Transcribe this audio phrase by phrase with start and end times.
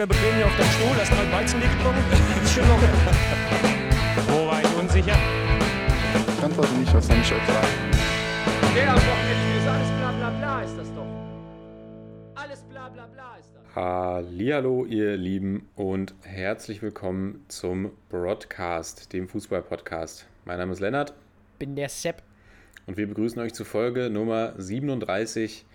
[0.00, 2.04] locker bequem hier auf deinem Stuhl, hast mal Weizen getrunken.
[2.42, 2.88] Ist schon locker.
[4.28, 5.16] Wo war ich unsicher?
[6.38, 7.68] Ich antworte nicht, ich euch sagen?
[8.74, 11.06] Der hat doch nicht, alles bla bla bla ist das doch.
[12.34, 13.76] Alles bla bla bla ist das.
[13.76, 20.26] Hallihallo, ihr Lieben, und herzlich willkommen zum Broadcast, dem Fußball-Podcast.
[20.46, 21.12] Mein Name ist Lennart
[21.58, 22.22] bin der Sepp.
[22.86, 25.66] und wir begrüßen euch zu Folge Nummer 37.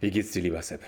[0.00, 0.82] Wie geht's dir, lieber Sepp?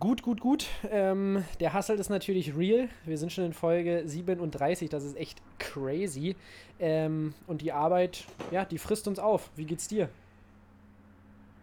[0.00, 0.66] Gut, gut, gut.
[0.90, 2.88] Ähm, der Hustle ist natürlich real.
[3.04, 6.36] Wir sind schon in Folge 37, das ist echt crazy.
[6.78, 9.50] Ähm, und die Arbeit, ja, die frisst uns auf.
[9.56, 10.08] Wie geht's dir?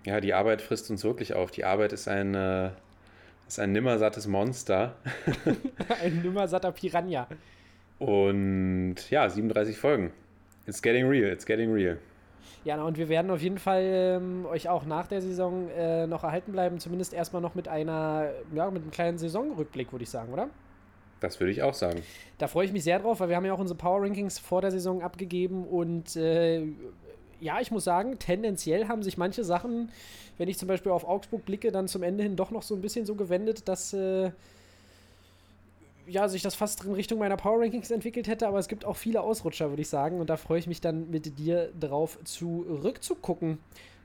[0.06, 1.50] Ja, die Arbeit frisst uns wirklich auf.
[1.50, 2.70] Die Arbeit ist ein, äh,
[3.48, 4.96] ist ein nimmersattes Monster.
[6.04, 7.28] Ein nimmersatter Piranha.
[7.98, 10.14] Und ja, 37 Folgen.
[10.68, 11.98] It's getting real, it's getting real.
[12.68, 16.26] Ja, und wir werden auf jeden Fall ähm, euch auch nach der Saison äh, noch
[16.26, 16.80] erhalten bleiben.
[16.80, 20.50] Zumindest erstmal noch mit einer, ja, mit einem kleinen Saisonrückblick, würde ich sagen, oder?
[21.22, 22.02] Das würde ich auch sagen.
[22.40, 24.60] Da freue ich mich sehr drauf, weil wir haben ja auch unsere Power Rankings vor
[24.60, 26.66] der Saison abgegeben und äh,
[27.40, 29.90] ja, ich muss sagen, tendenziell haben sich manche Sachen,
[30.38, 32.82] wenn ich zum Beispiel auf Augsburg blicke, dann zum Ende hin doch noch so ein
[32.82, 34.32] bisschen so gewendet, dass äh,
[36.08, 38.96] ja, sich das fast in Richtung meiner Power Rankings entwickelt hätte, aber es gibt auch
[38.96, 43.58] viele Ausrutscher, würde ich sagen, und da freue ich mich dann mit dir drauf zurückzugucken.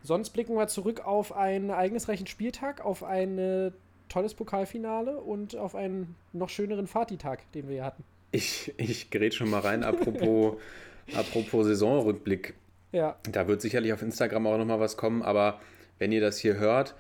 [0.02, 3.70] Sonst blicken wir zurück auf einen ereignisreichen Spieltag, auf ein äh,
[4.08, 8.04] tolles Pokalfinale und auf einen noch schöneren Fatih-Tag, den wir hier hatten.
[8.32, 10.56] Ich, ich gerät schon mal rein, apropos,
[11.14, 12.54] apropos Saisonrückblick.
[12.90, 15.60] Ja, Da wird sicherlich auf Instagram auch nochmal was kommen, aber
[15.98, 16.94] wenn ihr das hier hört,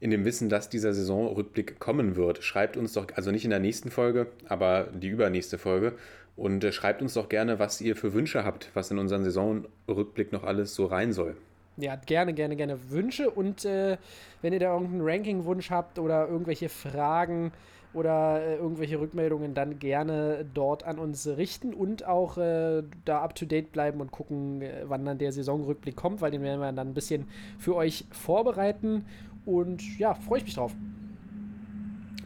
[0.00, 3.60] in dem Wissen, dass dieser Saisonrückblick kommen wird, schreibt uns doch, also nicht in der
[3.60, 5.94] nächsten Folge, aber die übernächste Folge,
[6.36, 10.32] und äh, schreibt uns doch gerne, was ihr für Wünsche habt, was in unseren Saisonrückblick
[10.32, 11.34] noch alles so rein soll.
[11.78, 13.96] ja, gerne, gerne, gerne Wünsche und äh,
[14.42, 17.52] wenn ihr da irgendeinen Ranking-Wunsch habt oder irgendwelche Fragen
[17.94, 23.34] oder äh, irgendwelche Rückmeldungen, dann gerne dort an uns richten und auch äh, da up
[23.34, 26.70] to date bleiben und gucken, äh, wann dann der Saisonrückblick kommt, weil den werden wir
[26.72, 27.26] dann ein bisschen
[27.58, 29.06] für euch vorbereiten.
[29.46, 30.74] Und ja, freue ich mich drauf.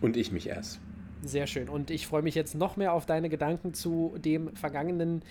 [0.00, 0.81] Und ich mich erst.
[1.22, 1.69] Sehr schön.
[1.69, 5.22] Und ich freue mich jetzt noch mehr auf deine Gedanken zu dem vergangenen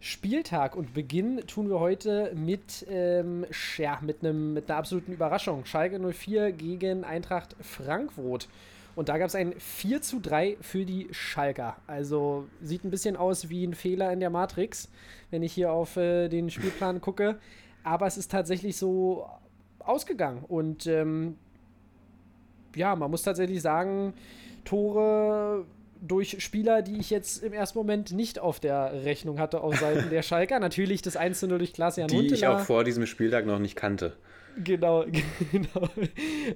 [0.00, 0.76] Spieltag.
[0.76, 3.46] Und Beginn tun wir heute mit, ähm,
[3.78, 5.64] ja, mit, einem, mit einer absoluten Überraschung.
[5.64, 8.48] Schalke 04 gegen Eintracht Frankfurt.
[8.96, 11.76] Und da gab es ein 4 zu 3 für die Schalker.
[11.86, 14.90] Also sieht ein bisschen aus wie ein Fehler in der Matrix,
[15.30, 17.38] wenn ich hier auf äh, den Spielplan gucke.
[17.82, 19.26] Aber es ist tatsächlich so
[19.86, 20.44] ausgegangen.
[20.46, 21.36] Und ähm,
[22.74, 24.14] ja, man muss tatsächlich sagen,
[24.64, 25.64] Tore
[26.02, 30.10] durch Spieler, die ich jetzt im ersten Moment nicht auf der Rechnung hatte auf Seiten
[30.10, 30.58] der Schalker.
[30.58, 32.56] Natürlich das 1 zu 0 durch Klaas-Jan Die ich Huntelaar.
[32.60, 34.14] auch vor diesem Spieltag noch nicht kannte.
[34.64, 35.04] Genau,
[35.52, 35.88] genau.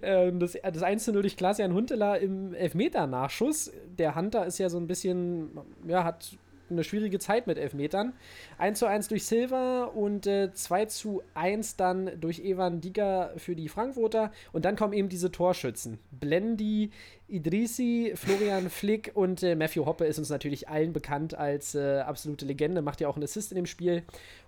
[0.02, 3.70] Ähm, das, das 1 zu 0 durch Klaas-Jan Huntelaar im Elfmeter-Nachschuss.
[3.98, 5.50] Der Hunter ist ja so ein bisschen,
[5.86, 6.36] ja, hat
[6.70, 8.12] eine schwierige Zeit mit Elfmetern.
[8.58, 13.54] 1 zu 1 durch Silva und äh, 2 zu 1 dann durch Evan Diger für
[13.54, 14.32] die Frankfurter.
[14.52, 15.98] Und dann kommen eben diese Torschützen.
[16.10, 16.90] Blendi,
[17.28, 22.44] Idrissi, Florian Flick und äh, Matthew Hoppe ist uns natürlich allen bekannt als äh, absolute
[22.44, 24.02] Legende, macht ja auch einen Assist in dem Spiel.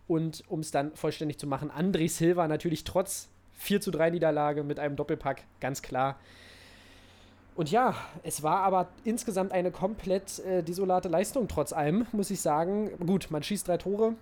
[0.09, 3.29] Und um es dann vollständig zu machen, André Silva natürlich trotz
[3.59, 6.19] 4 zu 3 Niederlage mit einem Doppelpack, ganz klar.
[7.57, 12.41] Und ja, es war aber insgesamt eine komplett äh, desolate Leistung, trotz allem, muss ich
[12.41, 12.91] sagen.
[12.99, 14.15] Gut, man schießt drei Tore,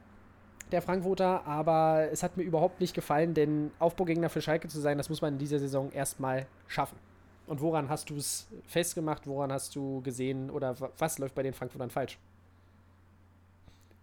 [0.70, 4.98] der Frankfurter, aber es hat mir überhaupt nicht gefallen, denn Aufbaugegner für Schalke zu sein,
[4.98, 6.96] das muss man in dieser Saison erstmal schaffen.
[7.46, 9.26] Und woran hast du es festgemacht?
[9.26, 12.18] Woran hast du gesehen oder wa- was läuft bei den Frankfurtern falsch?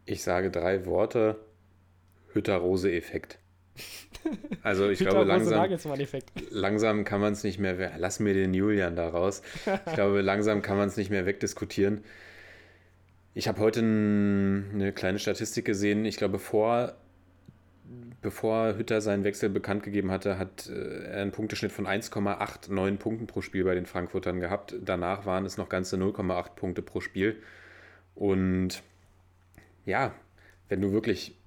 [0.06, 1.38] Ich sage drei Worte:
[2.34, 3.40] Hütter-Rose-Effekt.
[4.64, 5.68] Also, ich glaube, langsam,
[6.52, 7.94] langsam kann man es nicht mehr.
[7.98, 9.42] Lass mir den Julian da raus.
[9.88, 12.04] Ich glaube, langsam kann man es nicht mehr wegdiskutieren.
[13.34, 16.06] Ich habe heute eine kleine Statistik gesehen.
[16.06, 16.94] Ich glaube, vor,
[18.22, 23.28] bevor Hütter seinen Wechsel bekannt gegeben hatte, hat äh, er einen Punkteschnitt von 1,89 Punkten
[23.28, 24.76] pro Spiel bei den Frankfurtern gehabt.
[24.84, 27.42] Danach waren es noch ganze 0,8 Punkte pro Spiel.
[28.14, 28.84] Und
[29.86, 30.14] ja,
[30.68, 31.41] wenn du wirklich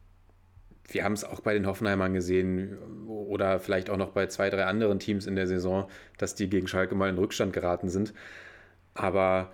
[0.88, 4.64] wir haben es auch bei den Hoffenheimern gesehen oder vielleicht auch noch bei zwei, drei
[4.64, 5.88] anderen Teams in der Saison,
[6.18, 8.12] dass die gegen Schalke mal in Rückstand geraten sind.
[8.92, 9.50] Aber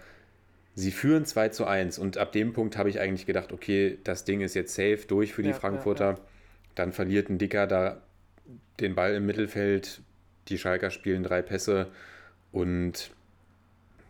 [0.75, 4.25] sie führen 2 zu 1 und ab dem Punkt habe ich eigentlich gedacht, okay, das
[4.25, 6.19] Ding ist jetzt safe durch für die Ja, ja, Frankfurter.
[6.75, 8.03] Dann verliert ein Dicker da
[8.81, 10.01] den Ball im Mittelfeld,
[10.49, 11.89] die Schalker spielen drei Pässe
[12.51, 13.11] und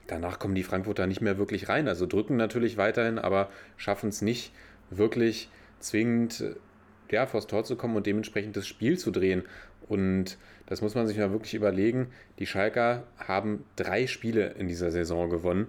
[0.06, 1.86] danach kommen die Frankfurter nicht mehr wirklich rein.
[1.86, 4.52] Also drücken natürlich weiterhin, aber schaffen es nicht
[4.90, 5.50] wirklich
[5.80, 6.56] zwingend
[7.12, 9.44] ja, vors Tor zu kommen und dementsprechend das Spiel zu drehen.
[9.88, 12.12] Und das muss man sich mal wirklich überlegen.
[12.38, 15.66] Die Schalker haben drei Spiele in dieser Saison gewonnen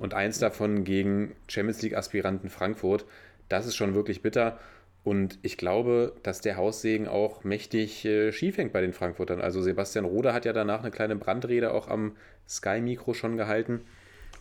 [0.00, 3.04] und eins davon gegen Champions League-Aspiranten Frankfurt.
[3.48, 4.58] Das ist schon wirklich bitter.
[5.04, 9.40] Und ich glaube, dass der Haussegen auch mächtig äh, schief hängt bei den Frankfurtern.
[9.40, 12.16] Also Sebastian Rode hat ja danach eine kleine Brandrede auch am
[12.48, 13.82] Sky-Mikro schon gehalten.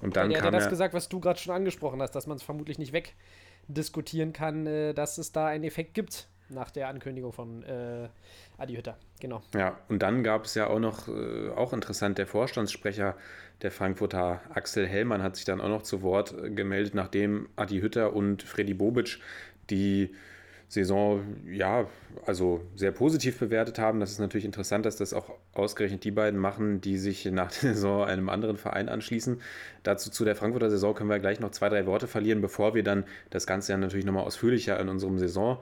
[0.01, 2.25] Und dann der kam hat ja das gesagt, was du gerade schon angesprochen hast, dass
[2.25, 6.87] man es vermutlich nicht wegdiskutieren kann, äh, dass es da einen Effekt gibt nach der
[6.87, 8.09] Ankündigung von äh,
[8.57, 8.97] Adi Hütter.
[9.19, 9.41] Genau.
[9.53, 13.15] Ja, und dann gab es ja auch noch, äh, auch interessant, der Vorstandssprecher
[13.61, 17.79] der Frankfurter Axel Hellmann hat sich dann auch noch zu Wort äh, gemeldet, nachdem Adi
[17.79, 19.19] Hütter und Freddy Bobic
[19.69, 20.13] die
[20.69, 21.87] Saison ja,
[22.27, 23.99] also sehr positiv bewertet haben.
[23.99, 27.73] Das ist natürlich interessant, dass das auch ausgerechnet die beiden machen, die sich nach der
[27.73, 29.41] Saison einem anderen Verein anschließen.
[29.81, 32.83] Dazu zu der Frankfurter Saison können wir gleich noch zwei, drei Worte verlieren, bevor wir
[32.83, 35.57] dann das Ganze ja natürlich nochmal ausführlicher in unserem Saison,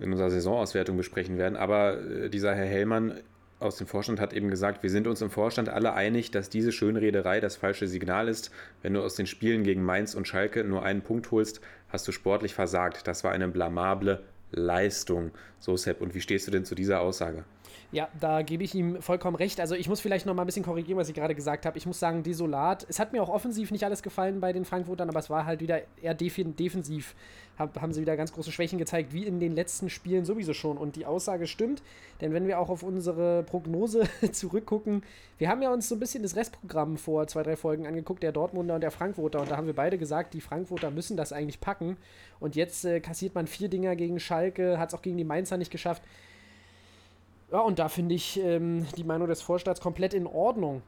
[0.00, 1.56] in unserer Saisonauswertung besprechen werden.
[1.56, 3.20] Aber äh, dieser Herr Hellmann
[3.60, 6.72] aus dem Vorstand hat eben gesagt, wir sind uns im Vorstand alle einig, dass diese
[6.72, 8.50] Schönrederei das falsche Signal ist.
[8.82, 11.60] Wenn du aus den Spielen gegen Mainz und Schalke nur einen Punkt holst,
[11.90, 13.06] hast du sportlich versagt.
[13.06, 15.30] Das war eine blamable Leistung.
[15.58, 17.44] So, Sepp, und wie stehst du denn zu dieser Aussage?
[17.92, 19.58] Ja, da gebe ich ihm vollkommen recht.
[19.58, 21.76] Also ich muss vielleicht noch mal ein bisschen korrigieren, was ich gerade gesagt habe.
[21.76, 22.86] Ich muss sagen, desolat.
[22.88, 25.60] Es hat mir auch offensiv nicht alles gefallen bei den Frankfurtern, aber es war halt
[25.60, 27.16] wieder eher defensiv.
[27.58, 30.78] haben sie wieder ganz große Schwächen gezeigt, wie in den letzten Spielen sowieso schon.
[30.78, 31.82] Und die Aussage stimmt,
[32.20, 35.02] denn wenn wir auch auf unsere Prognose zurückgucken,
[35.40, 38.30] wir haben ja uns so ein bisschen das Restprogramm vor zwei, drei Folgen angeguckt, der
[38.30, 39.40] Dortmunder und der Frankfurter.
[39.40, 41.96] Und da haben wir beide gesagt, die Frankfurter müssen das eigentlich packen.
[42.40, 45.56] Und jetzt äh, kassiert man vier Dinger gegen Schalke, hat es auch gegen die Mainzer
[45.56, 46.02] nicht geschafft.
[47.50, 50.82] Ja, und da finde ich ähm, die Meinung des Vorstands komplett in Ordnung.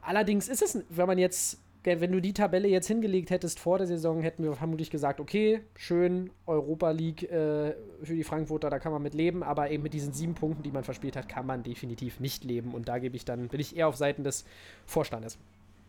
[0.00, 3.86] Allerdings ist es, wenn man jetzt, wenn du die Tabelle jetzt hingelegt hättest vor der
[3.86, 8.92] Saison, hätten wir vermutlich gesagt, okay, schön, Europa League äh, für die Frankfurter, da kann
[8.92, 11.62] man mit leben, aber eben mit diesen sieben Punkten, die man verspielt hat, kann man
[11.62, 12.72] definitiv nicht leben.
[12.72, 14.44] Und da gebe ich dann, bin ich eher auf Seiten des
[14.86, 15.38] Vorstandes.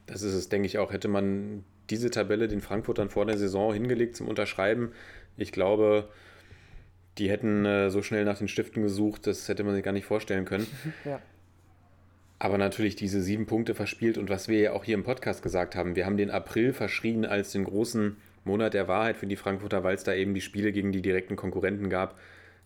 [0.08, 0.92] Das ist es, denke ich auch.
[0.92, 4.92] Hätte man diese Tabelle den Frankfurtern vor der Saison hingelegt zum Unterschreiben,
[5.38, 6.10] ich glaube,
[7.18, 10.06] die hätten äh, so schnell nach den Stiften gesucht, das hätte man sich gar nicht
[10.06, 10.68] vorstellen können.
[11.06, 11.22] Ja.
[12.44, 15.78] Aber natürlich diese sieben Punkte verspielt und was wir ja auch hier im Podcast gesagt
[15.78, 19.86] haben, wir haben den April verschrien als den großen Monat der Wahrheit für die Frankfurter,
[19.86, 22.20] weil es da eben die Spiele gegen die direkten Konkurrenten gab.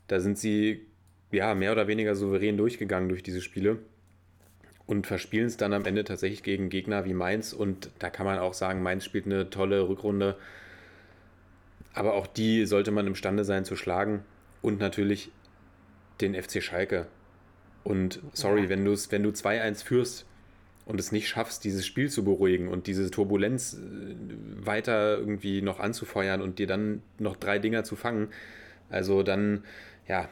[0.07, 0.87] Da sind sie
[1.31, 3.77] ja mehr oder weniger souverän durchgegangen durch diese Spiele
[4.87, 8.39] und verspielen es dann am Ende tatsächlich gegen Gegner wie Mainz und da kann man
[8.39, 10.37] auch sagen, Mainz spielt eine tolle Rückrunde.
[11.93, 14.23] Aber auch die sollte man imstande sein zu schlagen
[14.63, 15.29] und natürlich
[16.19, 17.05] den FC Schalke.
[17.87, 20.25] Und sorry, wenn, du's, wenn du 2-1 führst
[20.85, 24.15] und es nicht schaffst, dieses Spiel zu beruhigen und diese Turbulenz äh,
[24.65, 28.27] weiter irgendwie noch anzufeuern und dir dann noch drei Dinger zu fangen,
[28.89, 29.63] also dann,
[30.05, 30.27] ja,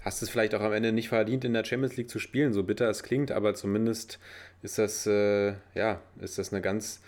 [0.00, 2.64] hast es vielleicht auch am Ende nicht verdient, in der Champions League zu spielen, so
[2.64, 4.18] bitter es klingt, aber zumindest
[4.62, 7.02] ist das, äh, ja, ist das eine ganz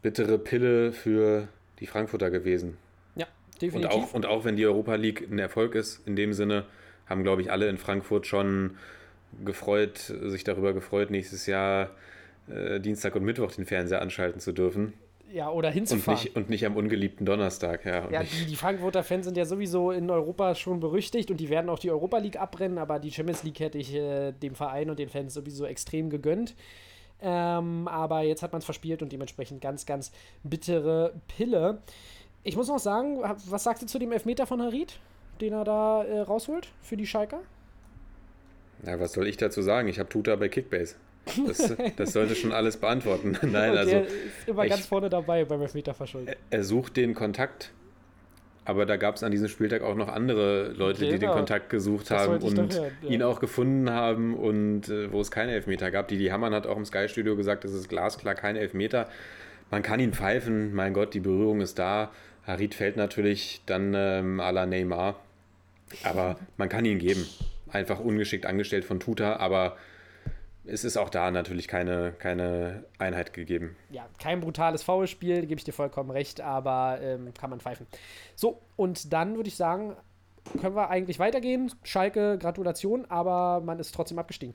[0.00, 1.48] bittere Pille für
[1.80, 2.78] die Frankfurter gewesen.
[3.14, 3.90] Ja, Und definitiv.
[3.90, 6.64] auch, und auch wenn die Europa League ein Erfolg ist, in dem Sinne,
[7.06, 8.76] haben, glaube ich, alle in Frankfurt schon
[9.44, 11.90] gefreut, sich darüber gefreut, nächstes Jahr
[12.48, 14.92] äh, Dienstag und Mittwoch den Fernseher anschalten zu dürfen.
[15.32, 16.22] ja, oder Und hinzufahren.
[16.22, 17.84] nicht, und nicht am ungeliebten Donnerstag.
[17.84, 21.38] Ja, und Ja, die, die Frankfurter Fans sind ja sowieso in Europa schon berüchtigt und
[21.38, 24.54] die werden auch die Europa League abbrennen, aber die Champions League hätte ich äh, dem
[24.54, 26.54] Verein und den Fans sowieso extrem gegönnt.
[27.20, 30.12] Ähm, aber jetzt hat man es verspielt und dementsprechend ganz, ganz
[30.44, 31.78] bittere Pille.
[32.44, 35.00] Ich muss noch sagen, was sagst du zu dem Elfmeter von Harid,
[35.40, 37.40] den er da äh, rausholt für die Schalker?
[38.84, 39.88] ja, was soll ich dazu sagen?
[39.88, 40.96] Ich habe Tuta bei Kickbase.
[41.46, 43.36] Das, das sollte schon alles beantworten.
[43.42, 44.12] Nein, und also der ist
[44.46, 46.36] immer ich- ganz vorne dabei beim Elfmeter verschuldet.
[46.50, 47.72] er sucht den Kontakt.
[48.64, 51.34] Aber da gab es an diesem Spieltag auch noch andere Leute, die den Genau.
[51.34, 53.08] Kontakt gesucht Das haben und hören, ja.
[53.08, 56.08] ihn auch gefunden haben und äh, wo es keine Elfmeter gab.
[56.08, 59.08] Didi Hamann hat auch im Sky-Studio gesagt, es ist glasklar kein Elfmeter.
[59.70, 62.10] Man kann ihn pfeifen, mein Gott, die Berührung ist da.
[62.44, 65.20] Harid fällt natürlich dann ähm, à la Neymar.
[66.02, 67.26] Aber man kann ihn geben.
[67.68, 69.76] Einfach ungeschickt angestellt von Tuta, aber
[70.64, 73.76] es ist auch da natürlich keine, keine Einheit gegeben.
[73.90, 77.86] ja, kein brutales Foulspiel, gebe ich dir vollkommen recht, aber ähm, kann man pfeifen.
[78.34, 79.96] So, und dann würde ich sagen,
[80.60, 81.72] können wir eigentlich weitergehen.
[81.82, 84.54] Schalke, Gratulation, aber man ist trotzdem abgestiegen.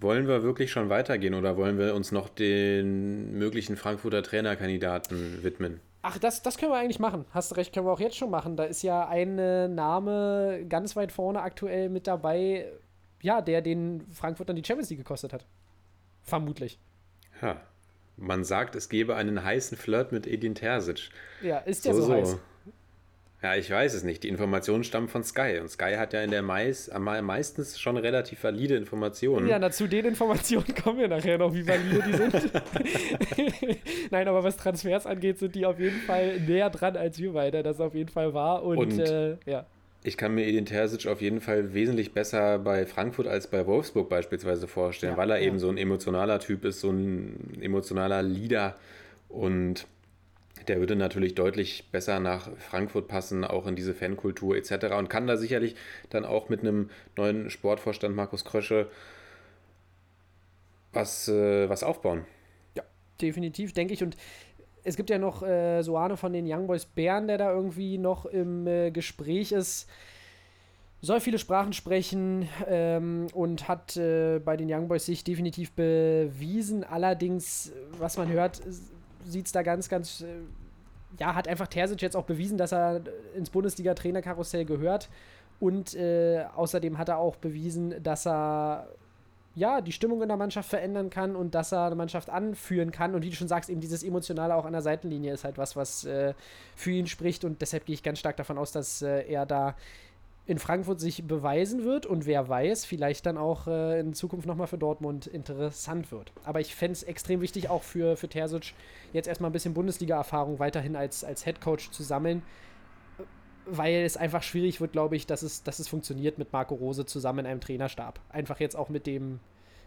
[0.00, 5.80] Wollen wir wirklich schon weitergehen oder wollen wir uns noch den möglichen Frankfurter Trainerkandidaten widmen?
[6.08, 7.24] Ach, das, das können wir eigentlich machen.
[7.32, 8.56] Hast du recht, können wir auch jetzt schon machen.
[8.56, 9.34] Da ist ja ein
[9.74, 12.70] Name ganz weit vorne aktuell mit dabei,
[13.22, 15.46] ja, der den Frankfurtern die Champions League gekostet hat.
[16.22, 16.78] Vermutlich.
[17.42, 17.60] Ja.
[18.16, 21.10] Man sagt, es gebe einen heißen Flirt mit Edin Terzic.
[21.42, 22.38] Ja, ist der so, heiß.
[23.46, 24.24] Ja, ich weiß es nicht.
[24.24, 25.58] Die Informationen stammen von Sky.
[25.60, 29.46] Und Sky hat ja in der Mais, am- meistens schon relativ valide Informationen.
[29.46, 32.34] Ja, na, zu den Informationen kommen wir nachher noch, wie valide die sind.
[34.10, 37.62] Nein, aber was Transfers angeht, sind die auf jeden Fall näher dran als wir beide.
[37.62, 38.64] Das auf jeden Fall wahr.
[38.64, 39.64] Und, Und- äh, ja.
[40.02, 44.08] Ich kann mir Edin Terzic auf jeden Fall wesentlich besser bei Frankfurt als bei Wolfsburg
[44.08, 45.46] beispielsweise vorstellen, Ja, weil er ja.
[45.46, 48.76] eben so ein emotionaler Typ ist, so ein emotionaler Leader
[49.28, 49.86] und
[50.68, 54.94] der würde natürlich deutlich besser nach Frankfurt passen, auch in diese Fankultur etc.
[54.98, 55.76] und kann da sicherlich
[56.10, 58.88] dann auch mit einem neuen Sportvorstand Markus Krösche
[60.92, 62.24] was, äh, was aufbauen.
[63.20, 64.02] definitiv, denke ich.
[64.02, 64.16] Und
[64.82, 68.26] es gibt ja noch äh, Soane von den Young Boys Bern, der da irgendwie noch
[68.26, 69.88] im äh, Gespräch ist.
[71.02, 76.84] Soll viele Sprachen sprechen ähm, und hat äh, bei den Young Boys sich definitiv bewiesen.
[76.84, 78.62] Allerdings, was man hört,
[79.26, 80.22] sieht es da ganz, ganz.
[80.22, 80.26] Äh,
[81.18, 83.00] ja, hat einfach Terzic jetzt auch bewiesen, dass er
[83.34, 85.08] ins Bundesliga-Trainerkarussell gehört.
[85.60, 88.88] Und äh, außerdem hat er auch bewiesen, dass er
[89.56, 93.14] ja, die Stimmung in der Mannschaft verändern kann und dass er eine Mannschaft anführen kann.
[93.14, 95.74] Und wie du schon sagst, eben dieses Emotionale auch an der Seitenlinie ist halt was,
[95.74, 96.34] was äh,
[96.76, 97.42] für ihn spricht.
[97.42, 99.74] Und deshalb gehe ich ganz stark davon aus, dass äh, er da
[100.48, 104.68] in Frankfurt sich beweisen wird und wer weiß, vielleicht dann auch äh, in Zukunft nochmal
[104.68, 106.32] für Dortmund interessant wird.
[106.44, 108.74] Aber ich fände es extrem wichtig, auch für, für Terzic
[109.12, 112.42] jetzt erstmal ein bisschen Bundesliga-Erfahrung weiterhin als, als Headcoach zu sammeln,
[113.66, 117.04] weil es einfach schwierig wird, glaube ich, dass es, dass es funktioniert mit Marco Rose
[117.06, 118.20] zusammen in einem Trainerstab.
[118.28, 119.40] Einfach jetzt auch mit dem,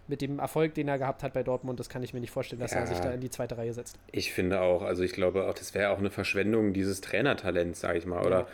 [0.10, 2.60] mit dem Erfolg, den er gehabt hat bei Dortmund, das kann ich mir nicht vorstellen,
[2.60, 2.80] dass Ja.
[2.80, 3.98] er sich da in die zweite Reihe setzt.
[4.12, 8.00] Ich finde auch, also ich glaube auch, das wäre auch eine Verschwendung dieses Trainertalents, sage
[8.00, 8.26] ich mal.
[8.26, 8.48] Oder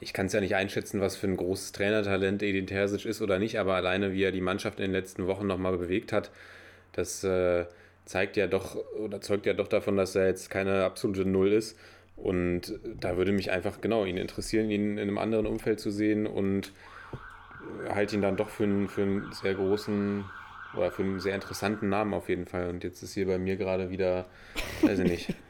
[0.00, 3.38] ich kann es ja nicht einschätzen, was für ein großes Trainertalent Edin Terzic ist oder
[3.38, 6.30] nicht, aber alleine wie er die Mannschaft in den letzten Wochen nochmal bewegt hat,
[6.92, 7.66] das äh,
[8.06, 11.78] zeigt ja doch oder zeugt ja doch davon, dass er jetzt keine absolute Null ist.
[12.16, 16.26] Und da würde mich einfach, genau, ihn interessieren, ihn in einem anderen Umfeld zu sehen
[16.26, 16.72] und
[17.88, 20.24] halte ihn dann doch für einen, für einen sehr großen
[20.76, 22.68] oder für einen sehr interessanten Namen auf jeden Fall.
[22.68, 24.26] Und jetzt ist hier bei mir gerade wieder,
[24.82, 25.34] weiß ich nicht.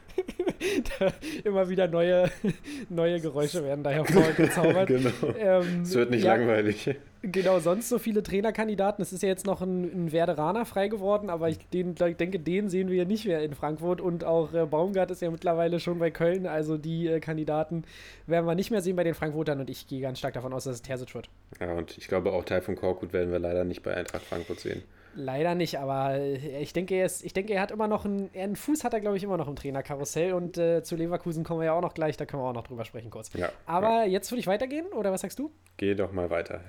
[1.45, 2.31] Immer wieder neue,
[2.89, 4.87] neue Geräusche werden da hervorgezaubert.
[4.89, 5.11] genau.
[5.39, 6.97] Ähm, Es wird nicht ja, langweilig.
[7.23, 9.03] Genau, sonst so viele Trainerkandidaten.
[9.03, 12.69] Es ist ja jetzt noch ein, ein Werderaner frei geworden, aber ich den, denke, den
[12.69, 14.01] sehen wir ja nicht mehr in Frankfurt.
[14.01, 16.47] Und auch äh, Baumgart ist ja mittlerweile schon bei Köln.
[16.47, 17.85] Also die äh, Kandidaten
[18.27, 19.61] werden wir nicht mehr sehen bei den Frankfurtern.
[19.61, 21.29] Und ich gehe ganz stark davon aus, dass es Terzic wird.
[21.61, 24.61] Ja, und ich glaube auch Teil von Korkut werden wir leider nicht bei Eintracht Frankfurt
[24.61, 24.83] sehen.
[25.15, 28.31] Leider nicht, aber äh, ich denke, er ist, ich denke, er hat immer noch einen,
[28.35, 30.33] einen Fuß hat er, glaube ich, immer noch im Trainerkarussell.
[30.33, 32.67] Und äh, zu Leverkusen kommen wir ja auch noch gleich, da können wir auch noch
[32.67, 33.33] drüber sprechen kurz.
[33.35, 33.51] Ja.
[33.67, 35.51] Aber jetzt würde ich weitergehen, oder was sagst du?
[35.77, 36.61] Geh doch mal weiter.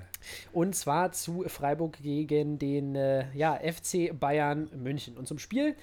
[0.52, 5.16] Und zwar zu Freiburg gegen den äh, ja, FC Bayern München.
[5.16, 5.76] Und zum Spiel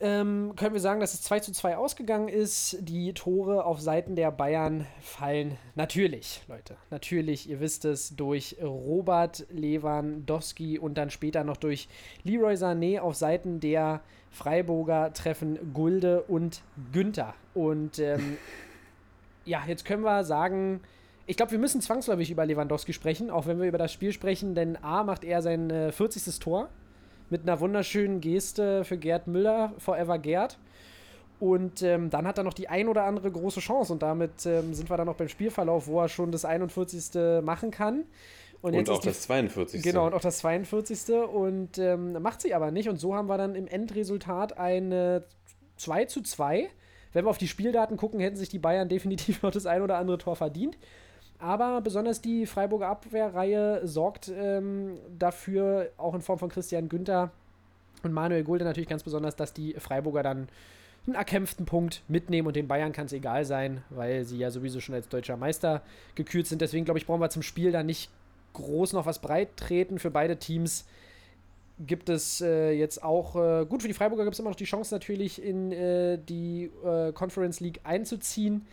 [0.00, 2.76] ähm, können wir sagen, dass es 2 zu 2 ausgegangen ist.
[2.80, 6.76] Die Tore auf Seiten der Bayern fallen natürlich, Leute.
[6.90, 11.88] Natürlich, ihr wisst es, durch Robert Lewandowski und dann später noch durch
[12.22, 14.00] Leroy Sané auf Seiten der
[14.30, 16.62] Freiburger treffen Gulde und
[16.92, 17.34] Günther.
[17.54, 18.36] Und ähm,
[19.44, 20.80] ja, jetzt können wir sagen,
[21.26, 24.54] ich glaube, wir müssen zwangsläufig über Lewandowski sprechen, auch wenn wir über das Spiel sprechen,
[24.54, 26.38] denn A macht er sein äh, 40.
[26.38, 26.68] Tor
[27.30, 30.58] mit einer wunderschönen Geste für Gerd Müller, Forever Gerd.
[31.40, 34.74] Und ähm, dann hat er noch die ein oder andere große Chance und damit ähm,
[34.74, 37.42] sind wir dann noch beim Spielverlauf, wo er schon das 41.
[37.42, 38.04] machen kann.
[38.60, 39.82] Und, jetzt auch das 42.
[39.82, 41.14] Genau, und auch das 42.
[41.14, 42.88] Und ähm, macht sie aber nicht.
[42.88, 45.20] Und so haben wir dann im Endresultat ein äh,
[45.76, 46.68] 2 zu 2.
[47.12, 49.96] Wenn wir auf die Spieldaten gucken, hätten sich die Bayern definitiv noch das ein oder
[49.96, 50.76] andere Tor verdient.
[51.38, 57.30] Aber besonders die Freiburger Abwehrreihe sorgt ähm, dafür, auch in Form von Christian Günther
[58.02, 60.48] und Manuel Gulde natürlich ganz besonders, dass die Freiburger dann
[61.06, 64.80] einen erkämpften Punkt mitnehmen und den Bayern kann es egal sein, weil sie ja sowieso
[64.80, 65.82] schon als deutscher Meister
[66.14, 66.60] gekürt sind.
[66.60, 68.10] Deswegen glaube ich, brauchen wir zum Spiel da nicht
[68.52, 69.98] groß noch was breit treten.
[69.98, 70.86] Für beide Teams
[71.78, 74.64] gibt es äh, jetzt auch, äh, gut, für die Freiburger gibt es immer noch die
[74.64, 78.66] Chance natürlich in äh, die äh, Conference League einzuziehen.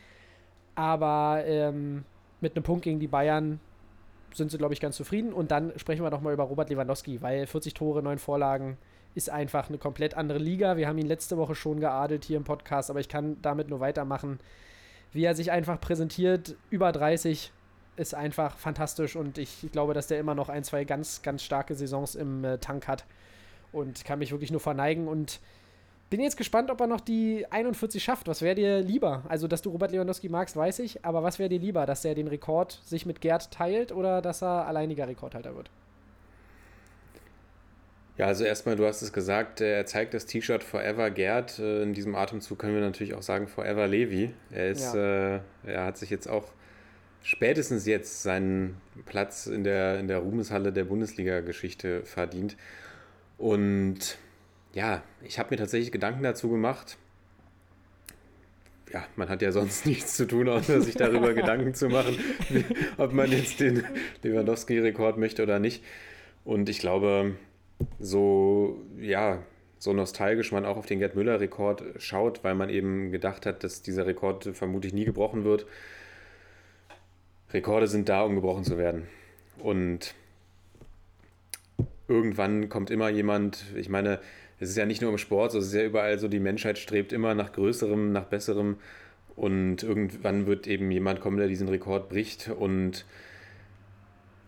[0.74, 2.04] Aber ähm,
[2.46, 3.60] mit einem Punkt gegen die Bayern
[4.32, 5.34] sind sie, glaube ich, ganz zufrieden.
[5.34, 8.78] Und dann sprechen wir nochmal über Robert Lewandowski, weil 40 Tore, 9 Vorlagen
[9.16, 10.78] ist einfach eine komplett andere Liga.
[10.78, 13.80] Wir haben ihn letzte Woche schon geadelt hier im Podcast, aber ich kann damit nur
[13.80, 14.40] weitermachen.
[15.12, 17.52] Wie er sich einfach präsentiert, über 30,
[17.96, 21.74] ist einfach fantastisch und ich glaube, dass der immer noch ein, zwei ganz, ganz starke
[21.74, 23.06] Saisons im äh, Tank hat
[23.72, 25.40] und kann mich wirklich nur verneigen und
[26.10, 28.28] bin jetzt gespannt, ob er noch die 41 schafft.
[28.28, 29.24] Was wäre dir lieber?
[29.28, 32.16] Also, dass du Robert Lewandowski magst, weiß ich, aber was wäre dir lieber, dass er
[32.16, 35.70] den Rekord sich mit Gerd teilt oder dass er alleiniger Rekordhalter wird?
[38.18, 41.60] Ja, also erstmal, du hast es gesagt, er zeigt das T-Shirt Forever Gerd.
[41.60, 44.34] Äh, In diesem Atemzug können wir natürlich auch sagen Forever Levi.
[44.52, 46.46] Er ist, äh, er hat sich jetzt auch
[47.24, 52.56] spätestens jetzt seinen Platz in der, in der Ruhmeshalle der Bundesliga-Geschichte verdient.
[53.38, 54.18] Und
[54.76, 56.98] ja, ich habe mir tatsächlich Gedanken dazu gemacht.
[58.92, 62.66] Ja, man hat ja sonst nichts zu tun, außer sich darüber Gedanken zu machen, wie,
[62.98, 63.84] ob man jetzt den
[64.22, 65.84] Lewandowski-Rekord möchte oder nicht.
[66.44, 67.36] Und ich glaube,
[68.00, 69.42] so, ja,
[69.80, 73.82] so nostalgisch man auch auf den Gerd Müller-Rekord schaut, weil man eben gedacht hat, dass
[73.82, 75.66] dieser Rekord vermutlich nie gebrochen wird.
[77.54, 79.08] Rekorde sind da, um gebrochen zu werden.
[79.58, 80.16] Und
[82.10, 84.20] irgendwann kommt immer jemand, ich meine,
[84.60, 86.78] es ist ja nicht nur im Sport, so es ist ja überall so, die Menschheit
[86.78, 88.78] strebt immer nach Größerem, nach Besserem.
[89.36, 92.50] Und irgendwann wird eben jemand kommen, der diesen Rekord bricht.
[92.50, 93.06] Und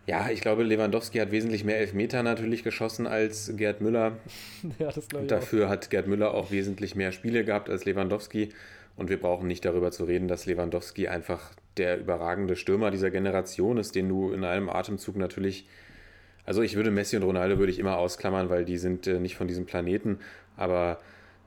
[0.06, 4.16] ja, ich glaube, Lewandowski hat wesentlich mehr Elfmeter natürlich geschossen als Gerd Müller.
[4.78, 5.38] ja, das glaube ich auch.
[5.38, 8.48] dafür hat Gerd Müller auch wesentlich mehr Spiele gehabt als Lewandowski.
[8.96, 13.76] Und wir brauchen nicht darüber zu reden, dass Lewandowski einfach der überragende Stürmer dieser Generation
[13.76, 15.68] ist, den du in einem Atemzug natürlich.
[16.48, 19.36] Also ich würde Messi und Ronaldo würde ich immer ausklammern, weil die sind äh, nicht
[19.36, 20.18] von diesem Planeten,
[20.56, 20.98] aber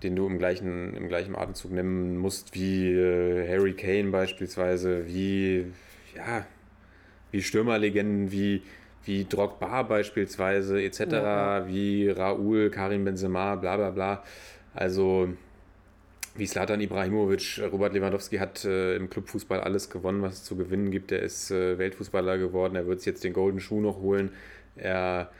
[0.03, 5.65] den du im gleichen, im gleichen Atemzug nennen musst, wie äh, Harry Kane beispielsweise, wie,
[6.15, 6.45] ja,
[7.31, 8.61] wie Stürmerlegenden, wie,
[9.03, 14.23] wie Drogba beispielsweise, etc., Ja, wie Raúl, Karim Benzema, bla bla bla.
[14.75, 15.29] Also
[16.35, 20.91] wie Slatan Ibrahimovic, Robert Lewandowski hat äh, im Clubfußball alles gewonnen, was es zu gewinnen
[20.91, 21.11] gibt.
[21.11, 24.29] Er ist äh, Weltfußballer geworden, er wird jetzt den Golden Schuh noch holen.
[24.81, 25.31] Er,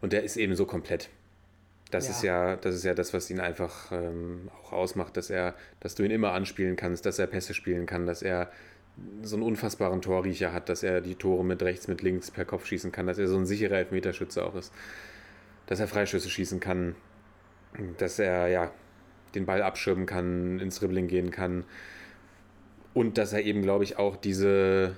[0.00, 1.08] und der ist eben so komplett.
[1.90, 2.10] Das Ja.
[2.12, 5.94] ist ja, das ist ja das, was ihn einfach ähm, auch ausmacht, dass er, dass
[5.94, 8.50] du ihn immer anspielen kannst, dass er Pässe spielen kann, dass er
[9.22, 12.66] so einen unfassbaren Torriecher hat, dass er die Tore mit rechts, mit links per Kopf
[12.66, 14.72] schießen kann, dass er so ein sicherer Elfmeterschütze auch ist,
[15.66, 16.94] dass er Freischüsse schießen kann,
[17.98, 18.70] dass er ja
[19.34, 21.64] den Ball abschirmen kann, ins Dribbling gehen kann
[22.94, 24.96] und dass er eben, glaube ich, auch diese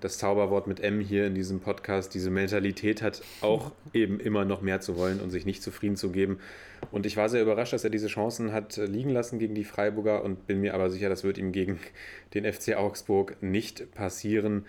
[0.00, 4.60] das Zauberwort mit M hier in diesem Podcast, diese Mentalität hat, auch eben immer noch
[4.60, 6.38] mehr zu wollen und sich nicht zufrieden zu geben.
[6.90, 9.64] Und ich war sehr überrascht, dass er diese Chancen hat äh, liegen lassen gegen die
[9.64, 11.78] Freiburger und bin mir aber sicher, das wird ihm gegen
[12.34, 14.66] den FC Augsburg nicht passieren.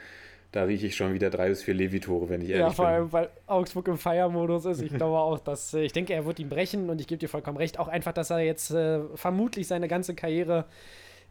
[0.53, 2.93] Da rieche ich schon wieder drei bis vier Levi-Tore, wenn ich ehrlich Ja, vor bin.
[2.95, 4.81] allem, weil Augsburg im Feiermodus ist.
[4.81, 7.27] Ich glaube auch, dass äh, ich denke, er wird ihn brechen und ich gebe dir
[7.27, 7.79] vollkommen recht.
[7.79, 10.65] Auch einfach, dass er jetzt äh, vermutlich seine ganze Karriere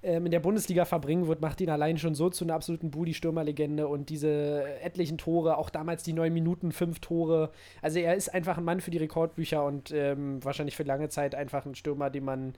[0.07, 4.09] in der Bundesliga verbringen wird, macht ihn allein schon so zu einer absoluten Budi-Stürmerlegende und
[4.09, 7.51] diese etlichen Tore, auch damals die neun Minuten, fünf Tore.
[7.83, 11.35] Also er ist einfach ein Mann für die Rekordbücher und ähm, wahrscheinlich für lange Zeit
[11.35, 12.55] einfach ein Stürmer, den man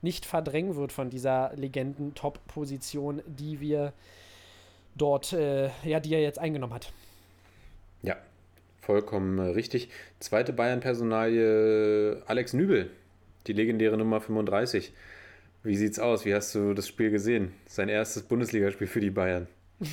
[0.00, 3.92] nicht verdrängen wird von dieser Legenden-Top-Position, die wir
[4.96, 6.92] dort, äh, ja, die er jetzt eingenommen hat.
[8.02, 8.16] Ja,
[8.80, 9.88] vollkommen äh, richtig.
[10.18, 12.90] Zweite Bayern-Personalie, Alex Nübel,
[13.46, 14.92] die legendäre Nummer 35.
[15.62, 16.24] Wie sieht's aus?
[16.24, 17.52] Wie hast du das Spiel gesehen?
[17.66, 19.48] Sein erstes Bundesligaspiel für die Bayern.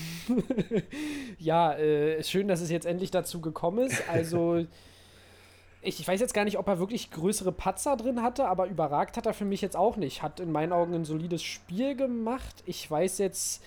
[1.39, 4.03] Ja, äh, schön, dass es jetzt endlich dazu gekommen ist.
[4.10, 4.58] Also,
[5.82, 9.15] ich, ich weiß jetzt gar nicht, ob er wirklich größere Patzer drin hatte, aber überragt
[9.15, 10.21] hat er für mich jetzt auch nicht.
[10.21, 12.62] Hat in meinen Augen ein solides Spiel gemacht.
[12.65, 13.63] Ich weiß jetzt.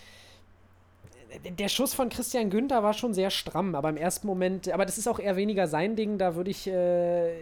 [1.59, 4.99] Der Schuss von Christian Günther war schon sehr stramm, aber im ersten Moment, aber das
[4.99, 7.33] ist auch eher weniger sein Ding, da würde ich, äh,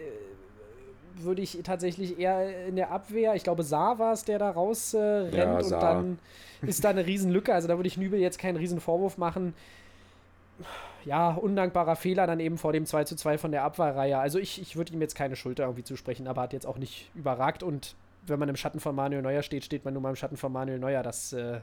[1.17, 4.93] würde ich tatsächlich eher in der Abwehr, ich glaube Saar war es, der da raus
[4.93, 6.19] äh, rennt Ja, und dann
[6.61, 9.53] ist da eine Riesenlücke, also da würde ich Nübel jetzt keinen riesen Vorwurf machen
[11.05, 14.17] ja, undankbarer Fehler dann eben vor dem 2 zu 2 von der Abwehrreihe.
[14.17, 17.09] Also ich, ich würde ihm jetzt keine Schuld irgendwie zusprechen, aber hat jetzt auch nicht
[17.15, 17.63] überragt.
[17.63, 17.95] Und
[18.27, 20.51] wenn man im Schatten von Manuel Neuer steht, steht man nur mal im Schatten von
[20.51, 21.03] Manuel Neuer.
[21.03, 21.61] Das äh,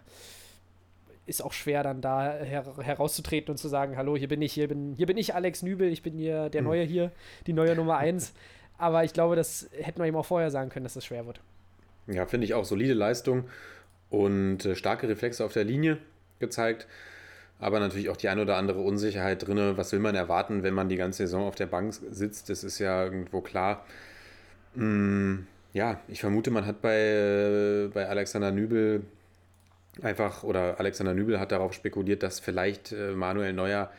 [1.26, 4.68] ist auch schwer, dann da her herauszutreten und zu sagen, hallo, hier bin ich, hier
[4.68, 7.12] bin, hier bin ich Alex Nübel, ich bin hier der Neue hier,
[7.46, 8.34] die neue Nummer 1.
[8.78, 11.40] Aber ich glaube, das hätten wir ihm auch vorher sagen können, dass das schwer wird.
[12.06, 13.44] Ja, finde ich auch solide Leistung
[14.08, 15.98] und äh, starke Reflexe auf der Linie
[16.38, 16.86] gezeigt.
[17.58, 19.76] Aber natürlich auch die ein oder andere Unsicherheit drin.
[19.76, 22.48] Was will man erwarten, wenn man die ganze Saison auf der Bank sitzt?
[22.50, 23.84] Das ist ja irgendwo klar.
[24.74, 25.38] Mm,
[25.72, 29.02] ja, ich vermute, man hat bei, äh, bei Alexander Nübel
[30.02, 33.90] einfach, oder Alexander Nübel hat darauf spekuliert, dass vielleicht äh, Manuel Neuer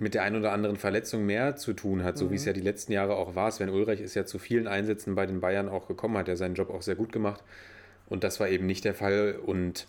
[0.00, 2.60] mit der ein oder anderen Verletzung mehr zu tun hat, so wie es ja die
[2.62, 3.50] letzten Jahre auch war.
[3.52, 6.54] Sven Ulreich ist ja zu vielen Einsätzen bei den Bayern auch gekommen, hat ja seinen
[6.54, 7.44] Job auch sehr gut gemacht.
[8.08, 9.38] Und das war eben nicht der Fall.
[9.44, 9.86] Und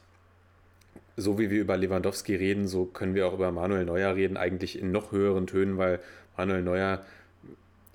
[1.16, 4.78] so wie wir über Lewandowski reden, so können wir auch über Manuel Neuer reden, eigentlich
[4.80, 6.00] in noch höheren Tönen, weil
[6.38, 7.06] Manuel Neuer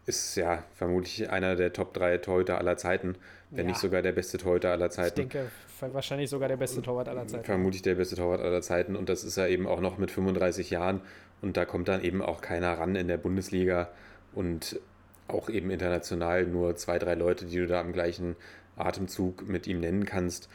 [0.07, 3.16] ist ja vermutlich einer der Top 3 Torhüter aller Zeiten,
[3.50, 3.72] wenn Ja.
[3.72, 5.16] nicht sogar der beste Torhüter aller Ich Zeiten.
[5.29, 5.50] denke,
[5.81, 7.44] wahrscheinlich sogar der beste Torwart aller Zeiten.
[7.44, 10.70] Vermutlich der beste Torwart aller Zeiten und das ist er eben auch noch mit 35
[10.70, 11.00] Jahren
[11.42, 13.90] und da kommt dann eben auch keiner ran in der Bundesliga
[14.35, 14.81] und
[15.29, 18.37] auch eben international nur zwei, drei Leute, die du da am gleichen
[18.77, 20.49] Atemzug mit ihm nennen kannst.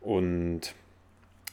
[0.00, 0.74] Und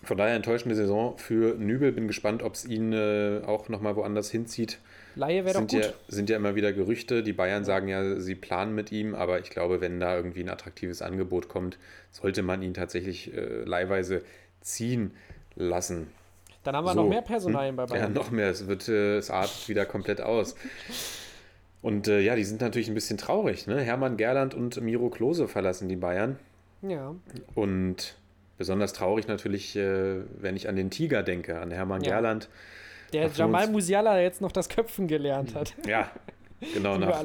[0.03, 1.91] von daher enttäuschende Saison für Nübel.
[1.91, 4.79] Bin gespannt, ob es ihn äh, auch nochmal woanders hinzieht.
[5.15, 5.83] Laie wäre doch Sind gut.
[5.83, 7.21] ja, sind ja immer wieder Gerüchte.
[7.21, 10.49] Die Bayern sagen ja, sie planen mit ihm, aber ich glaube, wenn da irgendwie ein
[10.49, 11.77] attraktives Angebot kommt,
[12.11, 14.23] sollte man ihn tatsächlich äh, leihweise
[14.61, 15.11] ziehen
[15.55, 16.07] lassen.
[16.63, 17.77] Dann haben wir So, noch mehr Personalien hm?
[17.77, 18.13] bei Bayern.
[18.13, 18.49] Ja, noch mehr.
[18.49, 20.55] Es wird, äh, es artet wieder komplett aus.
[21.81, 23.65] Und äh, ja, die sind natürlich ein bisschen traurig.
[23.65, 23.81] Ne?
[23.81, 26.37] Hermann Gerland und Miro Klose verlassen die Bayern.
[26.83, 27.15] Ja.
[27.55, 28.17] Und
[28.57, 32.17] besonders traurig natürlich, äh, wenn ich an den Tiger denke, an Hermann Ja.
[32.17, 32.49] Gerland.
[33.13, 35.73] Der Jamal 25 Musiala jetzt noch das Köpfen gelernt hat.
[35.87, 36.11] Ja,
[36.73, 36.97] genau.
[36.99, 37.23] Nach,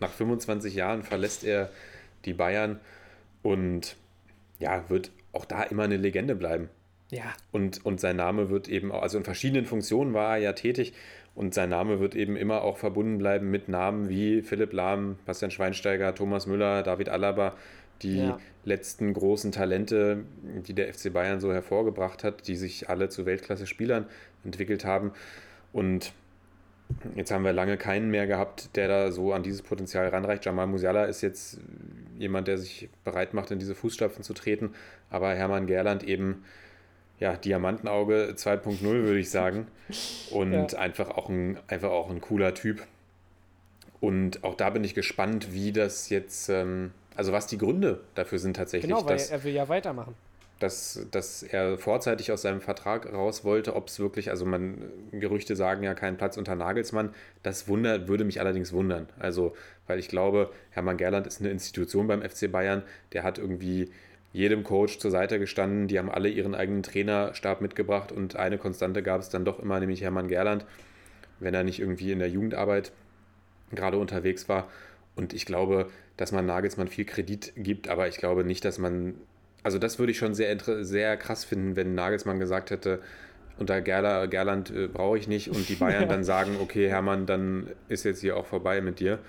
[0.00, 1.70] nach 25 Jahren verlässt er
[2.26, 2.80] die Bayern
[3.42, 3.96] und
[4.58, 6.68] ja, wird auch da immer eine Legende bleiben.
[7.14, 7.32] Ja.
[7.52, 10.92] Und, und sein Name wird eben auch, also in verschiedenen Funktionen war er ja tätig
[11.36, 15.52] und sein Name wird eben immer auch verbunden bleiben mit Namen wie Philipp Lahm, Bastian
[15.52, 17.54] Schweinsteiger, Thomas Müller, David Alaba,
[18.02, 18.38] die Ja.
[18.64, 20.24] letzten großen Talente,
[20.66, 24.06] die der FC Bayern so hervorgebracht hat, die sich alle zu Weltklasse-Spielern
[24.44, 25.12] entwickelt haben.
[25.72, 26.12] Und
[27.14, 30.44] jetzt haben wir lange keinen mehr gehabt, der da so an dieses Potenzial ranreicht.
[30.44, 31.60] Jamal Musiala ist jetzt
[32.18, 34.74] jemand, der sich bereit macht, in diese Fußstapfen zu treten,
[35.10, 36.42] aber Hermann Gerland eben
[37.20, 39.66] ja, Diamantenauge 2.0, würde ich sagen.
[40.30, 40.78] Und Ja.
[40.78, 42.82] einfach, auch ein, einfach auch ein cooler Typ.
[44.00, 48.38] Und auch da bin ich gespannt, wie das jetzt, ähm, also was die Gründe dafür
[48.38, 50.14] sind tatsächlich, Genau, weil dass, er will ja weitermachen.
[50.58, 54.78] dass, dass er vorzeitig aus seinem Vertrag raus wollte, ob es wirklich, also man,
[55.12, 57.14] Gerüchte sagen ja keinen Platz unter Nagelsmann.
[57.42, 59.08] Das wundert, würde mich allerdings wundern.
[59.18, 59.54] Also,
[59.86, 63.90] weil ich glaube, Hermann Gerland ist eine Institution beim FC Bayern, der hat irgendwie
[64.34, 69.02] jedem Coach zur Seite gestanden, die haben alle ihren eigenen Trainerstab mitgebracht und eine Konstante
[69.02, 70.66] gab es dann doch immer, nämlich Hermann Gerland,
[71.38, 72.90] wenn er nicht irgendwie in der Jugendarbeit
[73.72, 74.68] gerade unterwegs war.
[75.14, 79.14] Und ich glaube, dass man Nagelsmann viel Kredit gibt, aber ich glaube nicht, dass man,
[79.62, 83.00] also das würde ich schon sehr, sehr krass finden, wenn Nagelsmann gesagt hätte,
[83.56, 86.08] unter Gerla, Gerland äh, brauche ich nicht und die Bayern Ja.
[86.08, 89.20] dann sagen, okay, Hermann, dann ist jetzt hier auch vorbei mit dir.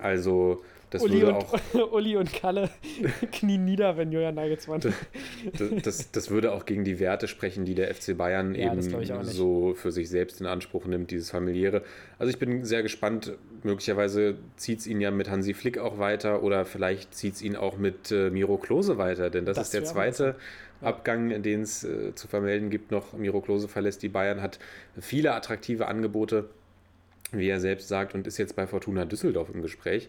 [0.00, 0.64] Also
[0.96, 2.70] das Uli würde und, auch Uli und Kalle
[3.32, 4.80] knien nieder, wenn Julian Nagelsmann.
[4.80, 8.82] das, das, das würde auch gegen die Werte sprechen, die der FC Bayern Ja, eben
[9.24, 11.82] so für sich selbst in Anspruch nimmt, dieses familiäre.
[12.18, 13.32] Also ich bin sehr gespannt.
[13.62, 17.56] Möglicherweise zieht es ihn ja mit Hansi Flick auch weiter oder vielleicht zieht es ihn
[17.56, 20.36] auch mit äh, Miro Klose weiter, denn das, Das ist der zweite
[20.80, 23.12] Abgang, den es äh, zu vermelden gibt noch.
[23.14, 24.58] Miro Klose verlässt die Bayern, hat
[25.00, 26.48] viele attraktive Angebote,
[27.32, 30.08] wie er selbst sagt, und ist jetzt bei Fortuna Düsseldorf im Gespräch.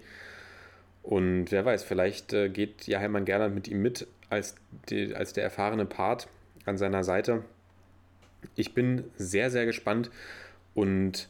[1.09, 4.55] Und wer weiß, vielleicht äh, geht ja Hermann Gerland mit ihm mit als,
[4.89, 6.27] die, als der erfahrene Part
[6.65, 7.45] an seiner Seite.
[8.57, 10.11] Ich bin sehr, sehr gespannt
[10.75, 11.29] und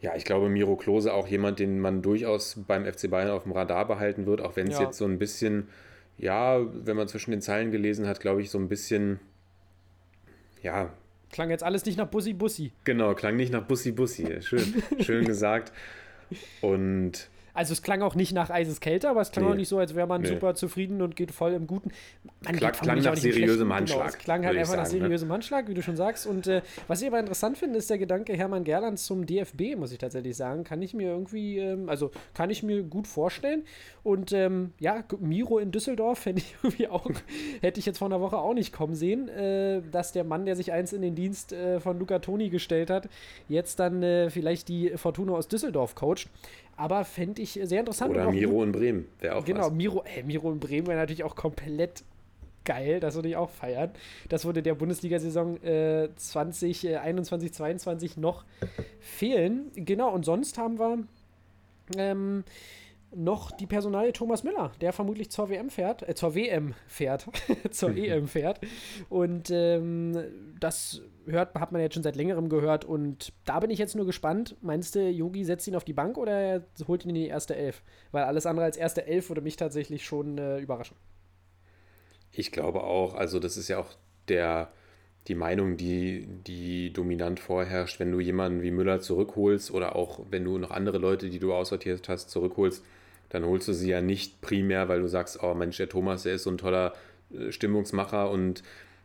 [0.00, 3.50] ja, ich glaube, Miro Klose auch jemand, den man durchaus beim FC Bayern auf dem
[3.50, 4.84] Radar behalten wird, auch wenn es Ja.
[4.84, 5.66] jetzt so ein bisschen,
[6.16, 9.18] ja, wenn man zwischen den Zeilen gelesen hat, glaube ich, so ein bisschen,
[10.62, 10.92] ja,
[11.32, 12.70] Klang jetzt alles nicht nach Bussi Bussi.
[12.84, 14.40] genau, klang nicht nach Bussi Bussi.
[14.42, 15.72] Schön, schön gesagt.
[16.60, 19.50] Und Also es klang auch nicht nach eises Kälte, aber es klang Nee.
[19.52, 20.28] auch nicht so, als wäre man Nee.
[20.28, 21.90] super zufrieden und geht voll im Guten.
[22.44, 23.72] Man Klang- klang nach seriösem Schlechten.
[23.74, 25.02] Handschlag, Genau, es klang halt einfach nach sagen, ne?
[25.06, 26.26] seriösem Handschlag, wie du schon sagst.
[26.26, 29.90] Und äh, was ich aber interessant finde, ist der Gedanke Hermann Gerland zum DFB, muss
[29.92, 30.62] ich tatsächlich sagen.
[30.62, 33.64] Kann ich mir irgendwie, ähm, also kann ich mir gut vorstellen.
[34.04, 37.10] Und ähm, ja, Miro in Düsseldorf fände ich irgendwie auch,
[37.60, 40.54] hätte ich jetzt vor einer Woche auch nicht kommen sehen, äh, dass der Mann, der
[40.54, 43.08] sich einst in den Dienst äh, von Luca Toni gestellt hat,
[43.48, 46.28] jetzt dann äh, vielleicht die Fortuna aus Düsseldorf coacht.
[46.78, 48.12] Aber fände ich sehr interessant.
[48.12, 49.72] oder Miro in Bremen wäre auch Genau, was.
[49.72, 52.04] Miro, ey, Miro in Bremen wäre natürlich auch komplett
[52.64, 53.00] geil.
[53.00, 53.90] Das würde ich auch feiern.
[54.28, 58.44] Das würde der Bundesliga-Saison äh, 2021, 22 noch
[59.00, 59.72] fehlen.
[59.74, 60.98] Genau, und sonst haben wir
[61.96, 62.44] ähm,
[63.14, 67.26] noch die Personalie Thomas Müller, der vermutlich zur WM fährt, äh, zur WM fährt,
[67.70, 68.60] zur EM fährt.
[69.08, 70.16] Und ähm,
[70.60, 72.84] das hört, hat man jetzt schon seit längerem gehört.
[72.84, 74.56] Und da bin ich jetzt nur gespannt.
[74.60, 77.56] Meinst du, Yogi setzt ihn auf die Bank oder er holt ihn in die erste
[77.56, 77.82] Elf?
[78.12, 80.96] Weil alles andere als erste Elf würde mich tatsächlich schon äh, überraschen.
[82.30, 83.90] Ich glaube auch, also das ist ja auch
[84.28, 84.70] der,
[85.28, 90.44] die Meinung, die, die dominant vorherrscht, wenn du jemanden wie Müller zurückholst oder auch wenn
[90.44, 92.82] du noch andere Leute, die du aussortiert hast, zurückholst,
[93.28, 96.34] dann holst du sie ja nicht primär, weil du sagst, oh Mensch, der Thomas, der
[96.34, 96.94] ist so ein toller
[97.32, 98.62] äh, Stimmungsmacher und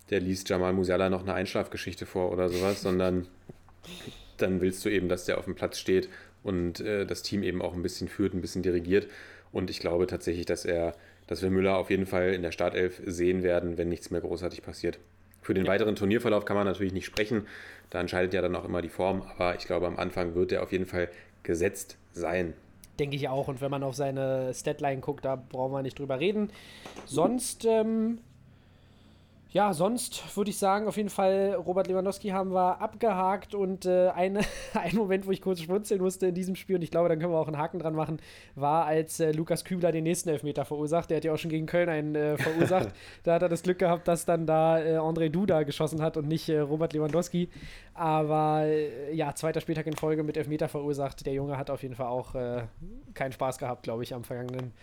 [0.10, 3.28] der liest Jamal Musiala noch eine Einschlafgeschichte vor oder sowas, sondern
[4.38, 6.08] dann willst du eben, dass der auf dem Platz steht
[6.42, 9.08] und äh, das Team eben auch ein bisschen führt, ein bisschen dirigiert.
[9.52, 10.96] Und ich glaube tatsächlich, dass er,
[11.28, 14.64] dass wir Müller auf jeden Fall in der Startelf sehen werden, wenn nichts mehr großartig
[14.64, 15.00] passiert.
[15.44, 17.46] Für den weiteren Turnierverlauf kann man natürlich nicht sprechen.
[17.90, 19.22] Da entscheidet ja dann auch immer die Form.
[19.22, 21.10] Aber ich glaube, am Anfang wird er auf jeden Fall
[21.44, 22.54] gesetzt sein.
[22.98, 23.48] Denke ich auch.
[23.50, 26.50] Und wenn man auf seine Statline guckt, da brauchen wir nicht drüber reden.
[27.06, 28.20] Sonst, ähm,
[29.54, 34.10] ja, sonst würde ich sagen, auf jeden Fall, Robert Lewandowski haben wir abgehakt und äh,
[34.10, 34.42] eine,
[34.74, 37.32] ein Moment, wo ich kurz schmunzeln musste in diesem Spiel, und ich glaube, dann können
[37.32, 38.18] wir auch einen Haken dran machen,
[38.56, 41.12] war, als äh, Lukas Kübler den nächsten Elfmeter verursacht.
[41.12, 42.90] Der hat ja auch schon gegen Köln einen äh, verursacht.
[43.22, 46.28] da hat er das Glück gehabt, dass dann da äh, André Duda geschossen hat und
[46.28, 47.50] nicht äh, Robert Lewandowski.
[47.94, 51.28] Aber äh, ja, zweiter Spieltag in Folge mit Elfmeter verursacht.
[51.28, 52.64] Der Junge hat auf jeden Fall auch äh,
[53.14, 54.74] keinen Spaß gehabt, glaube ich, am vergangenen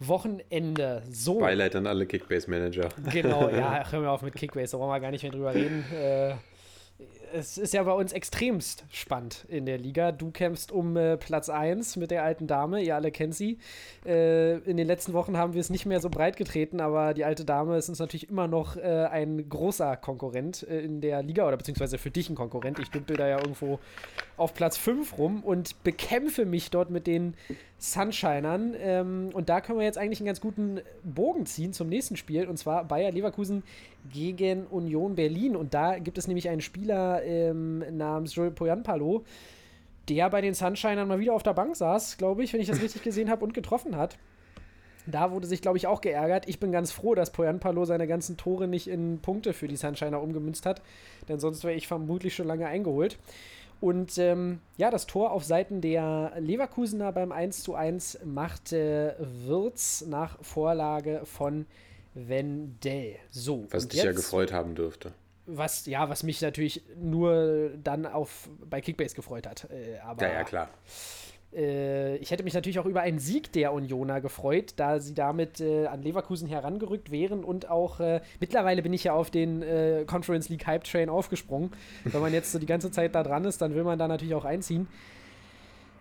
[0.00, 1.02] Wochenende.
[1.10, 1.38] So.
[1.38, 2.88] Beileid an alle Kickbase-Manager.
[3.12, 5.54] Genau, ja, ach, hör mir auf mit Kickbase, da wollen wir gar nicht mehr drüber
[5.54, 5.84] reden.
[5.92, 6.34] Äh,
[7.34, 10.12] es ist ja bei uns extremst spannend in der Liga.
[10.12, 13.58] Du kämpfst um äh, Platz 1 mit der alten Dame, ihr alle kennt sie.
[14.06, 17.24] Äh, in den letzten Wochen haben wir es nicht mehr so breit getreten, aber die
[17.24, 21.46] alte Dame ist uns natürlich immer noch äh, ein großer Konkurrent äh, in der Liga
[21.46, 22.78] oder beziehungsweise für dich ein Konkurrent.
[22.78, 23.80] Ich dümpel da ja irgendwo
[24.36, 27.34] auf Platz 5 rum und bekämpfe mich dort mit den
[27.92, 28.74] Sunshinern.
[28.78, 32.46] Ähm, und da können wir jetzt eigentlich einen ganz guten Bogen ziehen zum nächsten Spiel
[32.46, 33.62] und zwar Bayer Leverkusen
[34.10, 35.54] gegen Union Berlin.
[35.54, 39.24] Und da gibt es nämlich einen Spieler ähm, namens Joel Poyanpalo,
[40.08, 42.82] der bei den Sunshinern mal wieder auf der Bank saß, glaube ich, wenn ich das
[42.82, 44.16] richtig gesehen habe, und getroffen hat.
[45.06, 46.48] Da wurde sich, glaube ich, auch geärgert.
[46.48, 50.22] Ich bin ganz froh, dass Poyanpalo seine ganzen Tore nicht in Punkte für die Sunshiner
[50.22, 50.80] umgemünzt hat,
[51.28, 53.18] denn sonst wäre ich vermutlich schon lange eingeholt.
[53.80, 61.22] Und ähm, ja, das Tor auf Seiten der Leverkusener beim 1:1 machte Wirtz nach Vorlage
[61.24, 61.66] von
[62.14, 63.16] Wendell.
[63.30, 63.66] So.
[63.70, 65.12] Was dich ja jetzt- gefreut haben dürfte.
[65.46, 69.68] Was, ja, was mich natürlich nur dann auf, bei Kickbase gefreut hat.
[69.70, 70.70] Äh, aber Ja, ja, klar.
[71.54, 75.60] Äh, ich hätte mich natürlich auch über einen Sieg der Unioner gefreut, da sie damit
[75.60, 80.04] äh, an Leverkusen herangerückt wären und auch äh, mittlerweile bin ich ja auf den äh,
[80.06, 81.70] Conference League Hype Train aufgesprungen.
[82.04, 84.34] Wenn man jetzt so die ganze Zeit da dran ist, dann will man da natürlich
[84.34, 84.88] auch einziehen.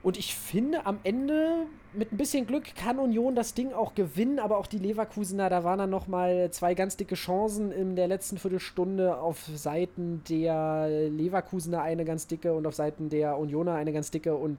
[0.04, 4.38] Und ich finde, am Ende mit ein bisschen Glück kann Union das Ding auch gewinnen,
[4.38, 8.38] aber auch die Leverkusener, da waren dann nochmal zwei ganz dicke Chancen in der letzten
[8.38, 14.12] Viertelstunde auf Seiten der Leverkusener eine ganz dicke und auf Seiten der Unioner eine ganz
[14.12, 14.58] dicke und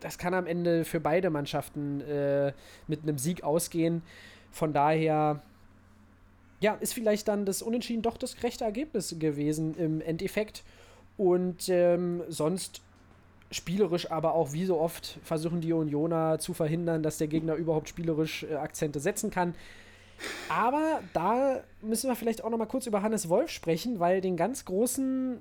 [0.00, 2.52] das kann am Ende für beide Mannschaften äh,
[2.86, 4.02] mit einem Sieg ausgehen.
[4.50, 5.42] Von daher,
[6.60, 10.64] ja, ist vielleicht dann das Unentschieden doch das gerechte Ergebnis gewesen im Endeffekt.
[11.16, 12.82] Und ähm, sonst
[13.50, 17.88] spielerisch, aber auch wie so oft versuchen die Unioner zu verhindern, dass der Gegner überhaupt
[17.88, 19.54] spielerisch äh, Akzente setzen kann.
[20.48, 24.36] Aber da müssen wir vielleicht auch noch mal kurz über Hannes Wolf sprechen, weil den
[24.36, 25.40] ganz großen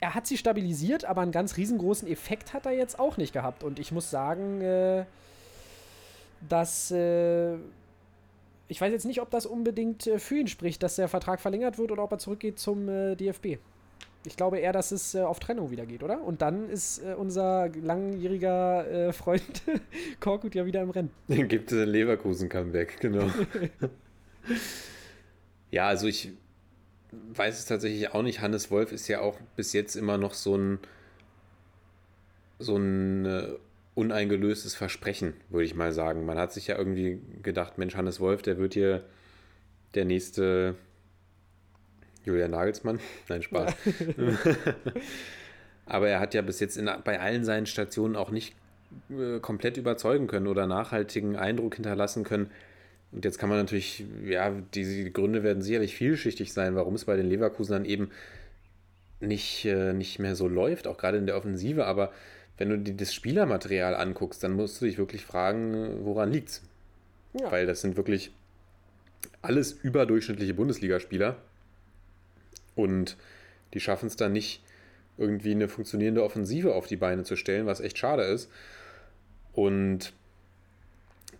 [0.00, 3.64] er hat sie stabilisiert, aber einen ganz riesengroßen Effekt hat er jetzt auch nicht gehabt.
[3.64, 5.04] Und ich muss sagen, äh,
[6.48, 7.54] dass äh,
[8.68, 11.78] ich weiß jetzt nicht, ob das unbedingt äh, für ihn spricht, dass der Vertrag verlängert
[11.78, 13.58] wird oder ob er zurückgeht zum äh, DFB.
[14.26, 16.22] Ich glaube eher, dass es äh, auf Trennung wieder geht, oder?
[16.22, 19.62] Und dann ist äh, unser langjähriger äh, Freund
[20.20, 21.10] Korkut ja wieder im Rennen.
[21.28, 23.26] Dann gibt es ein Leverkusen-Comeback, genau.
[25.70, 26.32] ja, also ich
[27.34, 28.40] weiß es tatsächlich auch nicht.
[28.40, 30.78] Hannes Wolf ist ja auch bis jetzt immer noch so ein
[32.58, 33.48] so ein äh,
[33.94, 36.24] uneingelöstes Versprechen, würde ich mal sagen.
[36.24, 39.04] Man hat sich ja irgendwie gedacht, Mensch, Hannes Wolf, der wird hier
[39.94, 40.76] der nächste
[42.24, 43.00] Julian Nagelsmann.
[43.28, 43.74] Nein, Spaß.
[45.86, 48.54] Aber er hat ja bis jetzt in, bei allen seinen Stationen auch nicht
[49.10, 52.50] äh, komplett überzeugen können oder nachhaltigen Eindruck hinterlassen können.
[53.14, 57.16] Und jetzt kann man natürlich, ja, die Gründe werden sicherlich vielschichtig sein, warum es bei
[57.16, 58.10] den Leverkusenern eben
[59.20, 61.86] nicht, äh, nicht mehr so läuft, auch gerade in der Offensive.
[61.86, 62.12] Aber
[62.58, 66.62] wenn du dir das Spielermaterial anguckst, dann musst du dich wirklich fragen, woran liegt's?
[67.38, 67.52] Ja.
[67.52, 68.32] Weil das sind wirklich
[69.42, 71.36] alles überdurchschnittliche Bundesligaspieler.
[72.74, 73.16] Und
[73.74, 74.60] die schaffen es dann nicht,
[75.16, 78.50] irgendwie eine funktionierende Offensive auf die Beine zu stellen, was echt schade ist.
[79.52, 80.12] Und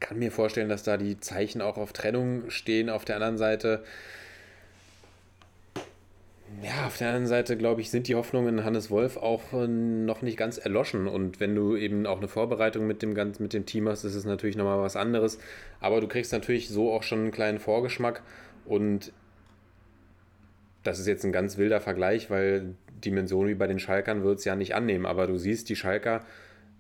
[0.05, 2.91] kann mir vorstellen, dass da die Zeichen auch auf Trennung stehen.
[2.91, 3.83] Auf der anderen Seite,
[6.63, 10.21] ja, auf der anderen Seite, glaube ich, sind die Hoffnungen Hannes Wolf auch äh, noch
[10.21, 11.09] nicht ganz erloschen.
[11.09, 14.27] Und wenn du eben auch eine Vorbereitung mit dem, mit dem Team hast, ist es
[14.27, 15.39] natürlich nochmal was anderes.
[15.81, 18.23] Aber du kriegst natürlich so auch schon einen kleinen Vorgeschmack.
[18.67, 19.11] Und
[20.83, 24.45] das ist jetzt ein ganz wilder Vergleich, weil Dimension wie bei den Schalkern wird es
[24.45, 25.07] ja nicht annehmen.
[25.07, 26.27] Aber du siehst, die Schalker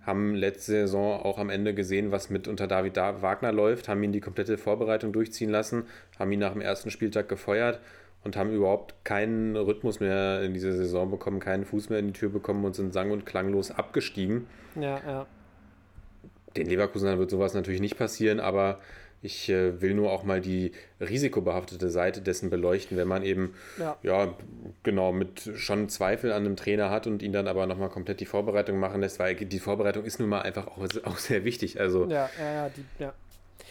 [0.06, 4.02] haben letzte Saison auch am Ende gesehen, was mit unter David da Wagner läuft, haben
[4.02, 5.84] ihn die komplette Vorbereitung durchziehen lassen,
[6.18, 7.80] haben ihn nach dem ersten Spieltag gefeuert
[8.24, 12.12] und haben überhaupt keinen Rhythmus mehr in dieser Saison bekommen, keinen Fuß mehr in die
[12.12, 14.46] Tür bekommen und sind sang- und klanglos abgestiegen.
[14.74, 15.26] Ja, ja.
[16.56, 18.78] Den Leverkusenern wird sowas natürlich nicht passieren, aber
[19.24, 23.96] Ich äh, will nur auch mal die risikobehaftete Seite dessen beleuchten, wenn man eben, Ja.
[24.02, 24.34] ja,
[24.82, 28.26] genau, mit schon Zweifel an einem Trainer hat und ihn dann aber nochmal komplett die
[28.26, 31.80] Vorbereitung machen lässt, weil die Vorbereitung ist nun mal einfach auch, auch sehr wichtig.
[31.80, 33.14] Also, Ja, ja, ja, die, ja.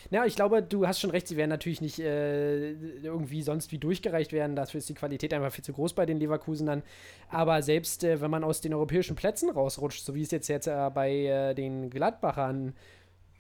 [0.10, 2.72] Ja, ich glaube, du hast schon recht, sie werden natürlich nicht äh,
[3.04, 4.56] irgendwie sonst wie durchgereicht werden.
[4.56, 6.84] Dafür ist die Qualität einfach viel zu groß bei den Leverkusenern.
[7.30, 10.68] Aber selbst äh, wenn man aus den europäischen Plätzen rausrutscht, so wie es jetzt, jetzt
[10.68, 12.74] äh, bei äh, den Gladbachern,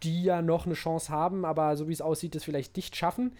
[0.03, 3.33] die ja noch eine Chance haben, aber so wie es aussieht, es vielleicht nicht schaffen,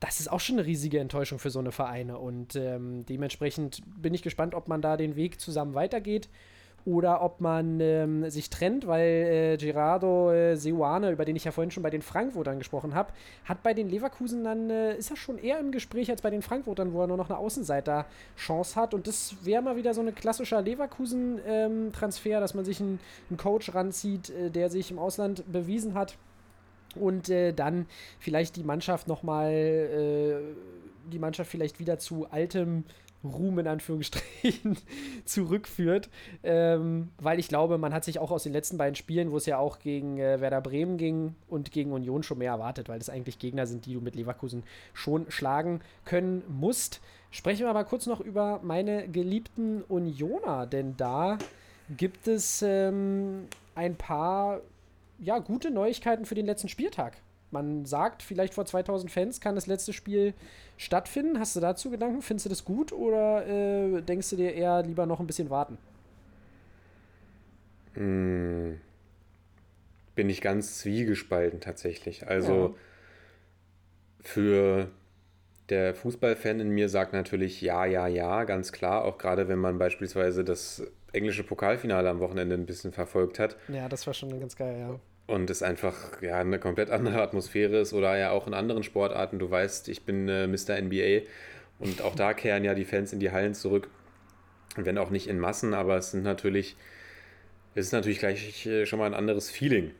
[0.00, 2.18] das ist auch schon eine riesige Enttäuschung für so eine Vereine.
[2.18, 6.28] Und ähm, dementsprechend bin ich gespannt, ob man da den Weg zusammen weitergeht
[6.86, 11.50] oder ob man ähm, sich trennt, weil äh, Gerardo äh, Seuane, über den ich ja
[11.50, 13.12] vorhin schon bei den Frankfurtern gesprochen habe,
[13.44, 16.42] hat bei den Leverkusen dann, äh, ist er schon eher im Gespräch als bei den
[16.42, 18.94] Frankfurtern, wo er nur noch eine Außenseiter-Chance hat.
[18.94, 23.74] Und das wäre mal wieder so ein klassischer Leverkusen-Transfer, dass man sich einen, einen Coach
[23.74, 26.16] ranzieht, äh, der sich im Ausland bewiesen hat
[26.94, 27.86] und äh, dann
[28.20, 30.36] vielleicht die Mannschaft nochmal, äh,
[31.10, 32.84] die Mannschaft vielleicht wieder zu altem
[33.28, 34.76] Ruhm in Anführungsstrichen
[35.24, 36.08] zurückführt,
[36.42, 39.46] ähm, weil ich glaube, man hat sich auch aus den letzten beiden Spielen, wo es
[39.46, 43.10] ja auch gegen äh, Werder Bremen ging und gegen Union schon mehr erwartet, weil das
[43.10, 47.00] eigentlich Gegner sind, die du mit Leverkusen schon schlagen können musst.
[47.30, 51.38] Sprechen wir aber kurz noch über meine geliebten Unioner, denn da
[51.96, 54.60] gibt es ähm, ein paar
[55.18, 57.18] ja, gute Neuigkeiten für den letzten Spieltag.
[57.62, 60.34] Man sagt, vielleicht vor 2000 Fans kann das letzte Spiel
[60.76, 61.38] stattfinden.
[61.38, 62.22] Hast du dazu Gedanken?
[62.22, 65.78] Findest du das gut oder äh, denkst du dir eher lieber noch ein bisschen warten?
[67.96, 68.76] mh,
[70.14, 72.26] bin ich ganz zwiegespalten tatsächlich.
[72.26, 72.76] Also,
[74.20, 74.90] für
[75.68, 79.04] der Fußballfan in mir sagt natürlich ja, ja, ja, ganz klar.
[79.04, 83.88] Auch gerade wenn man beispielsweise das englische Pokalfinale am Wochenende ein bisschen verfolgt hat Ja,
[83.88, 85.00] das war schon ganz geil, ja.
[85.26, 89.38] Und es einfach ja, eine komplett andere Atmosphäre ist oder ja auch in anderen Sportarten.
[89.38, 90.80] Du weißt, ich bin äh, Mr.
[90.80, 91.26] NBA
[91.78, 93.88] und auch da kehren ja die Fans in die Hallen zurück.
[94.76, 96.76] Wenn auch nicht in Massen, aber es sind natürlich,
[97.74, 99.92] es ist natürlich gleich äh, schon mal ein anderes Feeling.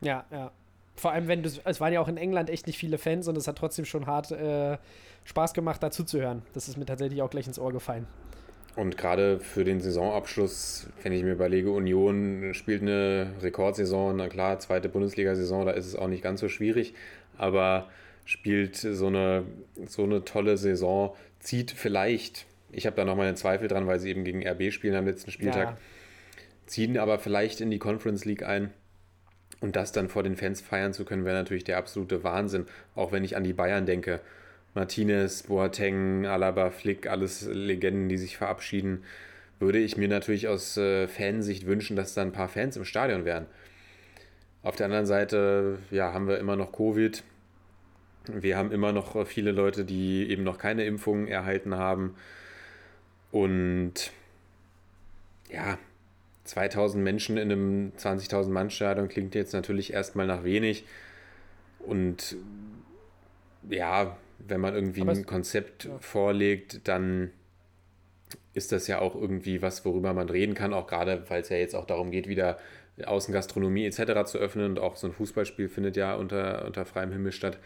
[0.00, 0.52] Ja, ja.
[0.96, 3.36] Vor allem, wenn du, es waren ja auch in England echt nicht viele Fans und
[3.36, 4.78] es hat trotzdem schon hart äh,
[5.24, 6.42] Spaß gemacht, dazu zu hören.
[6.54, 8.06] Das ist mir tatsächlich auch gleich ins Ohr gefallen.
[8.76, 14.58] Und gerade für den Saisonabschluss, wenn ich mir überlege, Union spielt eine Rekordsaison, na klar,
[14.58, 16.94] zweite Bundesliga-Saison, da ist es auch nicht ganz so schwierig,
[17.38, 17.88] aber
[18.26, 19.44] spielt so eine,
[19.86, 24.10] so eine tolle Saison, zieht vielleicht, ich habe da noch meine Zweifel dran, weil sie
[24.10, 25.76] eben gegen RB spielen am letzten Spieltag, Ja.
[26.66, 28.72] ziehen aber vielleicht in die Conference League ein.
[29.60, 32.66] Und das dann vor den Fans feiern zu können, wäre natürlich der absolute Wahnsinn.
[32.94, 34.20] Auch wenn ich an die Bayern denke.
[34.76, 39.02] Martinez, Boateng, Alaba, Flick, alles Legenden, die sich verabschieden,
[39.58, 43.24] würde ich mir natürlich aus äh, Fansicht wünschen, dass da ein paar Fans im Stadion
[43.24, 43.46] wären.
[44.62, 47.24] Auf der anderen Seite, ja, haben wir immer noch Covid.
[48.28, 52.14] Wir haben immer noch äh, viele Leute, die eben noch keine Impfungen erhalten haben.
[53.32, 54.12] Und
[55.50, 55.78] ja,
[56.44, 60.84] 2000 Menschen in einem 20.000 Mann Stadion klingt jetzt natürlich erstmal nach wenig.
[61.80, 62.36] Und
[63.70, 65.98] ja, wenn man irgendwie Aber es- ein Konzept ja.
[66.00, 67.30] vorlegt, dann
[68.54, 71.56] ist das ja auch irgendwie was, worüber man reden kann, auch gerade, weil es ja
[71.56, 72.58] jetzt auch darum geht, wieder
[73.04, 74.24] Außengastronomie etc.
[74.24, 77.58] zu öffnen und auch so ein Fußballspiel findet ja unter, unter freiem Himmel statt.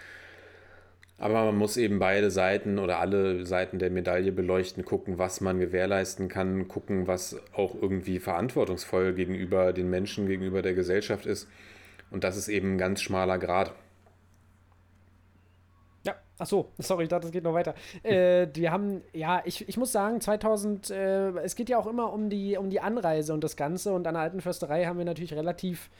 [1.18, 5.60] Aber man muss eben beide Seiten oder alle Seiten der Medaille beleuchten, gucken, was man
[5.60, 11.46] gewährleisten kann, gucken, was auch irgendwie verantwortungsvoll gegenüber den Menschen, gegenüber der Gesellschaft ist.
[12.10, 13.72] Und das ist eben ein ganz schmaler Grad.
[16.40, 17.74] Ach so, sorry, ich dachte, es geht noch weiter.
[18.02, 22.12] Äh, wir haben, ja, ich, ich muss sagen, 2000, äh, es geht ja auch immer
[22.12, 23.92] um die, um die Anreise und das Ganze.
[23.92, 25.90] Und an der alten Försterei haben wir natürlich relativ,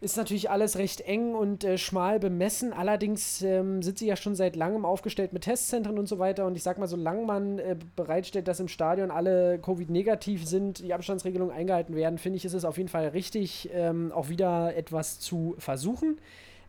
[0.00, 2.72] ist natürlich alles recht eng und äh, schmal bemessen.
[2.72, 6.44] Allerdings ähm, sind sie ja schon seit langem aufgestellt mit Testzentren und so weiter.
[6.44, 10.92] Und ich sag mal, solange man äh, bereitstellt, dass im Stadion alle Covid-negativ sind, die
[10.92, 15.20] Abstandsregelungen eingehalten werden, finde ich, ist es auf jeden Fall richtig, ähm, auch wieder etwas
[15.20, 16.18] zu versuchen.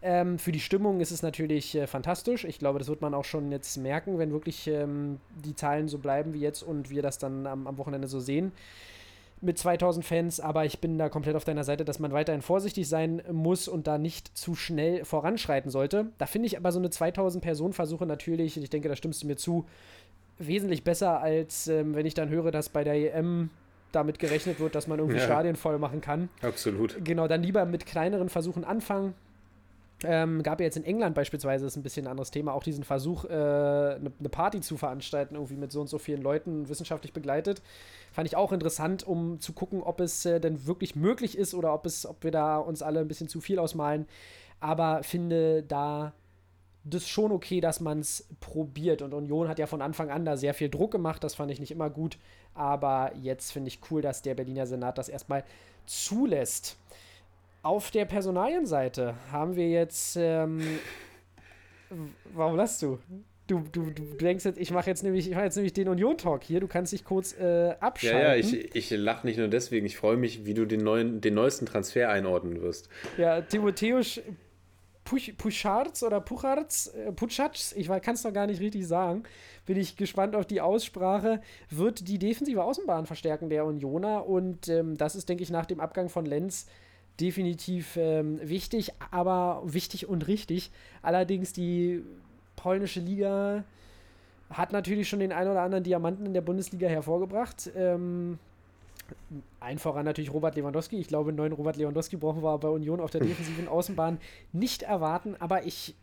[0.03, 2.43] Ähm, für die Stimmung ist es natürlich äh, fantastisch.
[2.43, 5.99] Ich glaube, das wird man auch schon jetzt merken, wenn wirklich ähm, die Zahlen so
[5.99, 8.51] bleiben wie jetzt und wir das dann am, am Wochenende so sehen
[9.41, 10.39] mit 2000 Fans.
[10.39, 13.87] Aber ich bin da komplett auf deiner Seite, dass man weiterhin vorsichtig sein muss und
[13.87, 16.07] da nicht zu schnell voranschreiten sollte.
[16.17, 19.65] Da finde ich aber so eine 2000-Personen-Versuche natürlich, ich denke, da stimmst du mir zu,
[20.39, 23.49] wesentlich besser, als ähm, wenn ich dann höre, dass bei der EM
[23.91, 25.25] damit gerechnet wird, dass man irgendwie Ja.
[25.25, 26.29] Stadien voll machen kann.
[26.41, 27.03] Absolut.
[27.03, 29.13] Genau, dann lieber mit kleineren Versuchen anfangen.
[30.03, 32.63] Ähm, gab ja jetzt in England beispielsweise, das ist ein bisschen ein anderes Thema, auch
[32.63, 36.23] diesen Versuch, eine äh, ne- ne Party zu veranstalten, irgendwie mit so und so vielen
[36.23, 37.61] Leuten wissenschaftlich begleitet.
[38.11, 41.73] Fand ich auch interessant, um zu gucken, ob es äh, denn wirklich möglich ist oder
[41.73, 44.07] ob, es, ob wir da uns alle ein bisschen zu viel ausmalen.
[44.59, 46.13] aber finde da
[46.83, 49.01] das schon okay, dass man es probiert.
[49.03, 51.59] Und Union hat ja von Anfang an da sehr viel Druck gemacht, das fand ich
[51.59, 52.17] nicht immer gut.
[52.55, 55.43] Aber jetzt finde ich cool, dass der Berliner Senat das erstmal
[55.85, 56.77] zulässt.
[57.63, 60.17] Auf der Personalienseite haben wir jetzt.
[60.19, 60.61] Ähm,
[62.33, 62.97] warum lachst du?
[63.47, 66.43] Du, du, du denkst jetzt, ich mache jetzt nämlich, ich mache jetzt nämlich den Union-Talk
[66.43, 66.59] hier.
[66.59, 68.19] Du kannst dich kurz äh, abschalten.
[68.19, 69.85] Ja, ja, ich, ich lache nicht nur deswegen.
[69.85, 72.89] Ich freue mich, wie du den, neuen, den neuesten Transfer einordnen wirst.
[73.17, 74.21] Ja, Timotheus
[75.03, 79.23] Puchards oder Puchards, äh, Puchatz, ich kann es noch gar nicht richtig sagen.
[79.65, 81.41] Bin ich gespannt auf die Aussprache.
[81.69, 85.79] Wird die defensive Außenbahn verstärken der Unioner und ähm, das ist, denke ich, nach dem
[85.79, 86.67] Abgang von Lenz
[87.21, 90.71] definitiv ähm, wichtig, aber wichtig und richtig.
[91.01, 92.03] Allerdings die
[92.55, 93.63] polnische Liga
[94.49, 97.71] hat natürlich schon den ein oder anderen Diamanten in der Bundesliga hervorgebracht.
[97.75, 98.37] Ähm,
[99.59, 100.97] ein voran natürlich Robert Lewandowski.
[100.97, 104.19] Ich glaube, einen neuen Robert Lewandowski brauchen wir bei Union auf der defensiven Außenbahn
[104.51, 105.95] nicht erwarten, aber ich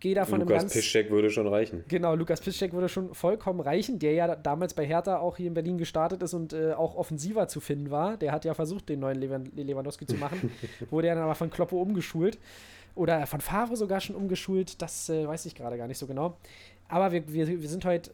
[0.00, 0.72] gehe davon Lukas im ganz...
[0.72, 1.84] Piszczek würde schon reichen.
[1.88, 5.54] Genau, Lukas Piszczek würde schon vollkommen reichen, der ja damals bei Hertha auch hier in
[5.54, 8.16] Berlin gestartet ist und äh, auch offensiver zu finden war.
[8.16, 10.50] Der hat ja versucht, den neuen Lewandowski zu machen,
[10.90, 12.38] wurde ja dann aber von Kloppe umgeschult.
[12.94, 16.36] Oder von Favre sogar schon umgeschult, das äh, weiß ich gerade gar nicht so genau.
[16.88, 18.12] Aber wir, wir, wir sind heute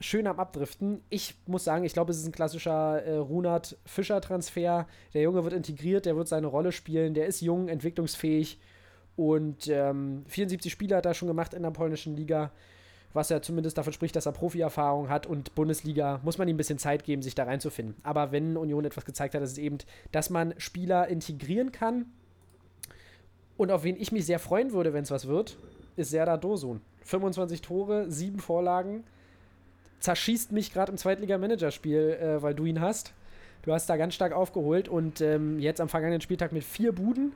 [0.00, 1.02] schön am Abdriften.
[1.10, 4.86] Ich muss sagen, ich glaube, es ist ein klassischer äh, Runert-Fischer-Transfer.
[5.12, 8.58] Der Junge wird integriert, der wird seine Rolle spielen, der ist jung, entwicklungsfähig
[9.20, 12.50] und ähm, 74 Spiele hat er schon gemacht in der polnischen Liga,
[13.12, 16.56] was ja zumindest dafür spricht, dass er Profi-Erfahrung hat und Bundesliga muss man ihm ein
[16.56, 17.96] bisschen Zeit geben, sich da reinzufinden.
[18.02, 19.76] Aber wenn Union etwas gezeigt hat, ist es eben,
[20.10, 22.06] dass man Spieler integrieren kann.
[23.58, 25.58] Und auf wen ich mich sehr freuen würde, wenn es was wird,
[25.96, 26.80] ist Serdar Dosun.
[27.04, 29.04] 25 Tore, 7 Vorlagen,
[29.98, 33.12] zerschießt mich gerade im Zweitliga-Managerspiel, äh, weil du ihn hast.
[33.60, 37.34] Du hast da ganz stark aufgeholt und ähm, jetzt am vergangenen Spieltag mit vier Buden.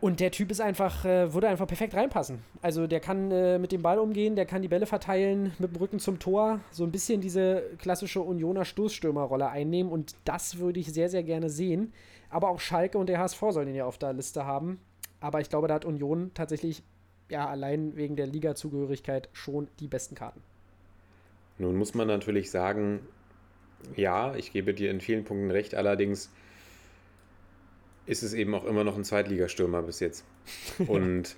[0.00, 2.38] Und der Typ ist einfach, äh, würde einfach perfekt reinpassen.
[2.62, 5.76] Also der kann äh, mit dem Ball umgehen, der kann die Bälle verteilen, mit dem
[5.76, 10.92] Rücken zum Tor, so ein bisschen diese klassische Unioner Stoßstürmerrolle einnehmen und das würde ich
[10.92, 11.92] sehr, sehr gerne sehen.
[12.30, 14.78] Aber auch Schalke und der HSV sollen ihn ja auf der Liste haben.
[15.20, 16.84] Aber ich glaube, da hat Union tatsächlich,
[17.28, 20.42] ja, allein wegen der Liga-Zugehörigkeit schon die besten Karten.
[21.58, 23.00] Nun muss man natürlich sagen,
[23.96, 26.30] ja, ich gebe dir in vielen Punkten recht, allerdings
[28.08, 30.24] ist es eben auch immer noch ein Zweitligastürmer bis jetzt.
[30.86, 31.36] Und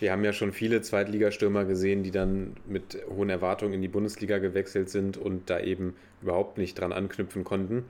[0.00, 4.38] wir haben ja schon viele Zweitligastürmer gesehen, die dann mit hohen Erwartungen in die Bundesliga
[4.38, 7.84] gewechselt sind und da eben überhaupt nicht dran anknüpfen konnten.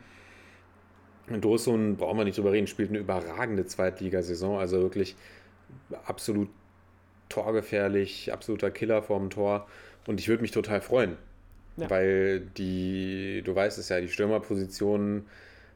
[1.40, 5.16] Dosun, brauchen wir nicht drüber reden, spielt eine überragende Zweitligasaison, also wirklich
[6.04, 6.50] absolut
[7.30, 9.66] torgefährlich, absoluter Killer vorm Tor.
[10.06, 11.16] Und ich würde mich total freuen,
[11.76, 11.88] ja.
[11.88, 15.24] Weil die, du weißt es ja, die Stürmerposition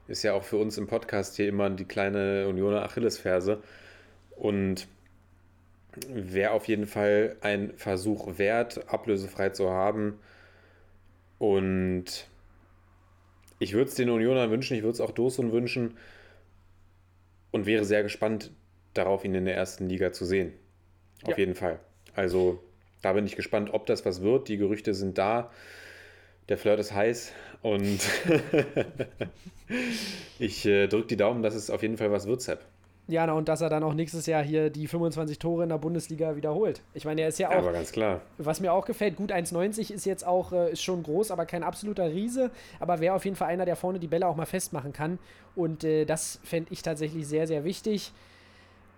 [0.08, 3.62] ist ja auch für uns im Podcast hier immer die kleine Unioner Achillesferse.
[4.36, 4.86] Und
[6.08, 10.18] wäre auf jeden Fall ein Versuch wert, ablösefrei zu haben.
[11.38, 12.28] Und
[13.58, 15.96] ich würde es den Unionern wünschen, ich würde es auch Dosun wünschen
[17.50, 18.50] und wäre sehr gespannt
[18.94, 20.52] darauf, ihn in der ersten Liga zu sehen.
[21.22, 21.38] Auf ja.
[21.38, 21.80] jeden Fall.
[22.14, 22.62] Also
[23.02, 24.48] da bin ich gespannt, ob das was wird.
[24.48, 25.50] Die Gerüchte sind da.
[26.48, 27.32] Der Flirt ist heiß
[27.66, 27.98] und
[30.38, 32.60] ich äh, drücke die Daumen, dass es auf jeden Fall was wird, Sepp.
[33.08, 35.78] Ja, na, und dass er dann auch nächstes Jahr hier die 25 Tore in der
[35.78, 36.80] Bundesliga wiederholt.
[36.94, 37.54] Ich meine, er ist ja auch.
[37.54, 38.20] Aber ganz klar.
[38.38, 41.64] Was mir auch gefällt, gut 1,90 ist jetzt auch äh, ist schon groß, aber kein
[41.64, 42.50] absoluter Riese.
[42.78, 45.18] Aber wäre auf jeden Fall einer, der vorne die Bälle auch mal festmachen kann.
[45.56, 48.12] Und äh, das fände ich tatsächlich sehr, sehr wichtig.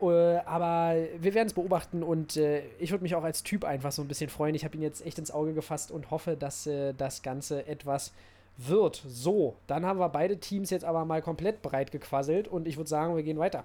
[0.00, 3.92] Äh, aber wir werden es beobachten und äh, ich würde mich auch als Typ einfach
[3.92, 4.54] so ein bisschen freuen.
[4.54, 8.12] Ich habe ihn jetzt echt ins Auge gefasst und hoffe, dass äh, das Ganze etwas
[8.59, 9.02] wird.
[9.06, 12.90] So, dann haben wir beide Teams jetzt aber mal komplett breit gequasselt und ich würde
[12.90, 13.64] sagen, wir gehen weiter.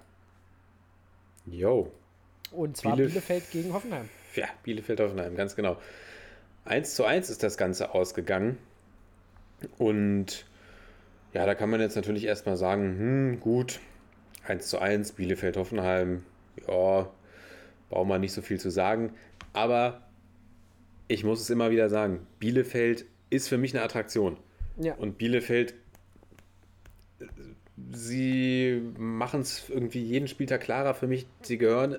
[1.46, 1.90] Jo.
[2.52, 4.08] Und zwar Bielef Bielefeld gegen Hoffenheim.
[4.34, 5.76] Ja, Bielefeld-Hoffenheim, ganz genau.
[6.64, 8.58] 1 zu 1 ist das Ganze ausgegangen.
[9.78, 10.46] Und
[11.32, 13.80] ja, da kann man jetzt natürlich erstmal sagen, hm, gut,
[14.46, 16.24] 1 zu 1, Bielefeld-Hoffenheim,
[16.66, 17.10] ja,
[17.90, 19.12] braucht man nicht so viel zu sagen.
[19.52, 20.02] Aber
[21.08, 24.36] ich muss es immer wieder sagen, Bielefeld ist für mich eine Attraktion.
[24.76, 24.94] Ja.
[24.94, 25.74] Und Bielefeld,
[27.92, 31.98] sie machen es irgendwie jeden Spieltag klarer für mich, sie gehören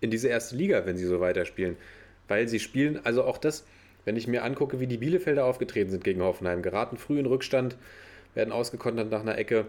[0.00, 1.76] in diese erste Liga, wenn sie so weiterspielen.
[2.28, 3.66] Weil sie spielen, also auch das,
[4.04, 7.76] wenn ich mir angucke, wie die Bielefelder aufgetreten sind gegen Hoffenheim, geraten früh in Rückstand,
[8.34, 9.66] werden ausgekontert nach einer Ecke,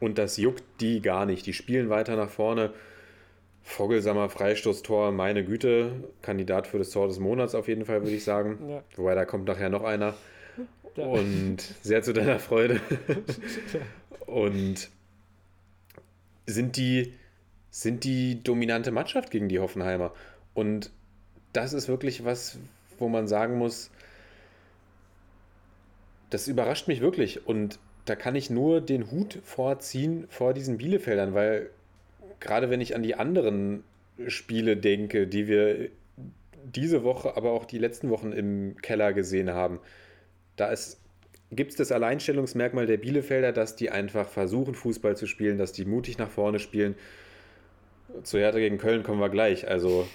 [0.00, 1.46] und das juckt die gar nicht.
[1.46, 2.72] Die spielen weiter nach vorne.
[3.62, 8.24] Vogelsammer Freistoßtor, meine Güte, Kandidat für das Tor des Monats auf jeden Fall, würde ich
[8.24, 8.58] sagen.
[8.68, 8.82] Ja.
[8.96, 10.14] Wobei da kommt nachher noch einer.
[10.96, 12.80] Und sehr zu deiner Freude.
[14.26, 14.90] Und
[16.46, 17.14] sind die
[17.70, 20.12] sind die dominante Mannschaft gegen die Hoffenheimer.
[20.54, 20.90] Und
[21.52, 22.58] das ist wirklich was,
[22.98, 23.90] wo man sagen muss,
[26.30, 27.46] das überrascht mich wirklich.
[27.46, 31.70] Und da kann ich nur den Hut vorziehen vor diesen Bielefeldern, weil
[32.40, 33.84] gerade wenn ich an die anderen
[34.26, 35.90] Spiele denke, die wir
[36.64, 39.80] diese Woche, aber auch die letzten Wochen im Keller gesehen haben,
[40.60, 40.72] da
[41.52, 45.84] gibt es das Alleinstellungsmerkmal der Bielefelder, dass die einfach versuchen, Fußball zu spielen, dass die
[45.84, 46.94] mutig nach vorne spielen.
[48.22, 49.68] Zu Hertha gegen Köln kommen wir gleich.
[49.68, 50.06] Also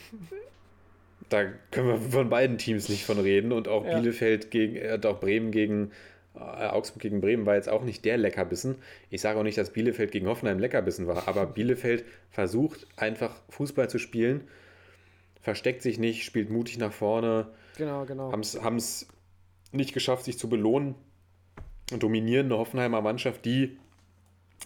[1.29, 3.51] da können wir von beiden Teams nicht von reden.
[3.51, 3.99] Und auch Ja.
[3.99, 5.91] Bielefeld gegen, äh, auch Bremen gegen
[6.35, 8.75] äh, Augsburg gegen Bremen war jetzt auch nicht der Leckerbissen.
[9.09, 13.89] Ich sage auch nicht, dass Bielefeld gegen Hoffenheim Leckerbissen war, aber Bielefeld versucht einfach Fußball
[13.89, 14.41] zu spielen,
[15.41, 18.31] versteckt sich nicht, spielt mutig nach vorne, Genau, genau.
[18.31, 19.07] haben es
[19.75, 20.95] nicht geschafft, sich zu belohnen.
[21.91, 23.77] Und dominieren eine Hoffenheimer Mannschaft, die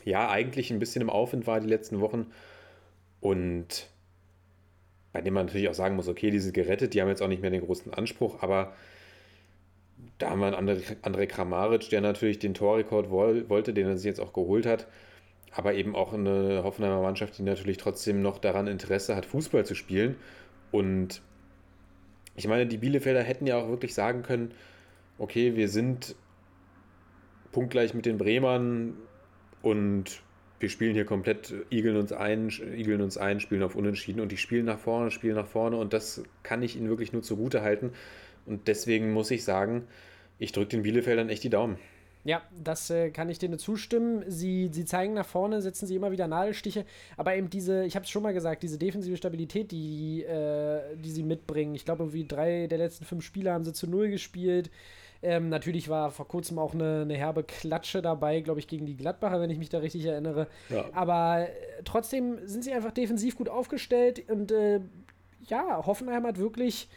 [0.06, 2.28] ja eigentlich ein bisschen im Aufwind war die letzten Wochen.
[3.20, 3.90] Und
[5.12, 7.28] bei dem man natürlich auch sagen muss, okay, die sind gerettet, die haben jetzt auch
[7.28, 8.74] nicht mehr den großen Anspruch, aber
[10.18, 14.06] da haben wir einen André, Kramaric, der natürlich den Torrekord woll, wollte, den er sich
[14.06, 14.88] jetzt auch geholt hat,
[15.52, 19.76] aber eben auch eine Hoffenheimer Mannschaft, die natürlich trotzdem noch daran Interesse hat, Fußball zu
[19.76, 20.16] spielen.
[20.72, 21.22] Und
[22.36, 24.54] ich meine, die Bielefelder hätten ja auch wirklich sagen können,
[25.20, 26.16] okay, wir sind
[27.52, 28.96] punktgleich mit den Bremern
[29.62, 30.22] und
[30.60, 34.38] wir spielen hier komplett, igeln uns ein, igeln uns ein, spielen auf Unentschieden und die
[34.38, 37.92] spielen nach vorne, spielen nach vorne und das kann ich ihnen wirklich nur zugute halten.
[38.46, 39.88] Und deswegen muss ich sagen,
[40.38, 41.78] ich drücke den Bielefeldern echt die Daumen.
[42.26, 44.24] Ja, das äh, kann ich dir nur zustimmen.
[44.28, 48.04] Sie, sie zeigen nach vorne, setzen sie immer wieder Nadelstiche, aber eben diese, ich habe
[48.04, 51.76] es schon mal gesagt, diese defensive Stabilität, die, äh, die sie mitbringen.
[51.76, 54.70] Ich glaube, wie drei der letzten fünf Spiele haben sie zu null gespielt.
[55.22, 58.96] Ähm, natürlich war vor kurzem auch eine, eine herbe Klatsche dabei, glaube ich, gegen die
[58.96, 60.48] Gladbacher, wenn ich mich da richtig erinnere.
[60.70, 60.86] Ja.
[60.94, 61.48] Aber äh,
[61.84, 64.80] trotzdem sind sie einfach defensiv gut aufgestellt und äh,
[65.48, 66.88] ja, Hoffenheim hat wirklich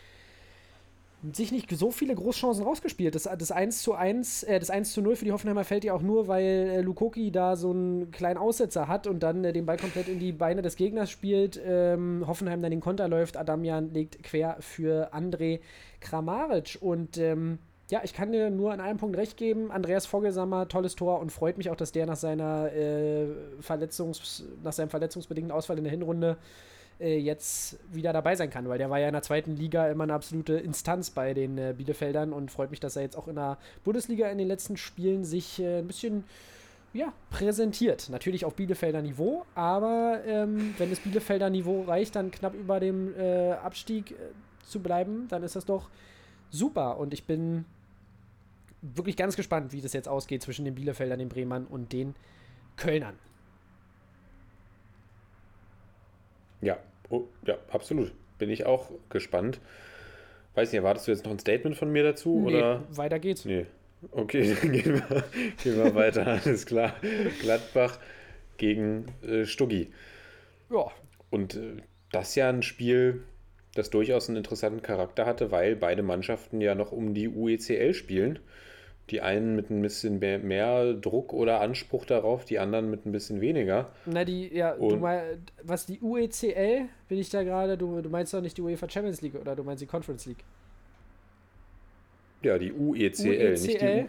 [1.33, 3.14] sich nicht so viele Großchancen rausgespielt.
[3.14, 5.95] Das, das 1 zu 1, äh, das 1 zu 0 für die Hoffenheimer fällt ja
[5.95, 9.66] auch nur, weil äh, Lukoki da so einen kleinen Aussetzer hat und dann äh, den
[9.66, 11.61] Ball komplett in die Beine des Gegners spielt.
[11.64, 15.61] Ähm, Hoffenheim dann den Konter läuft, Adamian legt quer für André
[16.01, 17.59] Kramaric und ähm,
[17.93, 19.70] ja, ich kann dir nur an einem Punkt recht geben.
[19.70, 23.26] Andreas Vogelsammer, tolles Tor und freut mich auch, dass der nach seiner äh,
[23.61, 26.38] Verletzungs, nach seinem verletzungsbedingten Ausfall in der Hinrunde
[26.99, 30.05] äh, jetzt wieder dabei sein kann, weil der war ja in der zweiten Liga immer
[30.05, 33.34] eine absolute Instanz bei den äh, Bielefeldern und freut mich, dass er jetzt auch in
[33.34, 36.24] der Bundesliga in den letzten Spielen sich äh, ein bisschen
[36.95, 38.09] ja, präsentiert.
[38.09, 43.14] Natürlich auf Bielefelder Niveau, aber ähm, wenn das Bielefelder Niveau reicht, dann knapp über dem
[43.20, 44.14] äh, Abstieg äh,
[44.64, 45.90] zu bleiben, dann ist das doch
[46.51, 46.97] super.
[46.97, 47.66] Und ich bin
[48.83, 52.14] wirklich ganz gespannt, wie das jetzt ausgeht zwischen den Bielefeldern, den Bremern und den
[52.76, 53.18] Kölnern.
[56.61, 56.78] Ja,
[57.09, 58.12] oh, ja, absolut.
[58.39, 59.61] Bin ich auch gespannt.
[60.55, 62.45] Weiß nicht, erwartest du jetzt noch ein Statement von mir dazu?
[62.47, 62.83] Nee, Oder?
[62.91, 63.45] weiter geht's.
[63.45, 63.66] Nee.
[64.11, 65.24] Okay, dann gehen wir,
[65.62, 66.26] gehen wir weiter.
[66.26, 66.95] Alles klar.
[67.41, 67.99] Gladbach
[68.57, 69.93] gegen äh, Stuggi.
[70.70, 70.91] Ja,
[71.30, 71.76] Und äh,
[72.11, 73.22] das ja ein Spiel,
[73.74, 78.39] das durchaus einen interessanten Charakter hatte, weil beide Mannschaften ja noch um die UECL spielen.
[79.11, 83.13] Die einen mit ein bisschen mehr, mehr Druck oder Anspruch darauf, die anderen mit ein
[83.13, 83.91] bisschen weniger.
[84.07, 88.09] na die, ja, du Und- meinst, was die UECL, bin ich da gerade, du, du
[88.09, 90.45] meinst doch nicht die UEFA Champions League oder du meinst die Conference League?
[92.43, 94.09] Ja, die UECL, nicht die UECL?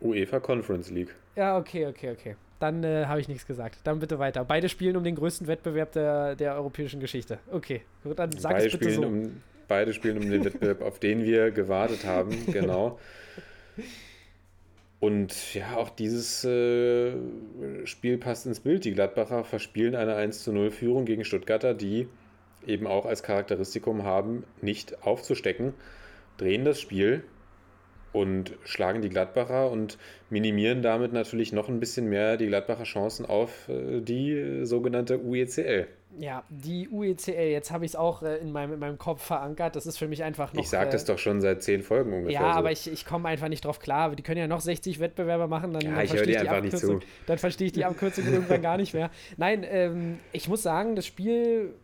[0.00, 1.14] U UEFA Conference League.
[1.36, 2.36] Ja, okay, okay, okay.
[2.58, 3.78] Dann äh, habe ich nichts gesagt.
[3.84, 4.44] Dann bitte weiter.
[4.44, 7.38] Beide spielen um den größten Wettbewerb der, der europäischen Geschichte.
[7.50, 9.08] Okay, gut, dann sag beide, es bitte spielen so.
[9.08, 12.98] um, beide spielen um den Wettbewerb, auf den wir gewartet haben, genau.
[14.98, 17.12] Und ja, auch dieses äh,
[17.84, 18.84] Spiel passt ins Bild.
[18.84, 22.08] Die Gladbacher verspielen eine 1 zu 0 Führung gegen Stuttgarter, die
[22.66, 25.74] eben auch als Charakteristikum haben, nicht aufzustecken,
[26.38, 27.22] drehen das Spiel
[28.12, 29.98] und schlagen die Gladbacher und
[30.30, 35.20] minimieren damit natürlich noch ein bisschen mehr die Gladbacher Chancen auf äh, die äh, sogenannte
[35.20, 35.86] UECL.
[36.18, 39.76] Ja, die UECL, jetzt habe ich es auch äh, in, meinem, in meinem Kopf verankert.
[39.76, 40.62] Das ist für mich einfach noch.
[40.62, 42.40] Ich sage äh, das doch schon seit zehn Folgen ungefähr.
[42.40, 42.58] Ja, so.
[42.58, 44.14] aber ich, ich komme einfach nicht drauf klar.
[44.14, 47.00] Die können ja noch 60 Wettbewerber machen, dann, Ja, dann verstehe ich die Abkürzung.
[47.00, 47.06] zu.
[47.26, 49.10] Dann verstehe ich die Abkürzung irgendwann gar nicht mehr.
[49.36, 51.74] Nein, ähm, ich muss sagen, das Spiel,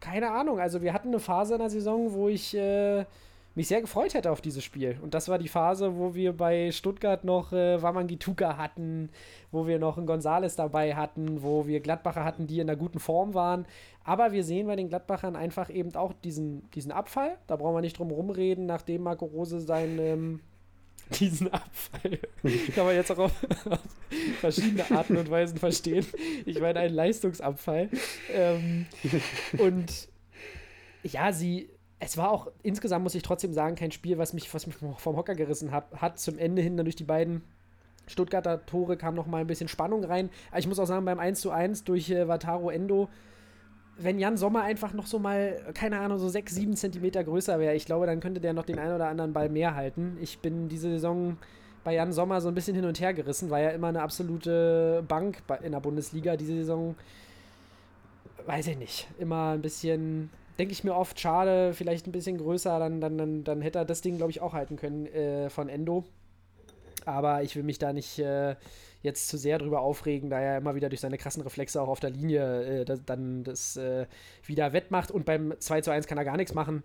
[0.00, 0.60] keine Ahnung.
[0.60, 3.04] Also wir hatten eine Phase in der Saison, wo ich äh,
[3.58, 4.96] mich sehr gefreut hätte auf dieses Spiel.
[5.02, 9.10] Und das war die Phase, wo wir bei Stuttgart noch äh, Wamangituka hatten,
[9.50, 13.00] wo wir noch einen Gonzales dabei hatten, wo wir Gladbacher hatten, die in einer guten
[13.00, 13.66] Form waren.
[14.04, 17.36] Aber wir sehen bei den Gladbachern einfach eben auch diesen, diesen Abfall.
[17.48, 20.40] Da brauchen wir nicht drum rumreden, nachdem Marco Rose sein ähm,
[21.18, 22.20] diesen Abfall
[22.76, 23.32] kann man jetzt auch auf,
[24.40, 26.06] verschiedene Arten und Weisen verstehen.
[26.46, 27.88] Ich meine, einen Leistungsabfall.
[28.32, 28.86] Ähm,
[29.58, 30.08] und
[31.02, 31.70] ja, sie,
[32.00, 35.16] es war auch insgesamt, muss ich trotzdem sagen, kein Spiel, was mich, was mich vom
[35.16, 35.86] Hocker gerissen hat.
[35.96, 37.42] Hat zum Ende hin dann durch die beiden
[38.06, 40.30] Stuttgarter Tore kam noch mal ein bisschen Spannung rein.
[40.50, 43.08] Aber ich muss auch sagen, beim 1 zu 1 durch äh, Wataru Endo,
[43.98, 47.74] wenn Jan Sommer einfach noch so mal, keine Ahnung, so 6, 7 Zentimeter größer wäre,
[47.74, 50.16] ich glaube, dann könnte der noch den einen oder anderen Ball mehr halten.
[50.20, 51.36] Ich bin diese Saison
[51.84, 55.04] bei Jan Sommer so ein bisschen hin und her gerissen, war ja immer eine absolute
[55.06, 56.36] Bank in der Bundesliga.
[56.36, 56.94] Diese Saison,
[58.46, 62.78] weiß ich nicht, immer ein bisschen, denke ich mir oft, schade, vielleicht ein bisschen größer,
[62.78, 65.68] dann, dann, dann, dann hätte er das Ding, glaube ich, auch halten können äh, von
[65.68, 66.04] Endo.
[67.04, 68.56] Aber ich will mich da nicht äh,
[69.02, 72.00] jetzt zu sehr drüber aufregen, da er immer wieder durch seine krassen Reflexe auch auf
[72.00, 74.06] der Linie äh, das, dann das äh,
[74.44, 75.10] wieder wettmacht.
[75.10, 76.82] Und beim 2 zu 1 kann er gar nichts machen.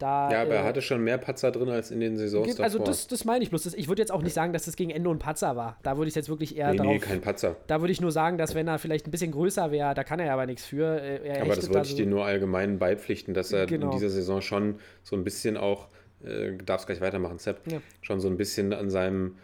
[0.00, 2.64] Da, Ja, aber er äh, hatte schon mehr Patzer drin als in den Saisons Ge-
[2.64, 2.90] Also davor.
[2.90, 3.62] das, das meine ich bloß.
[3.64, 5.76] Das, ich würde jetzt auch nicht sagen, dass das gegen Ende und Patzer war.
[5.82, 6.92] Da würde ich jetzt wirklich eher nee, darauf.
[6.94, 7.56] nee, kein Patzer.
[7.66, 10.18] da würde ich nur sagen, dass wenn er vielleicht ein bisschen größer wäre, da kann
[10.18, 11.00] er ja aber nichts für.
[11.00, 13.66] äh, Er Aber das hechtet da wollte ich so- dir nur allgemein beipflichten, dass er
[13.66, 13.86] Genau.
[13.86, 15.88] in dieser Saison schon so ein bisschen auch,
[16.24, 17.78] äh, darfst gleich weitermachen, Sepp, Ja.
[18.00, 19.36] schon so ein bisschen an seinem,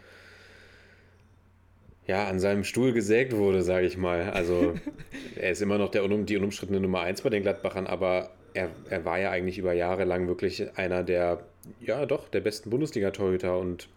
[2.05, 4.29] ja, an seinem Stuhl gesägt wurde, sage ich mal.
[4.31, 4.73] Also
[5.35, 9.05] er ist immer noch der, die unumstrittene Nummer 1 bei den Gladbachern, aber er, er
[9.05, 11.39] war ja eigentlich über Jahre lang wirklich einer der,
[11.79, 13.87] ja doch, der besten Bundesliga-Torhüter und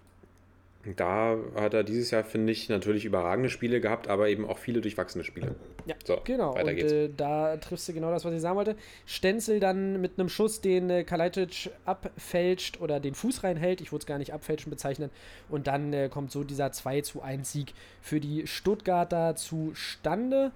[0.96, 4.80] da hat er dieses Jahr, finde ich, natürlich überragende Spiele gehabt, aber eben auch viele
[4.80, 5.54] durchwachsene Spiele.
[5.84, 6.54] Ja, So, genau.
[6.54, 6.92] weiter und geht's.
[6.92, 8.76] äh, da triffst du genau das, was ich sagen wollte.
[9.06, 13.82] Stenzel dann mit einem Schuss, den äh, Kalajdzic abfälscht oder den Fuß reinhält.
[13.82, 15.10] Ich würde es gar nicht abfälschen bezeichnen.
[15.50, 20.50] Und dann äh, kommt so dieser 2 zu 1 Sieg für die Stuttgarter zustande.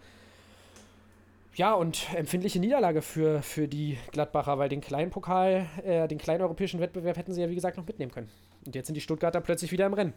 [1.57, 6.42] Ja, und empfindliche Niederlage für, für die Gladbacher, weil den kleinen Pokal, äh, den kleinen
[6.42, 8.28] europäischen Wettbewerb hätten sie ja, wie gesagt, noch mitnehmen können.
[8.66, 10.14] Und jetzt sind die Stuttgarter plötzlich wieder im Rennen.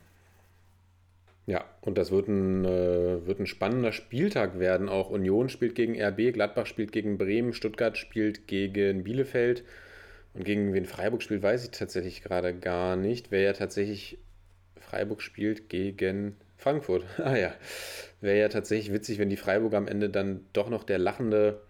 [1.46, 4.90] Ja, und das wird ein, äh, wird ein spannender Spieltag werden.
[4.90, 9.64] Auch Union spielt gegen RB, Gladbach spielt gegen Bremen, Stuttgart spielt gegen Bielefeld.
[10.34, 13.32] Und gegen wen Freiburg spielt, weiß ich tatsächlich gerade gar nicht.
[13.32, 14.18] Wer ja tatsächlich
[14.80, 17.06] Freiburg spielt gegen Frankfurt.
[17.18, 17.54] Ah ja,
[18.22, 21.62] wäre ja tatsächlich witzig, wenn die Freiburger am Ende dann doch noch der lachende,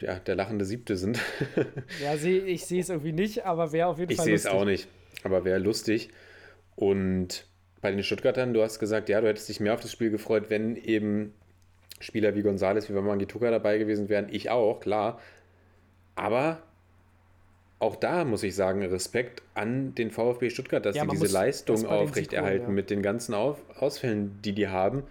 [0.00, 1.20] ja, der lachende Siebte sind.
[2.02, 4.46] Ja, seh, ich sehe es irgendwie nicht, aber wäre auf jeden Ich Fall sehe es
[4.46, 4.88] auch nicht,
[5.24, 6.10] aber wäre lustig.
[6.76, 7.46] Und
[7.80, 10.50] bei den Stuttgartern, du hast gesagt, ja, du hättest dich mehr auf das Spiel gefreut,
[10.50, 11.34] wenn eben
[12.00, 14.28] Spieler wie Gonzales, wie Wamangituka dabei gewesen wären.
[14.30, 15.20] Ich auch, klar.
[16.14, 16.62] Aber
[17.80, 21.86] auch da muss ich sagen, Respekt an den VfB Stuttgart, dass Ja, sie diese Leistung
[21.86, 22.72] aufrechterhalten ja.
[22.72, 25.04] mit den ganzen auf Ausfällen, die die haben.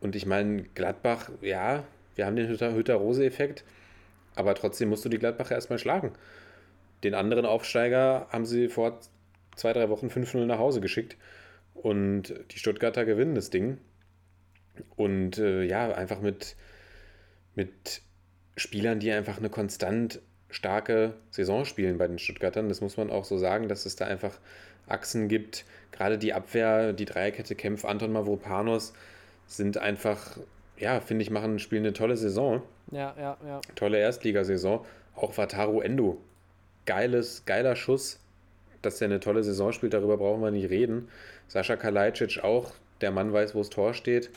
[0.00, 3.64] Und ich meine, Gladbach, ja, wir haben den Hütter- Hütter-Rose-Effekt,
[4.34, 6.12] aber trotzdem musst du die Gladbacher erstmal schlagen.
[7.02, 8.98] Den anderen Aufsteiger haben sie vor
[9.56, 11.16] zwei, drei Wochen 5-0 nach Hause geschickt.
[11.74, 13.78] Und die Stuttgarter gewinnen das Ding.
[14.96, 16.56] Und äh, ja, einfach mit,
[17.54, 18.00] mit
[18.56, 20.20] Spielern, die einfach eine konstant
[20.54, 22.68] starke Saison spielen bei den Stuttgartern.
[22.68, 24.38] Das muss man auch so sagen, dass es da einfach
[24.86, 25.64] Achsen gibt.
[25.90, 28.92] Gerade die Abwehr, die Dreierkette Kempf, Anton Mavropanos
[29.46, 30.38] sind einfach,
[30.78, 33.60] ja, finde ich, machen, spielen eine tolle Saison Ja, ja, ja.
[33.74, 34.84] tolle Erstligasaison.
[35.16, 36.20] Auch Wataru Endo.
[36.86, 38.20] Geiles, geiler Schuss.
[38.80, 41.08] Dass er eine tolle Saison spielt, darüber brauchen wir nicht reden.
[41.48, 42.72] Sascha Kalajdzic auch.
[43.00, 44.30] Der Mann weiß, wo das Tor steht.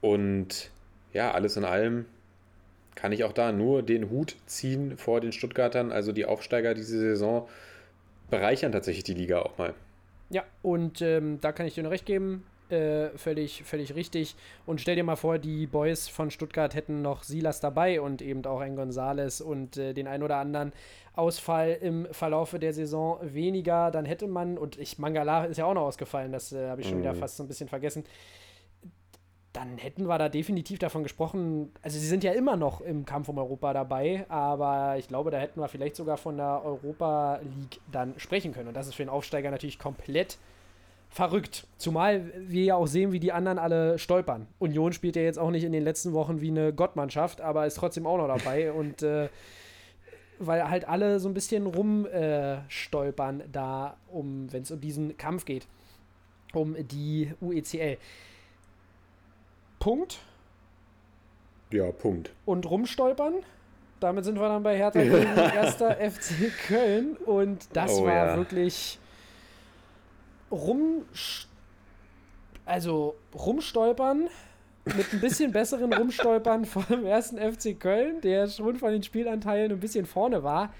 [0.00, 0.70] Und
[1.12, 2.06] ja, alles in allem
[2.94, 5.92] kann ich auch da nur den Hut ziehen vor den Stuttgartern.
[5.92, 7.48] Also die Aufsteiger diese Saison
[8.30, 9.74] bereichern tatsächlich die Liga auch mal.
[10.30, 12.44] Ja, und ähm, da kann ich dir nur recht geben.
[12.70, 14.34] Äh, völlig, völlig richtig.
[14.64, 18.42] Und stell dir mal vor, die Boys von Stuttgart hätten noch Silas dabei und eben
[18.46, 20.72] auch ein Gonzales und äh, den ein oder anderen
[21.14, 23.90] Ausfall im Verlaufe der Saison weniger.
[23.90, 26.88] Dann hätte man, und ich, Mangala ist ja auch noch ausgefallen, das äh, habe ich
[26.88, 27.18] schon wieder Mhm.
[27.18, 28.04] fast so ein bisschen vergessen.
[29.52, 31.72] Dann hätten wir da definitiv davon gesprochen.
[31.82, 35.38] Also, sie sind ja immer noch im Kampf um Europa dabei, aber ich glaube, da
[35.38, 38.68] hätten wir vielleicht sogar von der Europa League dann sprechen können.
[38.68, 40.38] Und das ist für den Aufsteiger natürlich komplett
[41.12, 41.66] verrückt.
[41.76, 44.46] Zumal wir ja auch sehen, wie die anderen alle stolpern.
[44.58, 47.74] Union spielt ja jetzt auch nicht in den letzten Wochen wie eine Gottmannschaft, aber ist
[47.74, 48.72] trotzdem auch noch dabei.
[48.72, 49.28] und äh,
[50.38, 55.44] weil halt alle so ein bisschen rumstolpern äh, da, um, wenn es um diesen Kampf
[55.44, 55.66] geht,
[56.54, 57.98] um die UECL.
[59.82, 60.20] Punkt
[61.72, 62.30] Ja, Punkt.
[62.44, 63.34] und rumstolpern.
[63.98, 68.36] Damit sind wir dann bei Hertha gegen erster FC Köln und das Oh war ja.
[68.36, 68.98] wirklich
[70.50, 71.04] rum
[72.64, 74.28] also rumstolpern
[74.84, 79.80] mit ein bisschen besseren Rumstolpern vom ersten FC Köln, der schon von den Spielanteilen ein
[79.80, 80.72] bisschen vorne war.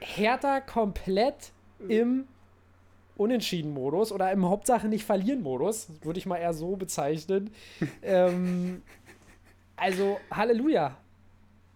[0.00, 1.52] Hertha komplett
[1.88, 2.26] im
[3.20, 7.50] Unentschieden-Modus oder im Hauptsache nicht verlieren-Modus, würde ich mal eher so bezeichnen.
[8.02, 8.82] ähm,
[9.76, 10.96] also, Halleluja.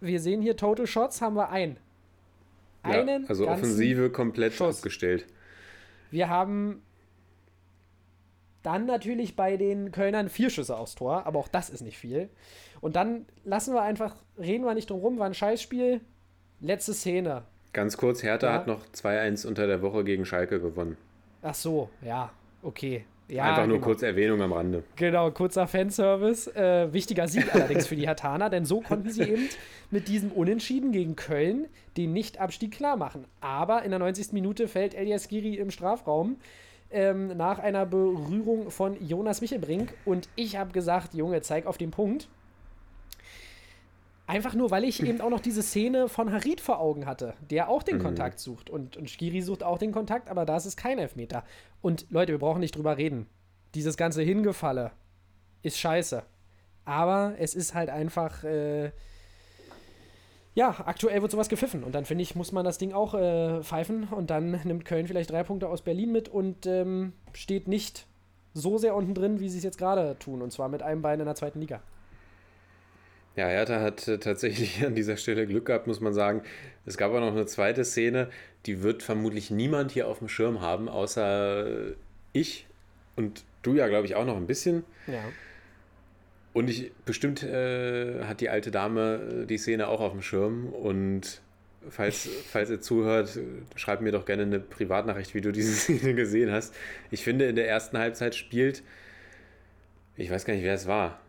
[0.01, 1.77] Wir sehen hier Total Shots, haben wir ein.
[2.83, 4.77] Einen ja, also Offensive komplett Schuss.
[4.77, 5.25] abgestellt.
[6.11, 6.81] Wir haben
[8.63, 12.29] dann natürlich bei den Kölnern vier Schüsse aufs Tor, aber auch das ist nicht viel.
[12.81, 16.01] Und dann lassen wir einfach, reden wir nicht drum rum, war ein Scheißspiel.
[16.59, 17.43] Letzte Szene.
[17.73, 18.53] Ganz kurz, Hertha Ja.
[18.53, 20.97] hat noch 2-1 unter der Woche gegen Schalke gewonnen.
[21.45, 22.31] Ach so, ja,
[22.63, 23.05] okay.
[23.27, 23.85] Ja, Einfach nur genau.
[23.85, 24.83] kurz Erwähnung am Rande.
[24.95, 26.47] Genau, kurzer Fanservice.
[26.55, 29.49] Äh, wichtiger Sieg allerdings für die Hertaner, denn so konnten sie eben
[29.91, 31.67] mit diesem Unentschieden gegen Köln
[31.97, 33.25] den Nichtabstieg klar machen.
[33.41, 34.31] Aber in der 90.
[34.33, 36.37] Minute fällt Elias Giri im Strafraum
[36.91, 39.93] ähm, nach einer Berührung von Jonas Michelbrink.
[40.05, 42.27] Und ich habe gesagt, Junge, zeig auf den Punkt.
[44.27, 47.69] Einfach nur, weil ich eben auch noch diese Szene von Harid vor Augen hatte, der
[47.69, 48.71] auch den Kontakt sucht.
[48.71, 51.43] Und, und Skiri sucht auch den Kontakt, aber da ist es kein Elfmeter.
[51.81, 53.27] Und Leute, wir brauchen nicht drüber reden.
[53.75, 54.91] Dieses ganze Hingefalle
[55.61, 56.23] ist scheiße.
[56.85, 58.91] Aber es ist halt einfach, äh,
[60.55, 61.83] ja, aktuell wird sowas gepfiffen.
[61.83, 64.05] Und dann finde ich, muss man das Ding auch äh, pfeifen.
[64.05, 68.07] Und dann nimmt Köln vielleicht drei Punkte aus Berlin mit und ähm, steht nicht
[68.55, 70.41] so sehr unten drin, wie sie es jetzt gerade tun.
[70.41, 71.81] Und zwar mit einem Bein in der zweiten Liga.
[73.35, 76.41] Ja, Hertha hat äh, tatsächlich an dieser Stelle Glück gehabt, muss man sagen.
[76.85, 78.29] Es gab auch noch eine zweite Szene,
[78.65, 81.93] die wird vermutlich niemand hier auf dem Schirm haben, außer äh,
[82.33, 82.67] ich
[83.15, 84.83] und du ja, glaube ich, auch noch ein bisschen.
[85.07, 85.23] Ja.
[86.53, 90.67] Und ich bestimmt äh, hat die alte Dame äh, die Szene auch auf dem Schirm.
[90.69, 91.41] Und
[91.89, 93.37] falls, falls ihr zuhört,
[93.75, 96.73] schreibt mir doch gerne eine Privatnachricht, wie du diese Szene gesehen hast.
[97.11, 98.83] Ich finde, in der ersten Halbzeit spielt,
[100.15, 101.19] ich weiß gar nicht, wer es war,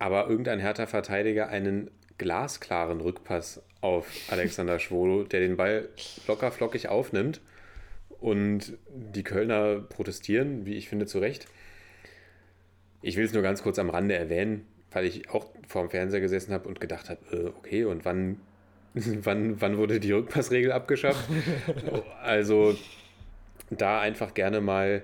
[0.00, 5.88] aber irgendein Hertha-Verteidiger einen glasklaren Rückpass auf Alexander Schwolo, der den Ball
[6.26, 7.40] locker flockig aufnimmt.
[8.18, 11.46] Und die Kölner protestieren, wie ich finde, zu Recht.
[13.02, 16.20] Ich will es nur ganz kurz am Rande erwähnen, weil ich auch vor dem Fernseher
[16.20, 18.40] gesessen habe und gedacht habe, äh, okay, und wann,
[18.94, 21.28] wann, wann wurde die Rückpassregel abgeschafft?
[22.22, 22.74] also
[23.68, 25.02] da einfach gerne mal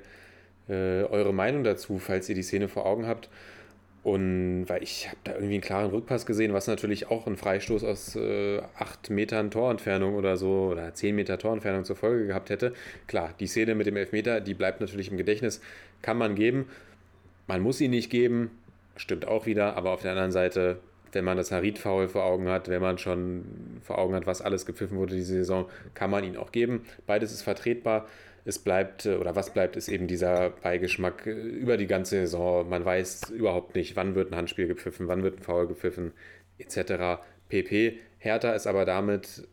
[0.69, 3.29] äh, eure Meinung dazu, falls ihr die Szene vor Augen habt.
[4.07, 7.83] Und weil ich habe da irgendwie einen klaren Rückpass gesehen, was natürlich auch einen Freistoß
[7.83, 12.73] aus äh, 8 Metern Torentfernung oder so oder 10 Meter Torentfernung zur Folge gehabt hätte.
[13.09, 15.61] Klar, die Szene mit dem Elfmeter, die bleibt natürlich im Gedächtnis,
[16.03, 16.69] kann man geben.
[17.49, 18.53] Man muss ihn nicht geben,
[18.95, 20.79] stimmt auch wieder, aber auf der anderen Seite,
[21.11, 23.45] wenn man das Harid-Foul vor Augen hat, wenn man schon
[23.83, 26.87] vor Augen hat, was alles gepfiffen wurde diese Saison, kann man ihn auch geben.
[27.09, 28.07] Beides ist vertretbar.
[28.47, 32.69] Es bleibt, äh, oder was bleibt, ist eben dieser Beigeschmack äh, über die ganze Saison.
[32.69, 36.13] Man weiß überhaupt nicht, wann wird ein Handspiel gepfiffen, wann wird ein Foul gepfiffen,
[36.59, 37.21] etc.
[37.49, 37.99] pp.
[38.19, 39.49] Hertha ist aber damit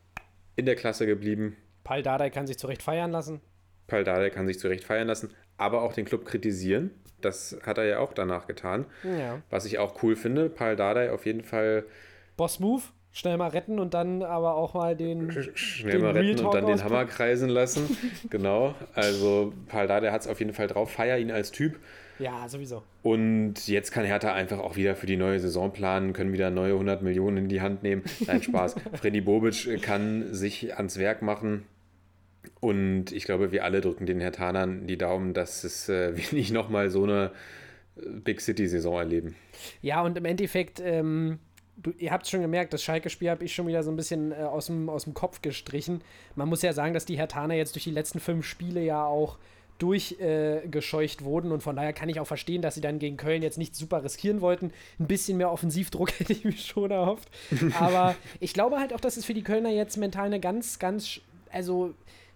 [0.56, 1.58] in der Klasse geblieben.
[1.84, 3.42] Paul Dardai kann sich zu Recht feiern lassen.
[3.88, 6.92] Paul Dardai kann sich zu Recht feiern lassen, aber auch den Club kritisieren.
[7.20, 8.86] Das hat er ja auch danach getan.
[9.04, 9.42] Ja.
[9.50, 11.86] Was ich auch cool finde, Paul Dardai auf jeden Fall
[12.38, 12.84] Boss-Move,
[13.14, 15.32] schnell mal retten und dann aber auch mal den.
[15.56, 16.84] schnell den mal retten und dann den.
[16.84, 17.96] Hammer kreisen lassen.
[18.30, 18.76] genau.
[18.94, 20.92] Also Paul Dardai hat es auf jeden Fall drauf.
[20.92, 21.80] Feier ihn als Typ.
[22.20, 22.84] Ja, sowieso.
[23.02, 26.74] Und jetzt kann Hertha einfach auch wieder für die neue Saison planen, können wieder neue
[26.74, 28.04] 100 Millionen in die Hand nehmen.
[28.26, 28.76] Nein, Spaß.
[28.94, 31.66] Freddy Bobic kann sich ans Werk machen.
[32.60, 36.52] Und ich glaube, wir alle drücken den Herthanern die Daumen, dass es, äh, wir nicht
[36.52, 37.32] nochmal so eine
[37.96, 39.36] äh, Big City-Saison erleben.
[39.82, 41.40] Ja, und im Endeffekt, ähm,
[41.78, 44.36] du, ihr habt schon gemerkt, das Schalke-Spiel habe ich schon wieder so ein bisschen äh,
[44.36, 46.02] aus, dem, aus dem Kopf gestrichen.
[46.36, 49.38] Man muss ja sagen, dass die Hertaner jetzt durch die letzten fünf Spiele ja auch
[49.80, 53.42] durchgescheucht äh, wurden und von daher kann ich auch verstehen, dass sie dann gegen Köln
[53.42, 54.72] jetzt nicht super riskieren wollten.
[55.00, 57.30] Ein bisschen mehr Offensivdruck hätte ich mir schon erhofft.
[57.80, 61.22] Aber ich glaube halt auch, dass es für die Kölner jetzt mental eine ganz, ganz,
[61.52, 61.94] also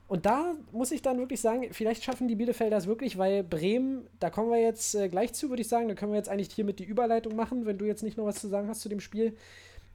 [0.08, 4.08] und da muss ich dann wirklich sagen, vielleicht schaffen die Bielefelder es wirklich, weil Bremen,
[4.20, 5.90] da kommen wir jetzt äh, gleich zu, würde ich sagen.
[5.90, 8.40] Da können wir jetzt eigentlich hiermit die Überleitung machen, wenn du jetzt nicht noch was
[8.40, 9.36] zu sagen hast zu dem Spiel.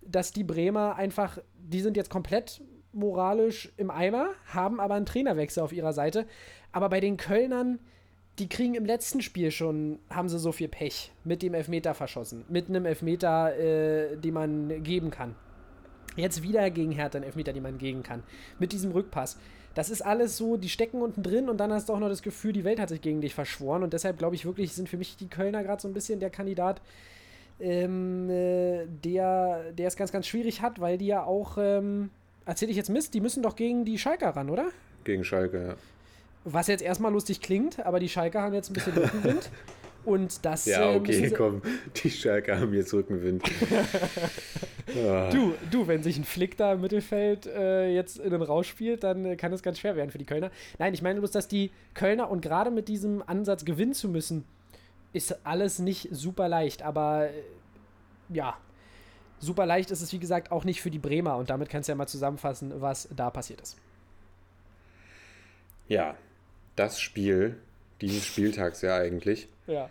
[0.03, 2.61] Dass die Bremer einfach, die sind jetzt komplett
[2.93, 6.27] moralisch im Eimer, haben aber einen Trainerwechsel auf ihrer Seite.
[6.73, 7.79] Aber bei den Kölnern,
[8.39, 12.45] die kriegen im letzten Spiel schon, haben sie so viel Pech mit dem Elfmeter verschossen.
[12.51, 15.37] Mit einem Elfmeter, äh, den man geben kann.
[16.17, 18.23] Jetzt wieder gegen Hertha einen Elfmeter, den man geben kann.
[18.59, 19.39] Mit diesem Rückpass.
[19.75, 22.23] Das ist alles so, die stecken unten drin und dann hast du auch noch das
[22.23, 23.83] Gefühl, die Welt hat sich gegen dich verschworen.
[23.83, 26.31] Und deshalb glaube ich wirklich, sind für mich die Kölner gerade so ein bisschen der
[26.31, 26.81] Kandidat,
[27.61, 32.11] ähm, äh, der, der es ganz, ganz schwierig hat, weil die ja auch, ähm,
[32.45, 34.67] erzähle ich jetzt Mist, die müssen doch gegen die Schalker ran, oder?
[35.05, 35.75] Gegen Schalke, ja.
[36.45, 39.51] Was jetzt erstmal lustig klingt, aber die Schalker haben jetzt ein bisschen Rückenwind.
[40.05, 40.67] Und das.
[40.67, 41.63] Ja, äh, okay, sie- komm.
[42.03, 43.43] Die Schalke haben jetzt Rückenwind.
[45.07, 45.31] Ah.
[45.31, 49.05] Du, du, wenn sich ein Flick da im Mittelfeld äh, jetzt in den Rausch spielt,
[49.05, 50.51] dann äh, kann es ganz schwer werden für die Kölner.
[50.79, 54.45] Nein, ich meine bloß, dass die Kölner und gerade mit diesem Ansatz gewinnen zu müssen,
[55.13, 56.83] ist alles nicht super leicht.
[56.83, 57.33] Aber äh,
[58.35, 58.57] ja,
[59.39, 61.37] super leicht ist es, wie gesagt, auch nicht für die Bremer.
[61.37, 63.77] Und damit kannst du ja mal zusammenfassen, was da passiert ist.
[65.89, 66.17] Ja,
[66.77, 67.57] das Spiel
[68.03, 69.49] dieses Spieltags ja eigentlich.
[69.67, 69.89] Ja.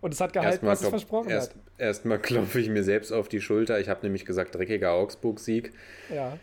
[0.00, 1.60] Und es hat gehalten, was es versprochen erst, hat.
[1.78, 3.78] Erstmal klopfe ich mir selbst auf die Schulter.
[3.78, 5.72] Ich habe nämlich gesagt, dreckiger Augsburg-Sieg.
[6.12, 6.38] Ja.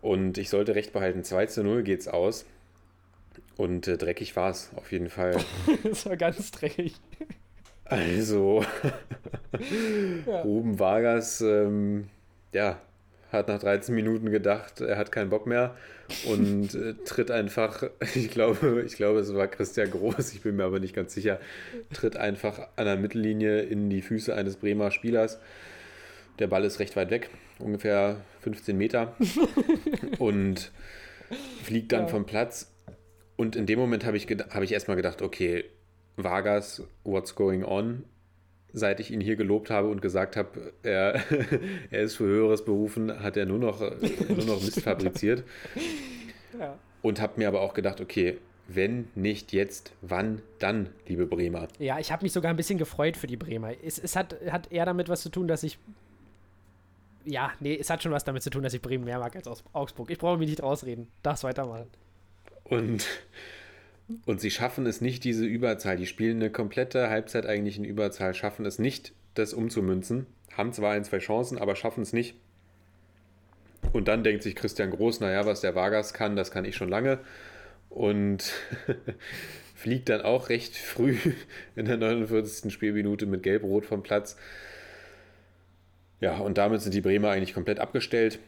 [0.00, 2.44] Und ich sollte recht behalten, 2 zu 0 geht's aus.
[3.56, 5.36] Und äh, dreckig war es auf jeden Fall.
[5.84, 6.94] das war ganz dreckig.
[7.84, 8.64] Also,
[10.26, 10.40] Ja.
[10.42, 12.08] Ruben Vargas, ähm,
[12.52, 12.80] ja,
[13.34, 15.76] hat nach 13 Minuten gedacht, er hat keinen Bock mehr
[16.26, 17.82] und äh, tritt einfach,
[18.14, 21.38] ich glaube, ich glaube, es war Christian Groß, ich bin mir aber nicht ganz sicher,
[21.92, 25.38] tritt einfach an der Mittellinie in die Füße eines Bremer Spielers.
[26.38, 29.14] Der Ball ist recht weit weg, ungefähr 15 Meter
[30.18, 30.72] und
[31.62, 32.08] fliegt dann Ja.
[32.08, 32.70] vom Platz.
[33.36, 35.64] Und in dem Moment habe ich, habe ich erstmal gedacht, okay,
[36.16, 38.04] Vargas, what's going on?
[38.76, 41.22] Seit ich ihn hier gelobt habe und gesagt habe, er,
[41.90, 45.44] er ist für Höheres berufen, hat er nur noch, nur noch Mist fabriziert.
[46.58, 46.76] Ja.
[47.00, 51.68] Und habe mir aber auch gedacht, okay, wenn nicht jetzt, wann dann, liebe Bremer?
[51.78, 53.72] Ja, ich habe mich sogar ein bisschen gefreut für die Bremer.
[53.82, 55.78] Es, es hat, hat eher damit was zu tun, dass ich.
[57.26, 59.64] Ja, nee, es hat schon was damit zu tun, dass ich Bremen mehr mag als
[59.72, 60.10] Augsburg.
[60.10, 61.08] Ich brauche mich nicht rausreden.
[61.22, 61.86] Darf's weitermachen.
[62.64, 63.06] Und,
[64.26, 65.96] und sie schaffen es nicht, diese Überzahl.
[65.96, 70.26] Die spielen eine komplette Halbzeit eigentlich in Überzahl, schaffen es nicht, das umzumünzen.
[70.52, 72.34] Haben zwar ein, zwei Chancen, aber schaffen es nicht.
[73.92, 76.88] Und dann denkt sich Christian Groß, naja, was der Vargas kann, das kann ich schon
[76.88, 77.18] lange.
[77.88, 78.52] Und
[79.74, 81.16] fliegt dann auch recht früh
[81.76, 82.72] in der 49.
[82.72, 84.36] Spielminute mit Gelb-Rot vom Platz.
[86.20, 88.38] Ja, und damit sind die Bremer eigentlich komplett abgestellt.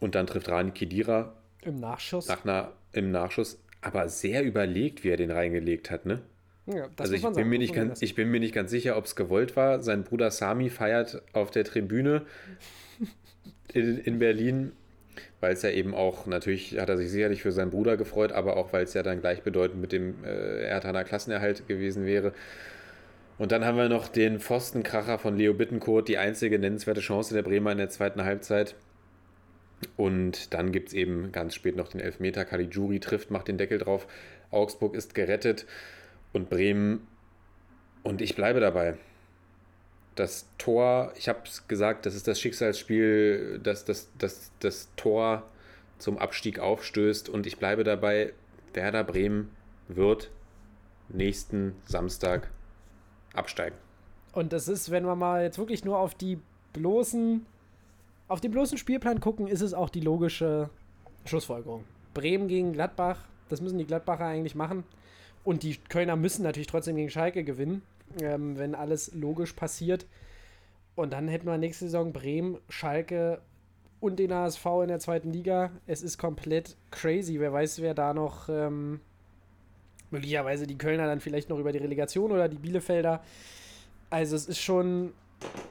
[0.00, 2.28] Und dann trifft Rani Kedira Im Nachschuss.
[2.28, 6.20] nach einer, im Nachschuss, aber sehr überlegt, wie er den reingelegt hat, ne?
[6.66, 8.96] ja, das also ich bin, sagen, mir nicht ganz, ich bin mir nicht ganz sicher,
[8.96, 9.82] ob es gewollt war.
[9.82, 12.22] Sein Bruder Sami feiert auf der Tribüne
[13.72, 14.72] in, in Berlin,
[15.40, 18.56] weil es ja eben auch, natürlich hat er sich sicherlich für seinen Bruder gefreut, aber
[18.56, 22.32] auch, weil es ja dann gleichbedeutend mit dem äh, Erdhaner Klassenerhalt gewesen wäre.
[23.38, 27.42] Und dann haben wir noch den Pfostenkracher von Leo Bittencourt, die einzige nennenswerte Chance der
[27.42, 28.74] Bremer in der zweiten Halbzeit.
[29.96, 32.44] Und dann gibt es eben ganz spät noch den Elfmeter.
[32.44, 34.06] Caligiuri trifft, macht den Deckel drauf.
[34.50, 35.66] Augsburg ist gerettet
[36.32, 37.06] und Bremen.
[38.02, 38.96] Und ich bleibe dabei.
[40.14, 45.44] Das Tor, ich habe es gesagt, das ist das Schicksalsspiel, das das, das, das Tor
[45.98, 47.28] zum Abstieg aufstößt.
[47.28, 48.32] Und ich bleibe dabei,
[48.74, 49.50] Werder Bremen
[49.88, 50.30] wird
[51.08, 52.50] nächsten Samstag
[53.34, 53.76] absteigen.
[54.32, 56.38] Und das ist, wenn wir mal jetzt wirklich nur auf die
[56.72, 57.46] bloßen,
[58.28, 60.70] auf den bloßen Spielplan gucken, ist es auch die logische
[61.24, 61.84] Schlussfolgerung.
[62.14, 63.18] Bremen gegen Gladbach,
[63.48, 64.84] das müssen die Gladbacher eigentlich machen.
[65.44, 67.82] Und die Kölner müssen natürlich trotzdem gegen Schalke gewinnen,
[68.20, 70.06] ähm, wenn alles logisch passiert.
[70.94, 73.40] Und dann hätten wir nächste Saison Bremen, Schalke
[74.00, 75.70] und den HSV in der zweiten Liga.
[75.86, 77.40] Es ist komplett crazy.
[77.40, 79.00] Wer weiß, wer da noch ähm,
[80.10, 83.22] möglicherweise die Kölner dann vielleicht noch über die Relegation oder die Bielefelder.
[84.10, 85.12] Also es ist schon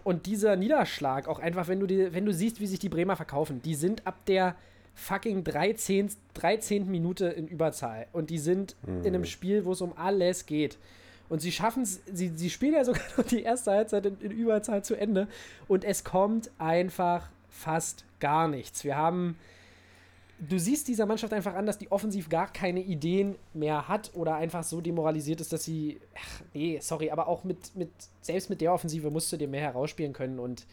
[0.03, 3.15] und dieser Niederschlag auch einfach, wenn du die, wenn du siehst, wie sich die Bremer
[3.15, 4.55] verkaufen, die sind ab der
[4.95, 6.09] fucking 13.
[6.33, 6.89] 13.
[6.89, 10.77] Minute in Überzahl und die sind in einem Spiel, wo es um alles geht.
[11.29, 14.31] Und sie schaffen es, sie, sie spielen ja sogar noch die erste Halbzeit in, in
[14.31, 15.27] Überzahl zu Ende
[15.67, 18.83] und es kommt einfach fast gar nichts.
[18.83, 19.37] Wir haben
[20.39, 24.35] du siehst dieser Mannschaft einfach an, dass die offensiv gar keine Ideen mehr hat oder
[24.35, 27.89] einfach so demoralisiert ist, dass sie, ach, nee, sorry, aber auch mit, mit,
[28.21, 30.65] selbst mit der Offensive musst du dir mehr herausspielen können und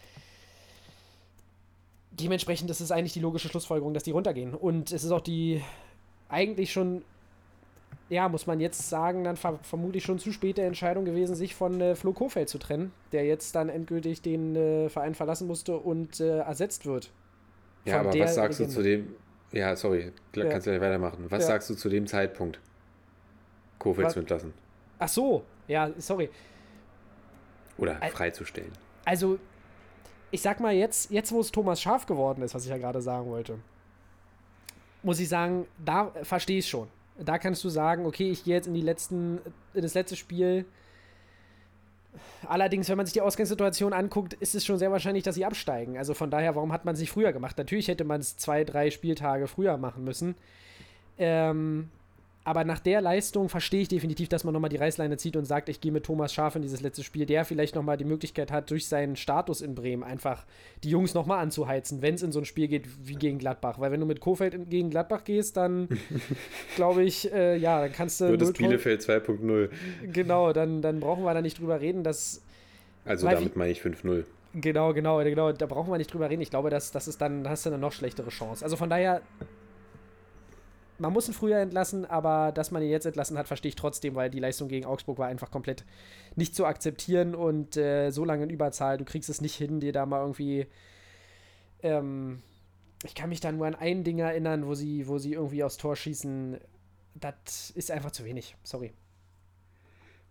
[2.10, 4.54] dementsprechend ist es eigentlich die logische Schlussfolgerung, dass die runtergehen.
[4.54, 5.62] Und es ist auch die
[6.28, 7.02] eigentlich schon,
[8.08, 11.80] ja, muss man jetzt sagen, dann ver vermutlich schon zu späte Entscheidung gewesen, sich von
[11.80, 16.20] äh, Flo Kofeld zu trennen, der jetzt dann endgültig den äh, Verein verlassen musste und
[16.20, 17.10] äh, ersetzt wird.
[17.84, 19.14] Ja, aber was sagst du zu dem.
[19.54, 20.48] Ja, sorry, Ja.
[20.50, 21.26] kannst du ja weitermachen.
[21.30, 21.48] Was Ja.
[21.48, 22.58] sagst du zu dem Zeitpunkt?
[23.78, 24.52] Kofeld entlassen
[24.98, 26.28] Ach so, ja, sorry.
[27.78, 28.72] oder Al- freizustellen.
[29.04, 29.38] Also,
[30.30, 33.00] ich sag mal, jetzt, jetzt wo es Thomas Scharf geworden ist, was ich ja gerade
[33.02, 33.58] sagen wollte,
[35.02, 36.88] muss ich sagen, da verstehe ich schon.
[37.18, 39.38] Da kannst du sagen, okay, ich gehe jetzt in die letzten,
[39.74, 40.64] in das letzte Spiel.
[42.46, 45.98] Allerdings, wenn man sich die Ausgangssituation anguckt, ist es schon sehr wahrscheinlich, dass sie absteigen.
[45.98, 47.58] Also von daher, warum hat man es nicht früher gemacht?
[47.58, 50.34] Natürlich hätte man es zwei, drei Spieltage früher machen müssen.
[51.18, 51.90] Ähm,
[52.44, 55.68] aber nach der Leistung verstehe ich definitiv, dass man nochmal die Reißleine zieht und sagt,
[55.70, 58.70] ich gehe mit Thomas Schaf in dieses letzte Spiel, der vielleicht nochmal die Möglichkeit hat,
[58.70, 60.44] durch seinen Status in Bremen einfach
[60.82, 63.78] die Jungs nochmal anzuheizen, wenn es in so ein Spiel geht wie gegen Gladbach.
[63.78, 65.88] Weil wenn du mit Kofeld gegen Gladbach gehst, dann
[66.76, 68.28] glaube ich, äh, ja, dann kannst du.
[68.28, 69.70] Wird Tor- Bielefeld 2.0.
[70.12, 72.42] Genau, dann, dann brauchen wir da nicht drüber reden, dass
[73.06, 74.24] Also damit meine ich 5-0.
[74.56, 75.50] Genau, genau, genau.
[75.52, 76.42] Da brauchen wir nicht drüber reden.
[76.42, 78.64] Ich glaube, das, das ist dann, da hast du eine noch schlechtere Chance.
[78.64, 79.20] Also von daher,
[80.98, 84.14] man muss ihn früher entlassen, aber dass man ihn jetzt entlassen hat, verstehe ich trotzdem,
[84.14, 85.84] weil die Leistung gegen Augsburg war einfach komplett
[86.36, 89.92] nicht zu akzeptieren und äh, so lange in Überzahl, du kriegst es nicht hin, dir
[89.92, 90.66] da mal irgendwie.
[91.82, 92.42] Ähm,
[93.04, 95.76] ich kann mich da nur an ein Ding erinnern, wo sie, wo sie irgendwie aufs
[95.76, 96.58] Tor schießen.
[97.14, 98.56] Das ist einfach zu wenig.
[98.62, 98.92] Sorry.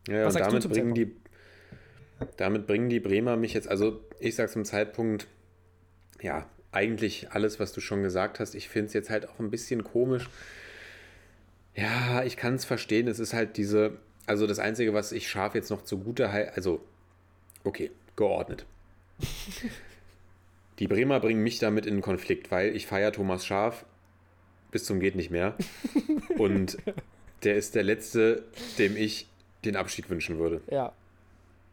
[0.08, 1.16] Ja, Was und damit bringen, die,
[2.38, 5.28] damit bringen die Bremer mich jetzt, also ich sage zum Zeitpunkt,
[6.22, 8.56] ja, eigentlich alles, was du schon gesagt hast.
[8.56, 10.30] Ich finde es jetzt halt auch ein bisschen komisch.
[11.76, 13.08] Ja, ich kann es verstehen.
[13.08, 16.84] Es ist halt diese, also das Einzige, was ich scharf jetzt noch zugute halte, also,
[17.64, 18.66] okay, geordnet.
[20.80, 23.86] Die Bremer bringen mich damit in Konflikt, weil ich feiere Thomas Schaf
[24.74, 25.56] bis zum geht nicht mehr.
[26.38, 26.78] Und
[27.44, 28.44] der ist der Letzte,
[28.78, 29.28] dem ich
[29.64, 30.62] den Abschied wünschen würde.
[30.70, 30.92] Ja.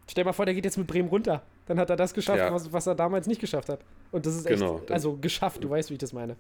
[0.09, 1.43] Stell mal vor, der geht jetzt mit Bremen runter.
[1.71, 2.53] Dann hat er das geschafft, Ja.
[2.53, 3.79] was, was er damals nicht geschafft hat.
[4.11, 6.35] Und das ist echt, Genau, das- also geschafft, du weißt, wie ich das meine.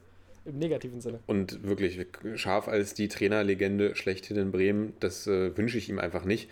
[0.45, 1.21] Im negativen Sinne.
[1.29, 2.05] Und wirklich
[2.35, 6.51] scharf als die Trainerlegende schlechthin in Bremen, das äh, wünsche ich ihm einfach nicht.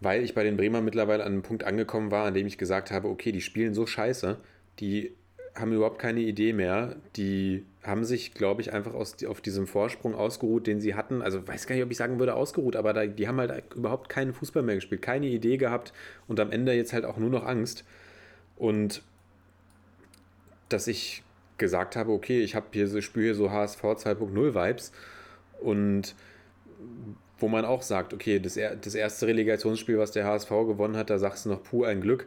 [0.00, 2.92] Weil ich bei den Bremer mittlerweile an einem Punkt angekommen war, an dem ich gesagt
[2.92, 4.36] habe, okay, die spielen so scheiße,
[4.78, 5.12] die
[5.54, 6.96] haben überhaupt keine Idee mehr.
[7.16, 11.22] Die haben sich, glaube ich, einfach aus, auf diesem Vorsprung ausgeruht, den sie hatten.
[11.22, 14.08] Also weiß gar nicht, ob ich sagen würde ausgeruht, aber da, die haben halt überhaupt
[14.08, 15.92] keinen Fußball mehr gespielt, keine Idee gehabt
[16.26, 17.84] und am Ende jetzt halt auch nur noch Angst.
[18.56, 19.02] Und
[20.68, 21.22] dass ich
[21.58, 24.92] gesagt habe, okay, ich habe hier so, spüre hier so HSV 2.0 Vibes
[25.60, 26.14] und
[27.38, 31.18] wo man auch sagt, okay, das, das erste Relegationsspiel, was der HSV gewonnen hat, da
[31.18, 32.26] sagst du noch puh ein Glück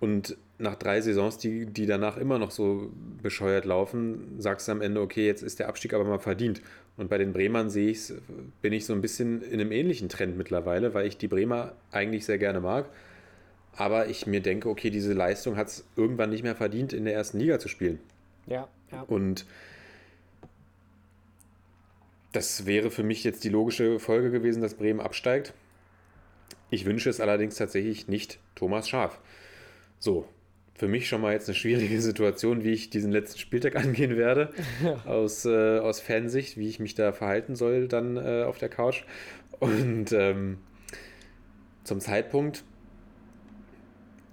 [0.00, 2.90] und nach drei Saisons, die, die danach immer noch so
[3.22, 6.62] bescheuert laufen, sagst du am Ende, okay, jetzt ist der Abstieg aber mal verdient.
[6.96, 8.12] Und bei den Bremern sehe ich
[8.60, 12.24] bin ich so ein bisschen in einem ähnlichen Trend mittlerweile, weil ich die Bremer eigentlich
[12.24, 12.88] sehr gerne mag.
[13.74, 17.14] Aber ich mir denke, okay, diese Leistung hat es irgendwann nicht mehr verdient, in der
[17.14, 17.98] ersten Liga zu spielen.
[18.46, 19.02] Ja, ja.
[19.02, 19.46] Und
[22.32, 25.54] das wäre für mich jetzt die logische Folge gewesen, dass Bremen absteigt.
[26.70, 29.18] Ich wünsche es allerdings tatsächlich nicht Thomas Schaf.
[29.98, 30.26] So,
[30.74, 34.52] für mich schon mal jetzt eine schwierige Situation, wie ich diesen letzten Spieltag angehen werde,
[35.04, 39.04] aus, äh, aus Fansicht, wie ich mich da verhalten soll dann äh, auf der Couch.
[39.60, 40.58] Und ähm,
[41.84, 42.64] zum Zeitpunkt,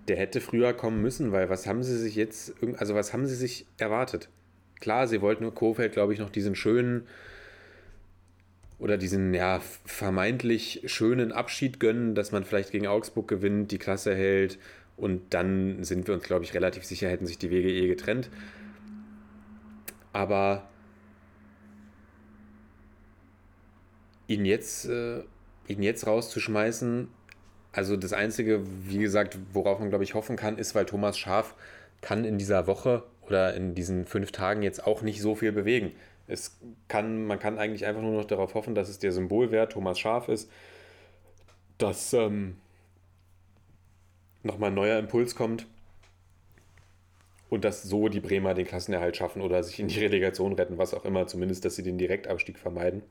[0.08, 3.36] der hätte früher kommen müssen, weil was haben sie sich jetzt, also was haben sie
[3.36, 4.30] sich erwartet?
[4.80, 7.06] Klar, sie wollten nur Kofeld, glaube ich, noch diesen schönen
[8.80, 14.16] oder diesen ja vermeintlich schönen Abschied gönnen, dass man vielleicht gegen Augsburg gewinnt, die Klasse
[14.16, 14.58] hält
[15.00, 18.30] und dann sind wir uns, glaube ich, relativ sicher, hätten sich die Wege eh getrennt.
[20.12, 20.68] Aber
[24.28, 25.24] ihn jetzt, äh,
[25.68, 27.08] ihn jetzt rauszuschmeißen,
[27.72, 31.56] also das Einzige, wie gesagt, worauf man, glaube ich, hoffen kann, ist, weil Thomas Schaf
[32.02, 35.92] kann in dieser Woche oder in diesen fünf Tagen jetzt auch nicht so viel bewegen.
[36.28, 40.00] Es kann, man kann eigentlich einfach nur noch darauf hoffen, dass es der Symbolwert Thomas
[40.00, 40.50] Schaf ist,
[41.78, 42.58] dass ähm,
[44.44, 45.68] nochmal ein neuer Impuls kommt
[47.50, 50.94] und dass so die Bremer den Klassenerhalt schaffen oder sich in die Relegation retten, was
[50.94, 53.02] auch immer, zumindest, dass sie den Direktabstieg vermeiden.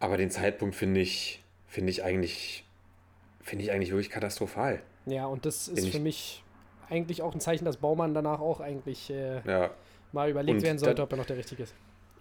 [0.00, 2.64] Aber den Zeitpunkt finde ich, finde ich eigentlich,
[3.40, 4.80] finde ich eigentlich wirklich katastrophal.
[5.06, 6.44] Ja, und das ist Bin für mich
[6.88, 9.70] eigentlich auch ein Zeichen, dass Baumann danach auch eigentlich äh, Ja.
[10.12, 11.74] mal überlegt Und werden sollte, ob er noch der Richtige ist.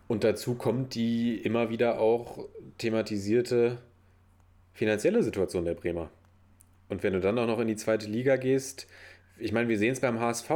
[0.08, 2.46] Und dazu kommt die immer wieder auch
[2.78, 3.78] thematisierte
[4.74, 6.10] finanzielle Situation der Bremer.
[6.90, 8.88] Und wenn du dann auch noch in die zweite Liga gehst,
[9.38, 10.50] ich meine, wir sehen es beim HSV.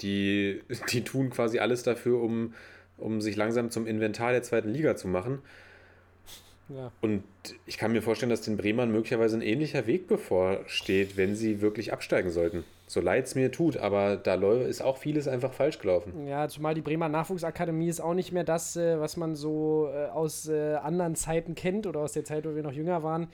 [0.00, 0.62] Die,
[0.92, 2.54] die tun quasi alles dafür, um,
[2.96, 5.42] um sich langsam zum Inventar der zweiten Liga zu machen.
[6.68, 6.90] Ja.
[7.02, 7.24] Und
[7.66, 11.92] ich kann mir vorstellen, dass den Bremern möglicherweise ein ähnlicher Weg bevorsteht, wenn sie wirklich
[11.92, 12.64] absteigen sollten.
[12.86, 16.26] So leid es mir tut, aber da ist auch vieles einfach falsch gelaufen.
[16.26, 20.06] Ja, zumal die Bremer Nachwuchsakademie ist auch nicht mehr das, äh, was man so äh,
[20.06, 23.28] aus äh, anderen Zeiten kennt oder aus der Zeit, wo wir noch jünger waren.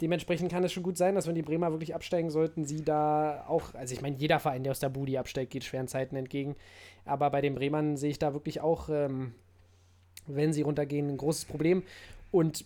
[0.00, 3.44] Dementsprechend kann es schon gut sein, dass wenn die Bremer wirklich absteigen sollten, sie da
[3.46, 6.56] auch, also ich meine, jeder Verein, der aus der Budi absteigt, geht schweren Zeiten entgegen.
[7.04, 9.34] Aber bei den Bremern sehe ich da wirklich auch, ähm,
[10.26, 11.82] wenn sie runtergehen, ein großes Problem.
[12.32, 12.64] Und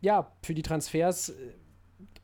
[0.00, 1.34] ja, für die Transfers, äh,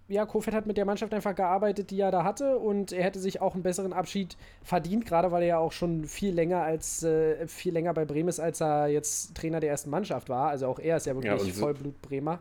[0.08, 3.18] ja, Kofeld hat mit der Mannschaft einfach gearbeitet, die er da hatte und er hätte
[3.20, 7.02] sich auch einen besseren Abschied verdient, gerade weil er ja auch schon viel länger als
[7.04, 10.48] äh, viel länger bei Bremen ist, als er jetzt Trainer der ersten Mannschaft war.
[10.50, 12.40] Also auch er ist ja wirklich Ja, so- Vollblut Bremer.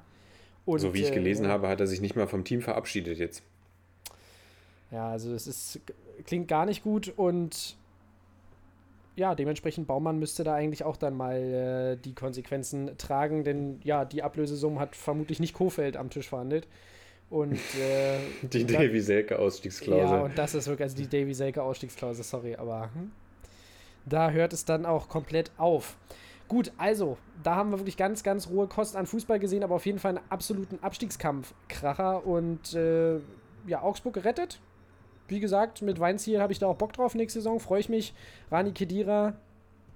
[0.66, 3.18] Und, so wie ich äh, gelesen habe, hat er sich nicht mal vom Team verabschiedet
[3.18, 3.44] jetzt.
[4.92, 5.80] Ja, also es ist,
[6.26, 7.76] klingt gar nicht gut und
[9.16, 14.06] ja, dementsprechend Baumann müsste da eigentlich auch dann mal äh, die Konsequenzen tragen, denn ja,
[14.06, 16.68] die Ablösesumme hat vermutlich nicht Kofeld am Tisch verhandelt.
[17.30, 20.18] Und äh, Die da- Davy Selke Ausstiegsklausel.
[20.18, 23.12] Ja, und das ist wirklich, also die Davy Selke Ausstiegsklausel, sorry, aber hm,
[24.06, 25.96] da hört es dann auch komplett auf.
[26.48, 29.86] Gut, also, da haben wir wirklich ganz, ganz rohe Kost an Fußball gesehen, aber auf
[29.86, 33.20] jeden Fall einen absoluten Abstiegskampf-Kracher und äh,
[33.66, 34.60] ja, Augsburg gerettet.
[35.28, 38.14] Wie gesagt, mit Weinziel habe ich da auch Bock drauf nächste Saison, freue ich mich.
[38.52, 39.34] Rani Kedira,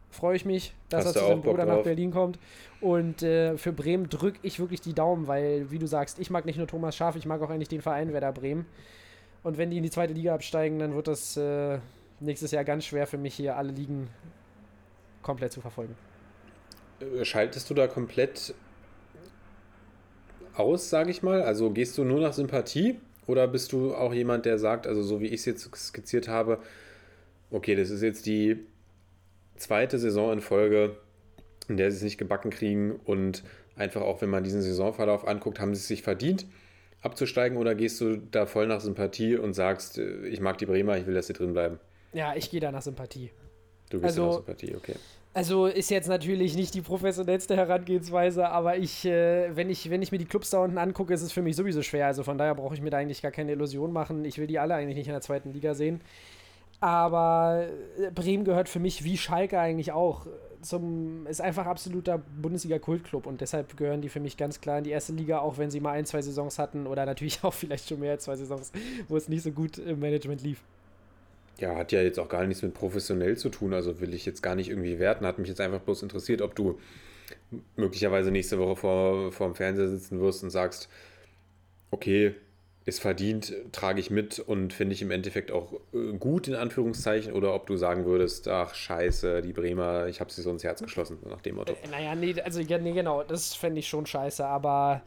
[0.09, 1.83] freue ich mich, dass Hast er zu seinem Bruder nach?
[1.83, 2.39] Berlin kommt.
[2.79, 6.45] Und äh, für Bremen drücke ich wirklich die Daumen, weil, wie du sagst, ich mag
[6.45, 8.65] nicht nur Thomas Schaf, ich mag auch eigentlich den Verein Werder Bremen.
[9.43, 11.79] Und wenn die in die zweite Liga absteigen, dann wird das äh,
[12.19, 14.09] nächstes Jahr ganz schwer für mich hier alle Ligen
[15.21, 15.95] komplett zu verfolgen.
[16.99, 18.53] Äh, Schaltest du da komplett
[20.55, 21.41] aus, sage ich mal?
[21.41, 25.19] Also gehst du nur nach Sympathie oder bist du auch jemand, der sagt, also so
[25.21, 26.59] wie ich es jetzt skizziert habe,
[27.51, 28.57] okay, das ist jetzt die
[29.57, 30.97] zweite Saison in Folge,
[31.67, 33.43] in der sie es nicht gebacken kriegen und
[33.75, 36.45] einfach auch, wenn man diesen Saisonverlauf anguckt, haben sie es sich verdient
[37.03, 40.97] abzusteigen oder gehst du da voll nach Sympathie und sagst, äh, ich mag die Bremer,
[40.97, 41.79] ich will, dass sie drin bleiben?
[42.11, 43.29] Ja, ich gehe da nach Sympathie.
[43.91, 44.95] Du gehst Also- nach Sympathie, okay.
[45.37, 50.11] Also ist jetzt natürlich nicht die professionellste Herangehensweise, aber ich, äh, wenn ich, wenn ich
[50.11, 52.07] mir die Clubs da unten angucke, ist es für mich sowieso schwer.
[52.07, 54.25] Also von daher brauche ich mir da eigentlich gar keine Illusion machen.
[54.25, 56.01] Ich will die alle eigentlich nicht in der zweiten Liga sehen.
[56.79, 57.67] Aber
[57.99, 60.25] äh, Bremen gehört für mich wie Schalke eigentlich auch
[60.63, 64.89] zum, ist einfach absoluter Bundesliga-Kultclub und deshalb gehören die für mich ganz klar in die
[64.89, 67.99] erste Liga, auch wenn sie mal ein, zwei Saisons hatten oder natürlich auch vielleicht schon
[67.99, 68.71] mehr als zwei Saisons,
[69.07, 70.63] wo es nicht so gut im Management lief.
[71.59, 74.43] Ja, hat ja jetzt auch gar nichts mit professionell zu tun, also will ich jetzt
[74.43, 75.25] gar nicht irgendwie werten.
[75.25, 76.79] Hat mich jetzt einfach bloß interessiert, ob du
[77.75, 80.89] möglicherweise nächste Woche vor, vor dem Fernseher sitzen wirst und sagst,
[81.91, 82.35] okay,
[82.85, 87.33] ist verdient, trage ich mit und finde ich im Endeffekt auch äh, gut in Anführungszeichen,
[87.33, 90.81] oder ob du sagen würdest, ach scheiße, die Bremer, ich habe sie so ins Herz
[90.81, 91.73] geschlossen, nach dem Motto.
[91.73, 95.01] Äh, Naja, nee, also nee, genau, das fände ich schon scheiße, aber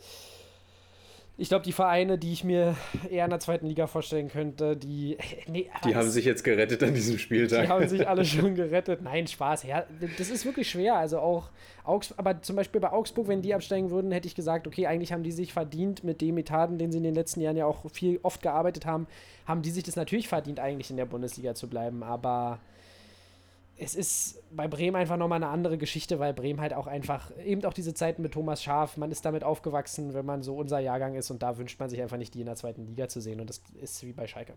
[1.40, 2.76] ich glaube, die Vereine, die ich mir
[3.10, 5.16] eher in der zweiten Liga vorstellen könnte, die.
[5.48, 7.62] Nee, aber Die haben sich jetzt gerettet an diesem Spieltag.
[7.64, 9.00] Die haben sich alle schon gerettet.
[9.00, 9.62] Nein, Spaß.
[9.62, 9.84] Ja,
[10.18, 10.96] das ist wirklich schwer.
[10.96, 11.48] Also auch
[11.82, 15.14] Augs aber zum Beispiel bei Augsburg, wenn die absteigen würden, hätte ich gesagt, okay, eigentlich
[15.14, 17.90] haben die sich verdient mit dem Etaten, den sie in den letzten Jahren ja auch
[17.90, 19.06] viel oft gearbeitet haben,
[19.46, 22.02] haben die sich das natürlich verdient, eigentlich in der Bundesliga zu bleiben.
[22.02, 22.58] Aber
[23.82, 27.64] es ist bei Bremen einfach nochmal eine andere Geschichte, weil Bremen halt auch einfach, eben
[27.64, 31.14] auch diese Zeiten mit Thomas Schaf, man ist damit aufgewachsen, wenn man so unser Jahrgang
[31.14, 33.40] ist und da wünscht man sich einfach nicht, die in der zweiten Liga zu sehen
[33.40, 34.52] und das ist wie bei Schalke.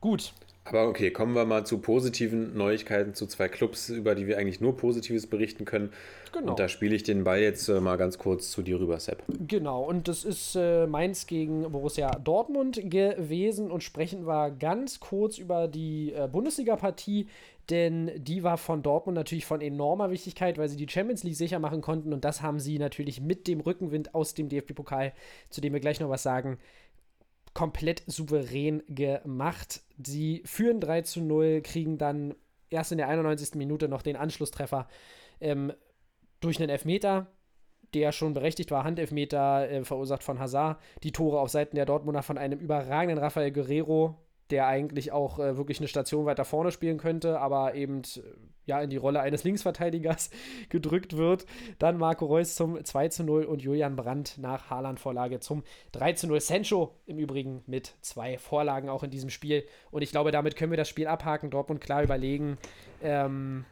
[0.00, 0.32] Gut,
[0.64, 4.60] Aber okay, kommen wir mal zu positiven Neuigkeiten zu zwei Clubs, über die wir eigentlich
[4.60, 5.92] nur Positives berichten können.
[6.32, 6.52] genau.
[6.52, 9.22] Und da spiele ich den Ball jetzt äh, mal ganz kurz zu dir rüber, Sepp.
[9.46, 15.36] Genau, und das ist äh, Mainz gegen Borussia Dortmund gewesen und sprechen wir ganz kurz
[15.36, 17.28] über die äh, Bundesliga-Partie,
[17.70, 21.58] denn die war von Dortmund natürlich von enormer Wichtigkeit, weil sie die Champions League sicher
[21.58, 25.12] machen konnten und das haben sie natürlich mit dem Rückenwind aus dem DFB-Pokal,
[25.48, 26.58] zu dem wir gleich noch was sagen,
[27.54, 29.82] komplett souverän gemacht.
[30.02, 32.34] Sie führen 3 zu 0, kriegen dann
[32.70, 33.54] erst in der 91.
[33.54, 34.88] Minute noch den Anschlusstreffer
[35.40, 35.72] ähm,
[36.40, 37.28] durch einen Elfmeter
[37.94, 40.80] der schon berechtigt war, Handelfmeter äh, verursacht von Hazard.
[41.02, 44.16] Die Tore auf Seiten der Dortmunder von einem überragenden Rafael Guerrero,
[44.50, 48.20] der eigentlich auch äh, wirklich eine Station weiter vorne spielen könnte, aber eben äh,
[48.66, 50.30] ja in die Rolle eines Linksverteidigers
[50.68, 51.46] gedrückt wird.
[51.78, 56.26] Dann Marco Reus zum 2 zu 0 und Julian Brandt nach Haaland-Vorlage zum 3 zu
[56.26, 56.40] 0.
[56.40, 59.64] Sancho im Übrigen mit zwei Vorlagen auch in diesem Spiel.
[59.90, 61.50] Und ich glaube, damit können wir das Spiel abhaken.
[61.50, 62.58] Dortmund klar überlegen.
[63.02, 63.64] Ähm,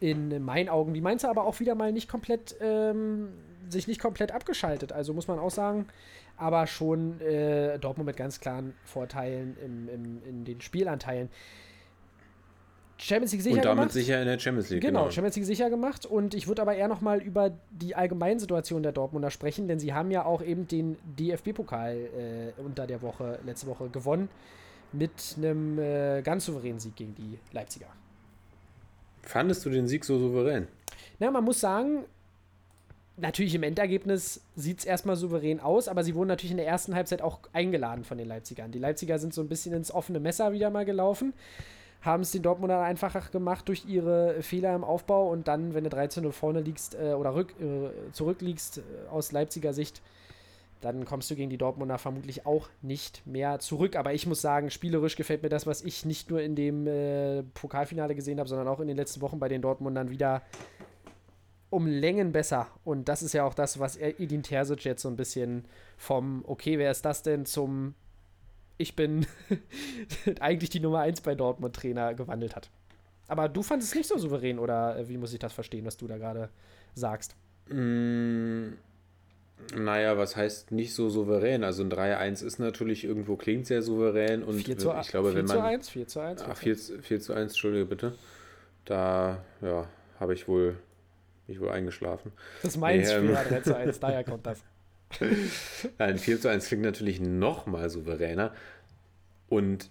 [0.00, 0.94] in meinen Augen.
[0.94, 3.28] Die Mainzer aber auch wieder mal nicht komplett, ähm,
[3.68, 4.92] sich nicht komplett abgeschaltet.
[4.92, 5.86] Also muss man auch sagen,
[6.40, 11.28] aber schon äh, Dortmund mit ganz klaren Vorteilen im, im, in den Spielanteilen.
[12.98, 13.92] Champions League sicher Und damit gemacht.
[13.92, 14.82] sicher in der Champions League.
[14.82, 16.04] Genau, Champions League sicher gemacht.
[16.04, 20.10] Und ich würde aber eher nochmal über die Allgemeinsituation der Dortmunder sprechen, denn sie haben
[20.10, 24.28] ja auch eben den DFB-Pokal äh, unter der Woche, letzte Woche gewonnen.
[24.92, 27.86] Mit einem äh, ganz souveränen Sieg gegen die Leipziger.
[29.22, 30.66] Fandest du den Sieg so souverän?
[31.18, 32.04] Na, man muss sagen,
[33.20, 36.94] natürlich im Endergebnis sieht es erstmal souverän aus, aber sie wurden natürlich in der ersten
[36.94, 38.72] Halbzeit auch eingeladen von den Leipzigern.
[38.72, 41.32] Die Leipziger sind so ein bisschen ins offene Messer wieder mal gelaufen,
[42.02, 45.90] haben es den Dortmundern einfacher gemacht durch ihre Fehler im Aufbau und dann, wenn du
[45.90, 50.02] 13-0 vorne liegst äh, oder rück, äh, zurückliegst äh, aus Leipziger Sicht,
[50.80, 53.96] dann kommst du gegen die Dortmunder vermutlich auch nicht mehr zurück.
[53.96, 57.42] Aber ich muss sagen, spielerisch gefällt mir das, was ich nicht nur in dem äh,
[57.42, 60.42] Pokalfinale gesehen habe, sondern auch in den letzten Wochen bei den Dortmundern wieder
[61.70, 62.68] um Längen besser.
[62.84, 65.64] Und das ist ja auch das, was Edin Terzic jetzt so ein bisschen
[65.96, 67.94] vom, okay, wer ist das denn, zum
[68.76, 69.26] ich bin
[70.40, 72.70] eigentlich die Nummer 1 bei Dortmund Trainer gewandelt hat.
[73.28, 75.96] Aber du fandest es nicht so souverän, oder äh, wie muss ich das verstehen, was
[75.96, 76.48] du da gerade
[76.94, 77.36] sagst?
[77.68, 78.70] Mm,
[79.76, 81.62] naja, was heißt nicht so souverän?
[81.62, 85.38] Also ein 3-1 ist natürlich irgendwo klingt sehr souverän und 4 zu, ich glaube, 4
[85.38, 85.64] wenn zu man.
[85.64, 86.42] 1, 4 zu 1.
[86.42, 88.14] Ach, 4, 4 zu 1, Entschuldige bitte.
[88.86, 89.86] Da, ja,
[90.18, 90.76] habe ich wohl,
[91.50, 92.32] mich wohl eingeschlafen.
[92.62, 93.34] Das ist mein Nee, ähm.
[93.34, 94.62] war 3 zu 1, daher kommt das.
[95.98, 98.54] Nein, 4 zu 1 klingt natürlich noch mal souveräner.
[99.48, 99.90] Und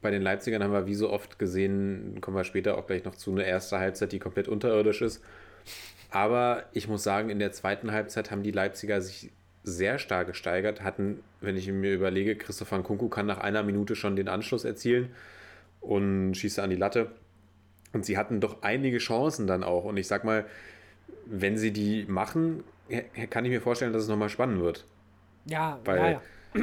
[0.00, 3.16] bei den Leipzigern haben wir wie so oft gesehen, kommen wir später auch gleich noch
[3.16, 5.24] zu, eine erste Halbzeit, die komplett unterirdisch ist.
[6.10, 9.30] Aber ich muss sagen, in der zweiten Halbzeit haben die Leipziger sich
[9.64, 14.16] sehr stark gesteigert, hatten, wenn ich mir überlege, Christopher Nkunku kann nach einer Minute schon
[14.16, 15.10] den Anschluss erzielen
[15.80, 17.10] und schießt an die Latte.
[17.92, 19.84] Und sie hatten doch einige Chancen dann auch.
[19.84, 20.44] Und ich sag mal,
[21.26, 22.64] wenn sie die machen,
[23.30, 24.84] kann ich mir vorstellen, dass es nochmal spannend wird.
[25.46, 26.22] Ja, Weil ja, ja.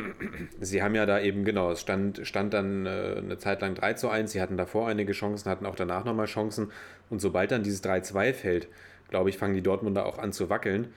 [0.59, 3.93] Sie haben ja da eben, genau, es stand, stand dann äh, eine Zeit lang 3
[3.93, 4.31] zu 1.
[4.31, 6.71] Sie hatten davor einige Chancen, hatten auch danach nochmal Chancen.
[7.09, 8.67] Und sobald dann dieses 3-2 fällt,
[9.09, 10.93] glaube ich, fangen die Dortmunder auch an zu wackeln.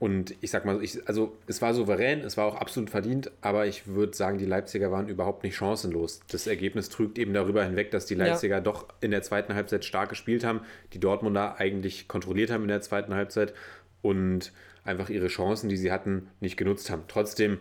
[0.00, 3.66] Und ich sag mal, ich, also es war souverän, es war auch absolut verdient, aber
[3.66, 6.20] ich würde sagen, die Leipziger waren überhaupt nicht chancenlos.
[6.30, 8.24] Das Ergebnis trügt eben darüber hinweg, dass die Ja.
[8.24, 10.62] Leipziger doch in der zweiten Halbzeit stark gespielt haben,
[10.94, 13.52] die Dortmunder eigentlich kontrolliert haben in der zweiten Halbzeit
[14.00, 14.52] und
[14.84, 17.02] einfach ihre Chancen, die sie hatten, nicht genutzt haben.
[17.06, 17.58] Trotzdem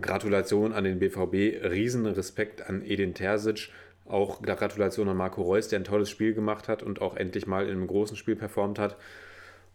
[0.00, 3.70] Gratulation an den BVB, riesen Respekt an Edin Terzic,
[4.06, 7.64] auch Gratulation an Marco Reus, der ein tolles Spiel gemacht hat und auch endlich mal
[7.64, 8.96] in einem großen Spiel performt hat.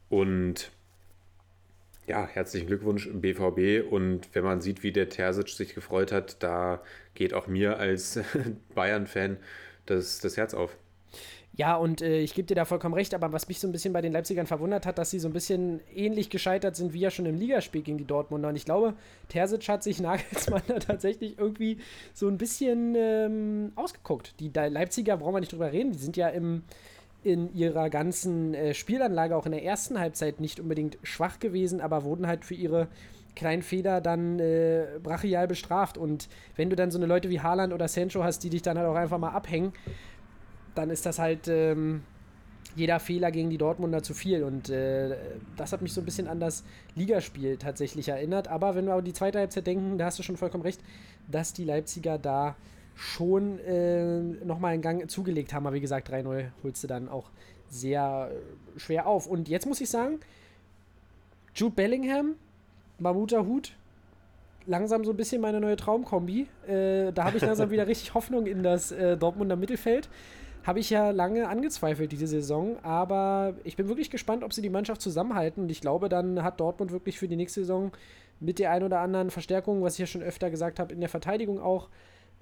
[0.08, 0.72] Und
[2.08, 3.92] ja, herzlichen Glückwunsch BVB.
[3.92, 6.82] Und wenn man sieht, wie der Terzic sich gefreut hat, da
[7.14, 8.20] geht auch mir als
[8.76, 9.38] Bayern-Fan
[9.86, 10.78] das, das Herz auf.
[11.58, 13.94] Ja, und äh, ich gebe dir da vollkommen recht, aber was mich so ein bisschen
[13.94, 17.12] bei den Leipzigern verwundert hat, dass sie so ein bisschen ähnlich gescheitert sind wie ja
[17.12, 18.50] schon im Ligaspiel gegen die Dortmunder.
[18.50, 18.94] Und ich glaube,
[19.30, 21.78] Terzic hat sich Nagelsmann da tatsächlich irgendwie
[22.14, 24.38] so ein bisschen ähm, ausgeguckt.
[24.42, 26.64] Die Leipziger brauchen wir nicht drüber reden, die sind ja im,
[27.26, 32.04] in ihrer ganzen äh, Spielanlage auch in der ersten Halbzeit nicht unbedingt schwach gewesen, aber
[32.04, 32.88] wurden halt für ihre
[33.36, 35.98] kleinen Fehler dann äh, brachial bestraft.
[35.98, 38.78] Und wenn du dann so eine Leute wie Haaland oder Sancho hast, die dich dann
[38.78, 39.74] halt auch einfach mal abhängen,
[40.76, 42.04] dann ist das halt ähm,
[42.76, 44.44] jeder Fehler gegen die Dortmunder zu viel.
[44.44, 45.16] Und äh,
[45.58, 48.48] das hat mich so ein bisschen an das Ligaspiel tatsächlich erinnert.
[48.48, 50.82] Aber wenn wir an die zweite Halbzeit denken, da hast du schon vollkommen recht,
[51.28, 52.56] dass die Leipziger da
[52.96, 55.68] schon äh, nochmal einen Gang zugelegt haben.
[55.68, 57.30] Aber wie gesagt, 3-0 holst du dann auch
[57.70, 59.28] sehr äh, schwer auf.
[59.28, 60.20] Und jetzt muss ich sagen,
[61.54, 62.36] Jude Bellingham,
[63.00, 63.74] Mamuta Hut,
[64.66, 66.48] langsam so ein bisschen meine neue Traumkombi.
[66.68, 70.10] Äh, da habe ich langsam wieder richtig Hoffnung in das äh, Dortmunder Mittelfeld.
[70.64, 74.72] Habe ich ja lange angezweifelt diese Saison, aber ich bin wirklich gespannt, ob sie die
[74.72, 75.64] Mannschaft zusammenhalten.
[75.64, 77.92] Und ich glaube, dann hat Dortmund wirklich für die nächste Saison
[78.40, 81.10] mit der ein oder anderen Verstärkung, was ich ja schon öfter gesagt habe, in der
[81.10, 81.90] Verteidigung auch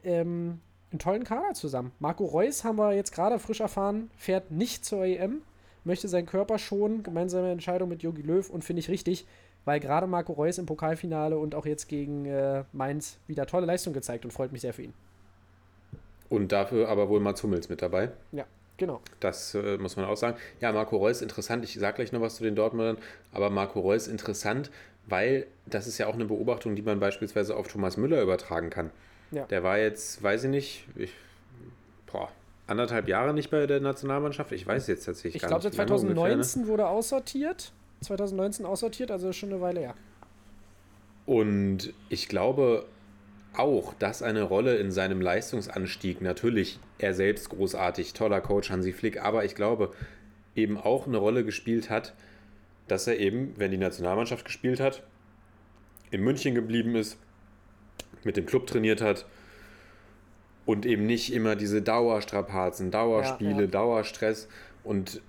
[0.04, 0.60] ähm,
[0.92, 1.92] einen tollen Kader zusammen.
[2.00, 5.42] Marco Reus haben wir jetzt gerade frisch erfahren, fährt nicht zur EM,
[5.84, 9.26] möchte seinen Körper schonen, gemeinsame Entscheidung mit Jogi Löw und finde ich richtig,
[9.66, 13.94] weil gerade Marco Reus im Pokalfinale und auch jetzt gegen äh, Mainz wieder tolle Leistung
[13.94, 14.94] gezeigt und freut mich sehr für ihn.
[16.30, 18.12] Und dafür aber wohl Mats Hummels mit dabei.
[18.32, 18.46] Ja,
[18.78, 19.02] genau.
[19.20, 20.38] Das äh, muss man auch sagen.
[20.62, 21.64] Ja, Marco Reus interessant.
[21.64, 22.98] Ich sage gleich noch was zu den Dortmundern,
[23.32, 24.72] aber Marco Reus interessant,
[25.06, 28.90] weil das ist ja auch eine Beobachtung, die man beispielsweise auf Thomas Müller übertragen kann.
[29.34, 29.46] Ja.
[29.46, 31.12] Der war jetzt, weiß ich nicht, ich,
[32.12, 32.30] boah,
[32.68, 34.52] anderthalb Jahre nicht bei der Nationalmannschaft.
[34.52, 35.76] Ich weiß jetzt tatsächlich Ich gar glaube, nicht.
[35.76, 36.42] seit wie lange ungefähr, ne?
[36.42, 37.72] 2019 wurde aussortiert.
[38.02, 39.96] 2019 aussortiert, also schon eine Weile her.
[41.26, 42.86] Und ich glaube
[43.56, 49.22] auch, dass eine Rolle in seinem Leistungsanstieg, natürlich er selbst großartig, toller Coach Hansi Flick,
[49.22, 49.94] aber ich glaube
[50.56, 52.14] eben auch eine Rolle gespielt hat,
[52.88, 55.04] dass er eben, wenn die Nationalmannschaft gespielt hat,
[56.12, 57.18] in München geblieben ist,
[58.26, 59.26] mit dem Club trainiert hat
[60.66, 63.68] und eben nicht immer diese Dauerstrapazen, Dauerspiele, Ja, ja.
[63.68, 64.48] Dauerstress
[64.84, 65.22] und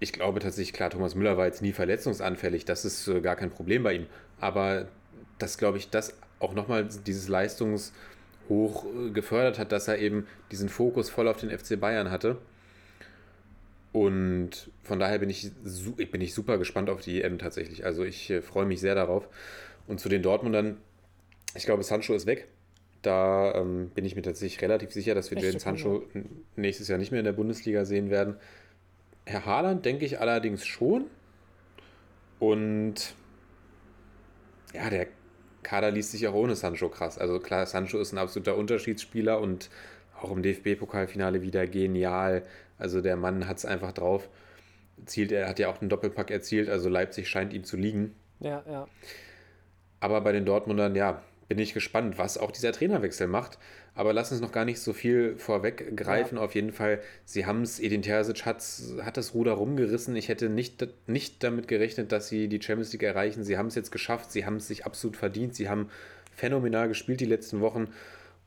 [0.00, 3.50] ich glaube tatsächlich, klar, Thomas Müller war jetzt nie verletzungsanfällig, das ist äh, gar kein
[3.50, 4.06] Problem bei ihm,
[4.40, 4.88] aber
[5.38, 7.92] das glaube ich, das auch nochmal dieses Leistungshoch
[8.50, 12.38] äh, gefördert hat, dass er eben diesen Fokus voll auf den FC Bayern hatte.
[13.92, 15.52] Und von daher bin ich,
[16.10, 17.84] bin ich super gespannt auf die EM tatsächlich.
[17.84, 19.28] Also ich äh, freue mich sehr darauf.
[19.86, 20.78] Und zu den Dortmundern,
[21.54, 22.48] ich glaube, Sancho ist weg.
[23.02, 26.04] Da ähm, bin ich mir tatsächlich relativ sicher, dass wir Jadon Sancho
[26.54, 28.36] nächstes Jahr nicht mehr in der Bundesliga sehen werden.
[29.26, 31.06] Herr Haaland denke ich allerdings schon.
[32.38, 33.14] Und
[34.72, 35.08] ja, der
[35.62, 37.18] Kader liest sich auch ohne Sancho krass.
[37.18, 39.68] Also klar, Sancho ist ein absoluter Unterschiedsspieler und
[40.20, 42.44] auch im DFB-Pokalfinale wieder genial.
[42.78, 44.28] Also der Mann hat es einfach drauf.
[45.06, 48.14] Zielt, er hat ja auch einen Doppelpack erzielt, also Leipzig scheint ihm zu liegen.
[48.38, 48.86] Ja, ja.
[50.00, 51.22] Aber bei den Dortmundern, ja,
[51.54, 53.58] bin ich gespannt, was auch dieser Trainerwechsel macht.
[53.94, 56.38] Aber lass uns noch gar nicht so viel vorweggreifen.
[56.38, 58.64] Auf jeden Fall, sie haben es, Edin Terzic hat,
[59.02, 60.16] hat das Ruder rumgerissen.
[60.16, 63.44] Ich hätte nicht, nicht damit gerechnet, dass sie die Champions League erreichen.
[63.44, 64.32] Sie haben es jetzt geschafft.
[64.32, 65.54] Sie haben es sich absolut verdient.
[65.54, 65.90] Sie haben
[66.34, 67.88] phänomenal gespielt die letzten Wochen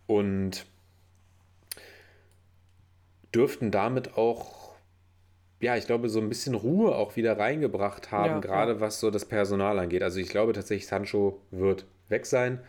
[0.08, 0.66] und
[3.36, 4.74] dürften damit auch,
[5.60, 8.80] ja, ich glaube, so ein bisschen Ruhe auch wieder reingebracht haben, Ja, gerade ja.
[8.80, 10.02] was so das Personal angeht.
[10.02, 12.60] Also ich glaube tatsächlich, Sancho wird weg sein.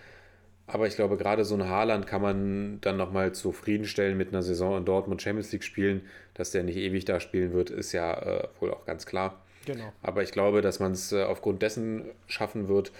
[0.66, 4.76] Aber ich glaube, gerade so ein Haaland kann man dann nochmal zufriedenstellen mit einer Saison
[4.76, 6.02] in Dortmund Champions League spielen.
[6.34, 9.40] Dass der nicht ewig da spielen wird, ist ja äh, wohl auch ganz klar.
[9.64, 9.92] Genau.
[10.02, 12.92] Aber ich glaube, dass man es äh, aufgrund dessen schaffen wird,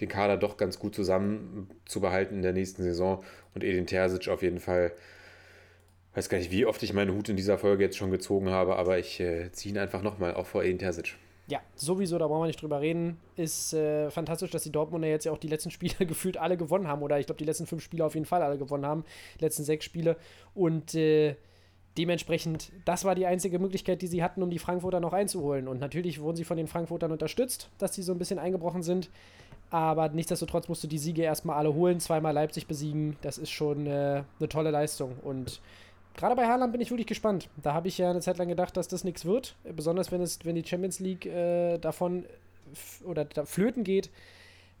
[0.00, 3.24] den Kader doch ganz gut zusammen zu behalten in der nächsten Saison.
[3.54, 4.92] Und Edin Terzic auf jeden Fall,
[6.14, 8.76] weiß gar nicht, wie oft ich meinen Hut in dieser Folge jetzt schon gezogen habe,
[8.76, 11.16] aber ich äh, ziehe ihn einfach nochmal, auch vor Edin Terzic.
[11.48, 13.18] Ja, sowieso, da brauchen wir nicht drüber reden.
[13.36, 16.88] Ist äh, fantastisch, dass die Dortmunder jetzt ja auch die letzten Spiele gefühlt alle gewonnen
[16.88, 17.02] haben.
[17.02, 19.04] Oder ich glaube, die letzten fünf Spiele auf jeden Fall alle gewonnen haben.
[19.38, 20.16] Die letzten sechs Spiele.
[20.54, 21.36] Und äh,
[21.96, 25.68] dementsprechend, das war die einzige Möglichkeit, die sie hatten, um die Frankfurter noch einzuholen.
[25.68, 29.08] Und natürlich wurden sie von den Frankfurtern unterstützt, dass sie so ein bisschen eingebrochen sind.
[29.70, 33.16] Aber nichtsdestotrotz musst du die Siege erstmal alle holen, zweimal Leipzig besiegen.
[33.22, 35.16] Das ist schon äh, eine tolle Leistung.
[35.22, 35.60] Und
[36.16, 37.48] gerade bei Haaland bin ich wirklich gespannt.
[37.62, 39.56] Da habe ich ja eine Zeit lang gedacht, dass das nichts wird.
[39.64, 42.26] Besonders wenn es, wenn die Champions League äh, davon
[43.04, 44.10] oder da flöten geht.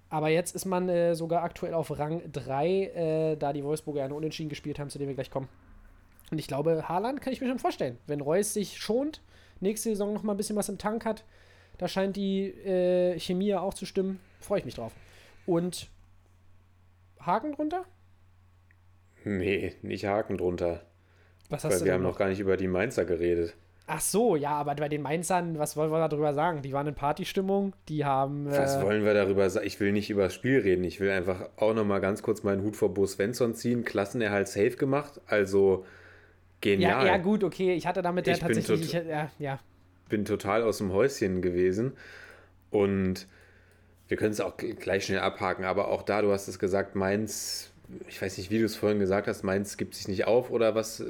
[0.08, 4.12] Aber jetzt ist man äh, sogar aktuell auf Rang 3, äh, da die Wolfsburger einen
[4.12, 5.48] Unentschieden gespielt haben, zu dem wir gleich kommen.
[6.30, 7.98] Und ich glaube, Haaland kann ich mir schon vorstellen.
[8.06, 9.20] Wenn Reus sich schont,
[9.60, 11.24] nächste Saison noch mal ein bisschen was im Tank hat,
[11.78, 14.92] da scheint die äh, Chemie ja auch zu stimmen, freue ich mich drauf.
[15.44, 15.88] Und
[17.20, 17.84] Haken drunter?
[19.24, 20.82] Nee, nicht Haken drunter.
[21.50, 22.18] Was Weil hast du wir haben noch?
[22.18, 23.54] gar nicht über die Mainzer geredet.
[23.88, 26.60] Ach so, ja, aber bei den Mainzern, was wollen wir darüber sagen?
[26.62, 28.46] Die waren in Partystimmung, die haben.
[28.50, 29.64] Was äh, wollen wir darüber sagen?
[29.64, 30.82] Ich will nicht über das Spiel reden.
[30.82, 33.84] Ich will einfach auch nochmal ganz kurz meinen Hut vor Bo Svensson ziehen.
[33.84, 35.20] Klassenerhalt safe gemacht.
[35.28, 35.84] Also
[36.64, 37.06] ja, genial.
[37.06, 38.90] ja, gut, okay, ich hatte damit ja Ich bin tatsächlich.
[38.90, 39.60] tot- Ich, ja, ja.
[40.08, 41.92] bin total aus dem Häuschen gewesen.
[42.70, 43.28] Und
[44.08, 45.64] wir können es auch gl- gleich schnell abhaken.
[45.64, 47.70] Aber auch da, du hast es gesagt, Mainz,
[48.08, 50.74] ich weiß nicht, wie du es vorhin gesagt hast, Mainz gibt sich nicht auf oder
[50.74, 51.04] was.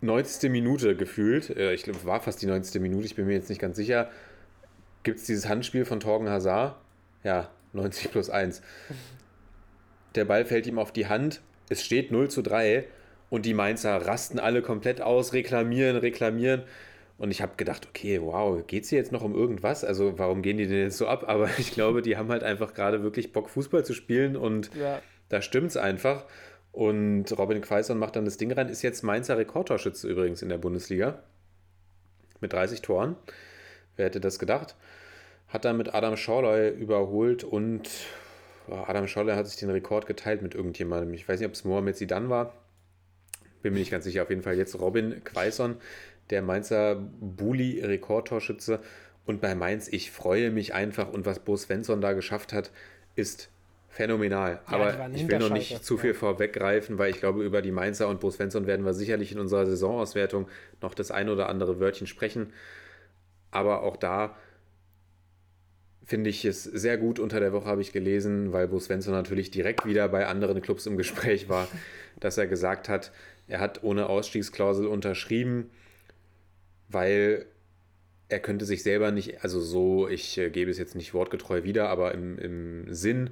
[0.00, 0.50] 90.
[0.50, 2.80] Minute gefühlt, äh, ich glaube, war fast die 90.
[2.80, 4.10] Minute, ich bin mir jetzt nicht ganz sicher.
[5.02, 6.76] Gibt es dieses Handspiel von Torgen Hazard?
[7.22, 8.62] Ja, 90 plus 1.
[10.14, 12.84] Der Ball fällt ihm auf die Hand, es steht 0 zu 3
[13.30, 16.62] und die Mainzer rasten alle komplett aus, reklamieren, reklamieren.
[17.18, 19.84] Und ich habe gedacht, okay, wow, geht es hier jetzt noch um irgendwas?
[19.84, 21.24] Also warum gehen die denn jetzt so ab?
[21.28, 25.00] Aber ich glaube, die haben halt einfach gerade wirklich Bock, Fußball zu spielen und ja.
[25.28, 26.24] da stimmt es einfach.
[26.76, 30.58] Und Robin Quaison macht dann das Ding rein, ist jetzt Mainzer Rekordtorschütze übrigens in der
[30.58, 31.22] Bundesliga.
[32.42, 33.16] Mit 30 Toren.
[33.96, 34.76] Wer hätte das gedacht?
[35.48, 37.88] Hat dann mit Adam Schorloy überholt und
[38.68, 41.14] oh, Adam Schorloy hat sich den Rekord geteilt mit irgendjemandem.
[41.14, 42.52] Ich weiß nicht, ob es Mohamed Sidan war.
[43.62, 44.24] Bin mir nicht ganz sicher.
[44.24, 45.76] Auf jeden Fall jetzt Robin Quaison,
[46.28, 48.80] der Mainzer Bulli-Rekordtorschütze.
[49.24, 51.10] Und bei Mainz, ich freue mich einfach.
[51.10, 52.70] Und was Bo Svensson da geschafft hat,
[53.14, 53.48] ist
[53.96, 54.60] phänomenal.
[54.68, 58.08] die Aber ich will noch nicht zu viel vorweggreifen, weil ich glaube, über die Mainzer
[58.08, 60.48] und Bo Svensson werden wir sicherlich in unserer Saisonauswertung
[60.82, 62.52] noch das ein oder andere Wörtchen sprechen.
[63.50, 64.36] Aber auch da
[66.04, 67.18] finde ich es sehr gut.
[67.18, 70.84] Unter der Woche habe ich gelesen, weil Bo Svensson natürlich direkt wieder bei anderen Clubs
[70.86, 71.66] im Gespräch war,
[72.20, 73.12] dass er gesagt hat,
[73.48, 75.70] er hat ohne Ausstiegsklausel unterschrieben,
[76.88, 77.46] weil
[78.28, 81.88] er könnte sich selber nicht, also so, ich äh, gebe es jetzt nicht wortgetreu wieder,
[81.88, 83.30] aber im, im Sinn,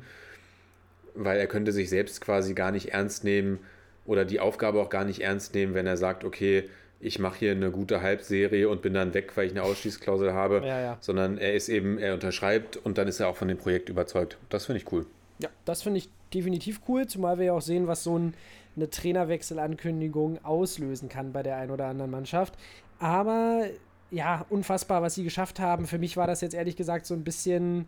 [1.14, 3.60] weil er könnte sich selbst quasi gar nicht ernst nehmen
[4.06, 6.68] oder die Aufgabe auch gar nicht ernst nehmen, wenn er sagt, okay,
[7.00, 10.62] ich mache hier eine gute Halbserie und bin dann weg, weil ich eine Ausstiegsklausel habe,
[10.64, 10.98] Ja, ja.
[11.00, 14.38] sondern er ist eben, er unterschreibt und dann ist er auch von dem Projekt überzeugt.
[14.48, 15.06] Das finde ich cool.
[15.38, 18.34] Ja, das finde ich definitiv cool, zumal wir ja auch sehen, was so ein,
[18.76, 22.54] eine Trainerwechselankündigung auslösen kann bei der einen oder anderen Mannschaft.
[22.98, 23.66] Aber
[24.10, 25.86] ja, unfassbar, was sie geschafft haben.
[25.86, 27.86] Für mich war das jetzt ehrlich gesagt so ein bisschen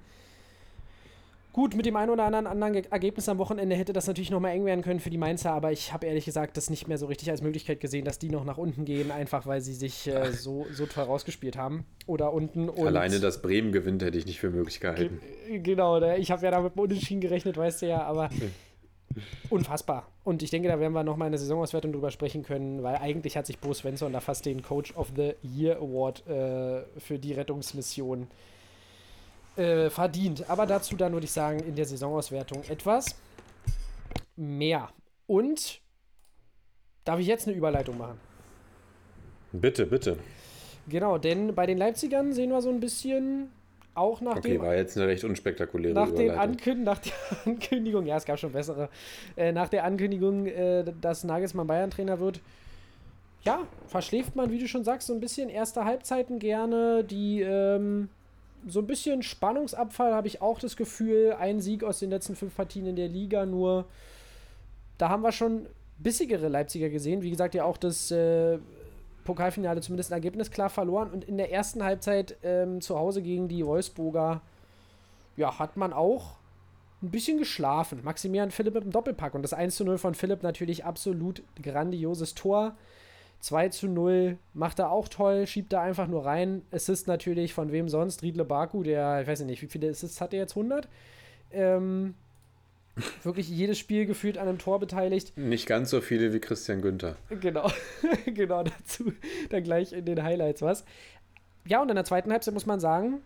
[1.57, 1.75] gut.
[1.75, 4.65] Mit dem einen oder anderen anderen Ge- Ergebnis am Wochenende hätte das natürlich nochmal eng
[4.67, 7.31] werden können für die Mainzer, aber ich habe ehrlich gesagt das nicht mehr so richtig
[7.31, 10.67] als Möglichkeit gesehen, dass die noch nach unten gehen, einfach weil sie sich äh, so,
[10.73, 11.85] so toll rausgespielt haben.
[12.07, 12.71] Oder unten.
[12.71, 15.19] Alleine, dass Bremen gewinnt, hätte ich nicht für möglich gehalten.
[15.63, 16.19] Genau, ne?
[16.19, 18.29] ich habe ja da mit dem Unentschieden gerechnet, weißt du ja, aber
[19.51, 20.07] unfassbar.
[20.25, 23.37] Und ich denke, da werden wir nochmal in der Saisonauswertung drüber sprechen können, weil eigentlich
[23.37, 27.33] hat sich Bo Svensson da fast den Coach of the Year Award äh, für die
[27.33, 28.27] Rettungsmission äh,
[29.57, 30.51] verdient.
[30.51, 33.17] Aber dazu dann würde ich sagen, in der Saisonauswertung etwas
[34.37, 34.89] mehr.
[35.27, 35.81] Und
[37.05, 38.21] darf ich jetzt eine Überleitung machen?
[39.53, 40.19] Bitte, bitte.
[40.89, 43.51] Genau, denn bei den Leipzigern sehen wir so ein bisschen
[43.95, 46.31] auch nach Okay, dem war jetzt eine recht unspektakuläre nach, den.
[46.31, 47.13] Ankün nach der
[47.47, 48.91] Ankündigung, ja, es gab schon bessere,
[49.37, 52.41] äh, nach der Ankündigung, äh, dass Nagelsmann Bayern-Trainer wird,
[53.43, 58.11] ja, verschläft man, wie du schon sagst, so ein bisschen erste Halbzeiten gerne, die ähm,
[58.67, 62.55] so ein bisschen Spannungsabfall habe ich auch das Gefühl, ein Sieg aus den letzten fünf
[62.57, 63.87] Partien in der Liga nur,
[64.99, 65.67] da haben wir schon
[65.99, 68.59] bissigere Leipziger gesehen, wie gesagt, ja auch das äh,
[69.25, 73.49] Pokalfinale zumindest ein Ergebnis klar verloren und in der ersten Halbzeit ähm, zu Hause gegen
[73.49, 74.43] die Wolfsburger
[75.37, 76.37] ja, hat man auch
[77.03, 78.01] ein bisschen geschlafen.
[78.03, 82.35] Maximilian Philipp mit dem Doppelpack und das 1 zu 0 von Philipp natürlich absolut grandioses
[82.35, 82.75] Tor.
[83.41, 86.63] 2 zu 0 macht er auch toll, schiebt da einfach nur rein.
[86.73, 88.23] Assist natürlich von wem sonst?
[88.23, 90.57] Riedle Baku, der, ich weiß nicht, wie viele Assists hat er jetzt?
[90.57, 90.89] 100?
[91.53, 92.15] Ähm,
[93.23, 95.37] wirklich jedes Spiel gefühlt an einem Tor beteiligt.
[95.37, 97.17] Nicht ganz so viele wie Christian Günther.
[97.29, 97.71] Genau,
[98.27, 99.13] genau dazu
[99.51, 100.85] dann gleich in den Highlights was.
[101.67, 103.21] Ja, und in der zweiten Halbzeit muss man sagen,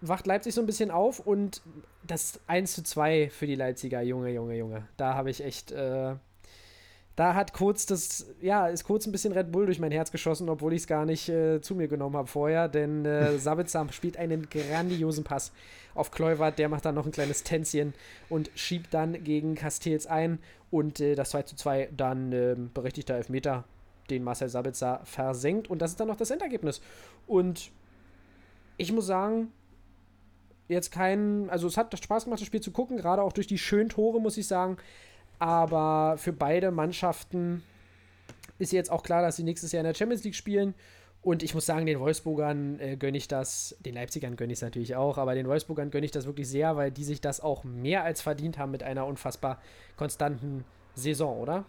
[0.00, 1.62] wacht Leipzig so ein bisschen auf und
[2.06, 4.88] das 1 zu 2 für die Leipziger, Junge, Junge, Junge.
[4.96, 6.14] Da habe ich echt, äh,
[7.16, 10.50] da hat kurz das, ja, ist kurz ein bisschen Red Bull durch mein Herz geschossen,
[10.50, 14.18] obwohl ich es gar nicht äh, zu mir genommen habe vorher, denn äh, Sabitzer spielt
[14.18, 15.50] einen grandiosen Pass
[15.94, 17.94] auf Kluivert, der macht dann noch ein kleines Tänzchen
[18.28, 20.38] und schiebt dann gegen Castells ein
[20.70, 23.64] und äh, das 2 zu 2 dann ähm, berechtigter Elfmeter,
[24.10, 26.82] den Marcel Sabitzer versenkt und das ist dann noch das Endergebnis.
[27.26, 27.70] Und
[28.76, 29.52] ich muss sagen,
[30.68, 33.58] jetzt kein, also es hat Spaß gemacht, das Spiel zu gucken, gerade auch durch die
[33.58, 34.76] schönen Tore, muss ich sagen.
[35.38, 37.62] Aber für beide Mannschaften
[38.58, 40.74] ist jetzt auch klar, dass sie nächstes Jahr in der Champions League spielen.
[41.22, 44.62] Und ich muss sagen, den Wolfsburgern äh, gönne ich das, den Leipzigern gönne ich es
[44.62, 47.64] natürlich auch, aber den Wolfsburgern gönne ich das wirklich sehr, weil die sich das auch
[47.64, 49.60] mehr als verdient haben mit einer unfassbar
[49.96, 50.64] konstanten
[50.94, 51.64] Saison, oder?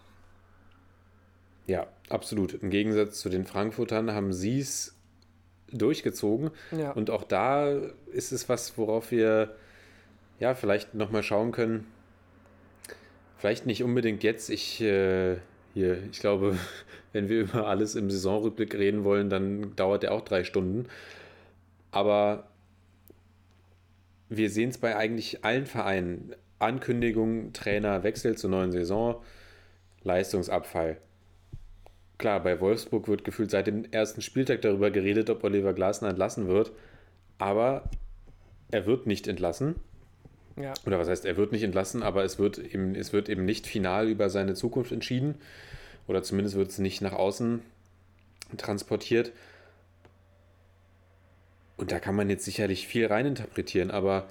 [1.65, 2.53] Ja, absolut.
[2.53, 4.95] Im Gegensatz zu den Frankfurtern haben sie es
[5.72, 6.52] durchgezogen.
[6.72, 6.91] Ja.
[6.91, 7.68] Und auch da
[8.11, 9.56] ist es was, worauf wir
[10.39, 11.88] ja vielleicht nochmal schauen können.
[13.38, 14.49] Vielleicht nicht unbedingt jetzt.
[14.49, 15.38] Ich, äh,
[15.73, 16.57] hier, ich glaube,
[17.14, 20.88] wenn wir über alles im Saisonrückblick reden wollen, dann dauert der auch drei Stunden.
[21.91, 22.47] Aber
[24.30, 26.35] wir sehen es bei eigentlich allen Vereinen.
[26.59, 29.22] Ankündigung, Trainer, Wechsel zur neuen Saison,
[30.03, 30.97] Leistungsabfall.
[32.18, 36.47] Klar, bei Wolfsburg wird gefühlt seit dem ersten Spieltag darüber geredet, ob Oliver Glasner entlassen
[36.47, 36.72] wird.
[37.38, 37.89] Aber
[38.72, 39.76] er wird nicht entlassen.
[40.59, 40.73] Ja.
[40.85, 43.67] Oder was heißt, er wird nicht entlassen, aber es wird eben, es wird eben nicht
[43.67, 45.35] final über seine Zukunft entschieden.
[46.07, 47.61] Oder zumindest wird es nicht nach außen
[48.57, 49.31] transportiert.
[51.77, 54.27] Und da kann man jetzt sicherlich viel reininterpretieren, aber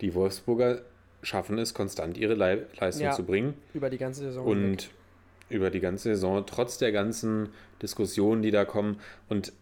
[0.00, 0.82] die Wolfsburger
[1.22, 3.12] schaffen es, konstant ihre Le Leistung Ja.
[3.12, 3.54] zu bringen.
[3.72, 4.46] Über die ganze Saison.
[4.46, 4.90] Und hinweg.
[5.48, 7.48] über die ganze Saison, trotz der ganzen
[7.82, 9.00] Diskussionen, die da kommen.
[9.28, 9.52] Und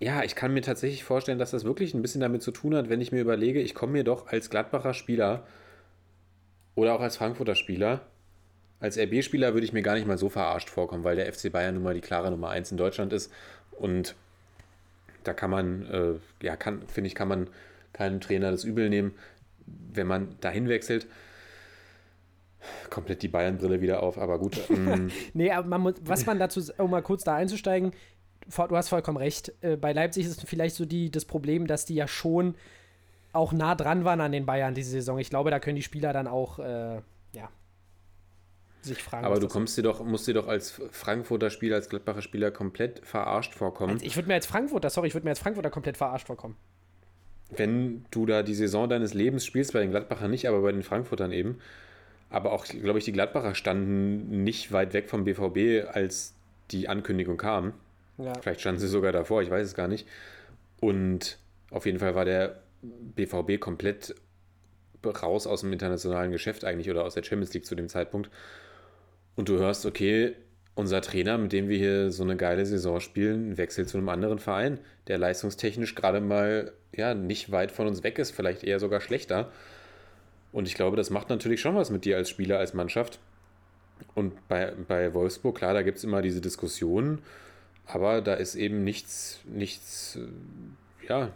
[0.00, 2.88] ja, ich kann mir tatsächlich vorstellen, dass das wirklich ein bisschen damit zu tun hat,
[2.88, 5.46] wenn ich mir überlege, ich komme mir doch als Gladbacher Spieler
[6.74, 8.02] oder auch als Frankfurter Spieler,
[8.80, 11.74] als RB-Spieler würde ich mir gar nicht mal so verarscht vorkommen, weil der FC Bayern
[11.74, 13.32] nun mal die klare Nummer 1 in Deutschland ist.
[13.72, 14.14] Und
[15.24, 17.48] da kann man, äh, ja, kann, finde ich, kann man
[17.92, 19.14] keinem Trainer das übel nehmen,
[19.66, 21.08] wenn man dahin wechselt.
[22.90, 24.58] Komplett die Bayern-Brille wieder auf, aber gut.
[24.70, 27.92] ähm, Nee, aber man muss, was man dazu, um mal kurz da einzusteigen,
[28.48, 29.52] du hast vollkommen recht.
[29.60, 32.54] Äh, Bei Leipzig ist es vielleicht so die, das Problem, dass die ja schon
[33.32, 35.18] auch nah dran waren an den Bayern diese Saison.
[35.18, 37.00] Ich glaube, da können die Spieler dann auch, äh,
[37.32, 37.50] ja,
[38.80, 39.26] sich fragen.
[39.26, 43.04] aber du kommst dir doch, musst dir doch als Frankfurter Spieler, als Gladbacher Spieler komplett
[43.04, 46.26] verarscht vorkommen, ich würde mir als Frankfurter, sorry, ich würde mir als Frankfurter komplett verarscht
[46.28, 46.56] vorkommen.
[47.50, 50.82] wenn du da die Saison deines Lebens spielst, bei den Gladbachern nicht, aber bei den
[50.82, 51.58] Frankfurtern eben.
[52.30, 56.34] Aber auch, glaube ich, die Gladbacher standen nicht weit weg vom BVB, als
[56.70, 57.72] die Ankündigung kam.
[58.18, 58.32] Ja.
[58.40, 60.06] Vielleicht standen sie sogar davor, ich weiß es gar nicht.
[60.80, 61.38] Und
[61.70, 64.14] auf jeden Fall war der BVB komplett
[65.04, 68.30] raus aus dem internationalen Geschäft eigentlich oder aus der Champions League zu dem Zeitpunkt.
[69.36, 70.34] Und du hörst, okay,
[70.74, 74.38] unser Trainer, mit dem wir hier so eine geile Saison spielen, wechselt zu einem anderen
[74.38, 79.00] Verein, der leistungstechnisch gerade mal ja nicht weit von uns weg ist, vielleicht eher sogar
[79.00, 79.50] schlechter.
[80.52, 83.18] Und ich glaube, das macht natürlich schon was mit dir als Spieler, als Mannschaft.
[84.14, 87.22] Und bei, bei Wolfsburg, klar, da gibt es immer diese Diskussionen,
[87.88, 91.32] aber da ist eben nichts, nichts, äh, ja,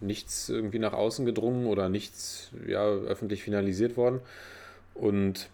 [0.00, 4.20] nichts irgendwie nach außen gedrungen oder nichts, ja, öffentlich finalisiert worden.
[4.94, 5.48] Und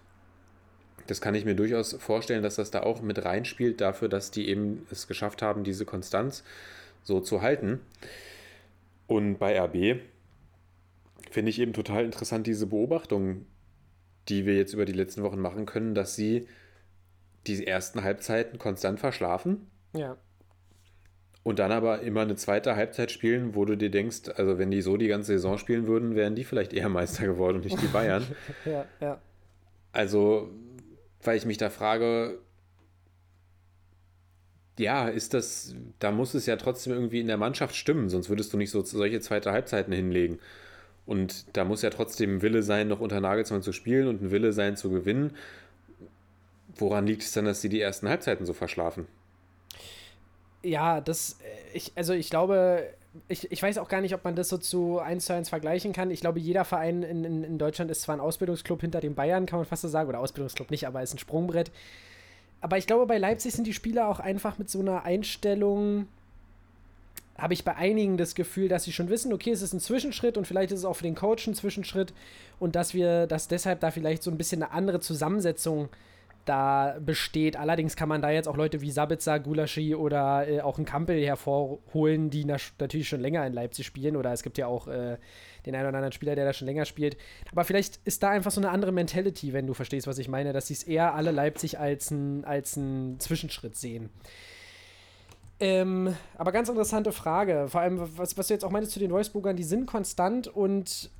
[1.06, 4.48] das kann ich mir durchaus vorstellen, dass das da auch mit reinspielt, dafür, dass die
[4.48, 6.42] eben es geschafft haben, diese Konstanz
[7.04, 7.80] so zu halten.
[9.06, 10.00] Und bei RB
[11.30, 13.46] finde ich eben total interessant diese Beobachtung,
[14.28, 16.48] die wir jetzt über die letzten Wochen machen können, dass sie
[17.46, 20.16] die ersten Halbzeiten konstant verschlafen Ja.
[21.44, 24.80] und dann aber immer eine zweite Halbzeit spielen, wo du dir denkst, also wenn die
[24.82, 27.88] so die ganze Saison spielen würden, wären die vielleicht eher Meister geworden und nicht die
[27.88, 28.28] Bayern.
[28.64, 29.20] Ja, ja.
[29.92, 30.50] Also,
[31.22, 32.40] weil ich mich da frage,
[34.78, 38.52] ja, ist das, da muss es ja trotzdem irgendwie in der Mannschaft stimmen, sonst würdest
[38.52, 40.38] du nicht so solche zweite Halbzeiten hinlegen.
[41.06, 44.30] Und da muss ja trotzdem ein Wille sein, noch unter Nagelsmann zu spielen und ein
[44.30, 45.36] Wille sein zu gewinnen.
[46.76, 49.06] Woran liegt es dann, dass sie die ersten Halbzeiten so verschlafen?
[50.62, 52.88] Ja, das, äh, ich, also ich glaube,
[53.28, 55.92] ich, ich weiß auch gar nicht, ob man das so zu 1 zu 1 vergleichen
[55.92, 56.10] kann.
[56.10, 59.46] Ich glaube, jeder Verein in, in, in Deutschland ist zwar ein Ausbildungsclub hinter den Bayern,
[59.46, 61.70] kann man fast so sagen, oder Ausbildungsclub nicht, aber ist ein Sprungbrett.
[62.60, 66.06] Aber ich glaube, bei Leipzig sind die Spieler auch einfach mit so einer Einstellung,
[67.36, 70.38] habe ich bei einigen das Gefühl, dass sie schon wissen, okay, es ist ein Zwischenschritt
[70.38, 72.12] und vielleicht ist es auch für den Coach ein Zwischenschritt
[72.60, 75.88] und dass wir, dass deshalb da vielleicht so ein bisschen eine andere Zusammensetzung
[76.44, 77.56] da besteht.
[77.56, 81.22] Allerdings kann man da jetzt auch Leute wie Sabitzer, Gulaschi oder äh, auch ein Kampel
[81.24, 84.16] hervorholen, die na natürlich schon länger in Leipzig spielen.
[84.16, 85.18] Oder es gibt ja auch äh,
[85.66, 87.16] den einen oder anderen Spieler, der da schon länger spielt.
[87.50, 90.52] Aber vielleicht ist da einfach so eine andere Mentality, wenn du verstehst, was ich meine,
[90.52, 92.78] dass sie es eher alle Leipzig als einen als
[93.18, 94.10] Zwischenschritt sehen.
[95.60, 97.68] Ähm, aber ganz interessante Frage.
[97.68, 101.10] Vor allem, was, was du jetzt auch meinst zu den Wolfsburgern, die sind konstant und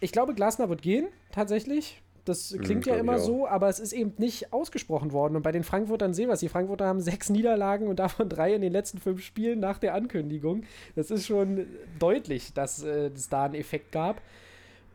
[0.00, 2.02] ich glaube, Glasner wird gehen, tatsächlich.
[2.24, 5.36] Das klingt ja glaub ich immer so, aber es ist eben nicht ausgesprochen worden.
[5.36, 6.40] Und bei den Frankfurtern sehen wir es.
[6.40, 9.94] Die Frankfurter haben sechs Niederlagen und davon drei in den letzten fünf Spielen nach der
[9.94, 10.64] Ankündigung.
[10.96, 11.66] Das ist schon
[11.98, 14.22] deutlich, dass äh, es da einen Effekt gab.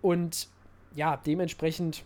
[0.01, 0.47] Und
[0.95, 2.03] ja, dementsprechend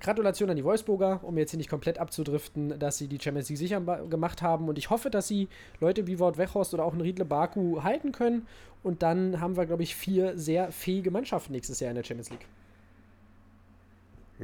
[0.00, 3.58] Gratulation an die Wolfsburger, um jetzt hier nicht komplett abzudriften, dass sie die Champions League
[3.58, 4.68] sicher gemacht haben.
[4.68, 5.48] Und ich hoffe, dass sie
[5.80, 8.46] Leute wie Wout Weghorst oder auch ein Riedle Baku halten können.
[8.82, 12.30] Und dann haben wir, glaube ich, vier sehr fähige Mannschaften nächstes Jahr in der Champions
[12.30, 12.46] League.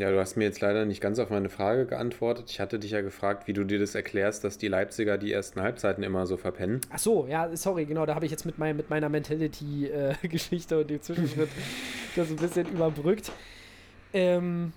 [0.01, 2.47] Ja, du hast mir jetzt leider nicht ganz auf meine Frage geantwortet.
[2.49, 5.61] Ich hatte dich ja gefragt, wie du dir das erklärst, dass die Leipziger die ersten
[5.61, 6.81] Halbzeiten immer so verpennen.
[6.89, 10.89] Ach so, ja, sorry, genau, da habe ich jetzt mit, mein, mit meiner Mentality-Geschichte und
[10.89, 11.51] dem Zwischenschritt
[12.17, 13.31] das ein bisschen überbrückt.
[14.15, 14.73] Ähm,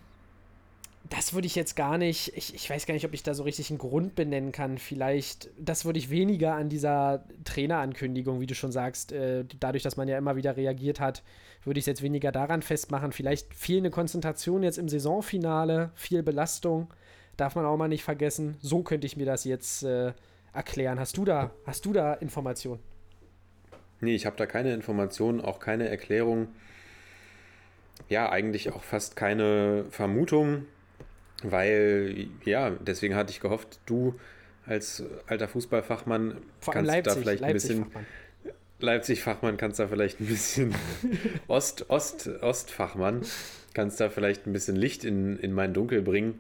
[1.16, 3.44] das würde ich jetzt gar nicht, ich, ich weiß gar nicht, ob ich da so
[3.44, 4.80] richtig einen Grund benennen kann.
[4.80, 9.96] Vielleicht, das würde ich weniger an dieser Trainerankündigung, wie du schon sagst, äh, dadurch, dass
[9.96, 11.22] man ja immer wieder reagiert hat,
[11.66, 13.12] würde ich es jetzt weniger daran festmachen.
[13.12, 16.92] Vielleicht fehlende Konzentration jetzt im Saisonfinale, viel Belastung,
[17.38, 18.58] darf man auch mal nicht vergessen.
[18.60, 20.14] So könnte ich mir das jetzt äh,
[20.52, 21.00] erklären.
[21.00, 22.82] Hast du da, hast du da Informationen?
[24.02, 26.48] Nee, ich habe da keine Informationen, auch keine Erklärung.
[28.10, 30.66] Ja, eigentlich auch fast keine Vermutung,
[31.44, 34.20] weil, ja, deswegen hatte ich gehofft, du
[34.66, 38.06] als alter Fußballfachmann Vor kannst Leipzig, da vielleicht Leipzig ein bisschen Fachmann.
[38.80, 40.76] Leipzig-Fachmann kannst da vielleicht ein bisschen
[41.48, 43.22] Ost, Ost, Ost-Fachmann,
[43.74, 46.40] kannst da vielleicht ein bisschen Licht in, in mein Dunkel bringen,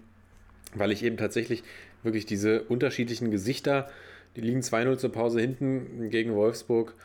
[0.73, 1.63] weil ich eben tatsächlich
[2.03, 3.89] wirklich diese unterschiedlichen Gesichter,
[4.35, 6.95] die liegen 2-0 zur Pause hinten gegen Wolfsburg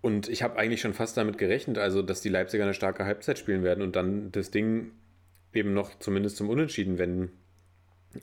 [0.00, 3.38] und ich habe eigentlich schon fast damit gerechnet, also dass die Leipziger eine starke Halbzeit
[3.38, 4.92] spielen werden und dann das Ding
[5.52, 7.32] eben noch zumindest zum Unentschieden wenden.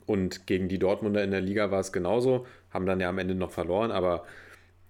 [0.06, 3.34] Und gegen die Dortmunder in der Liga war es genauso, haben dann ja am Ende
[3.34, 4.24] noch verloren, aber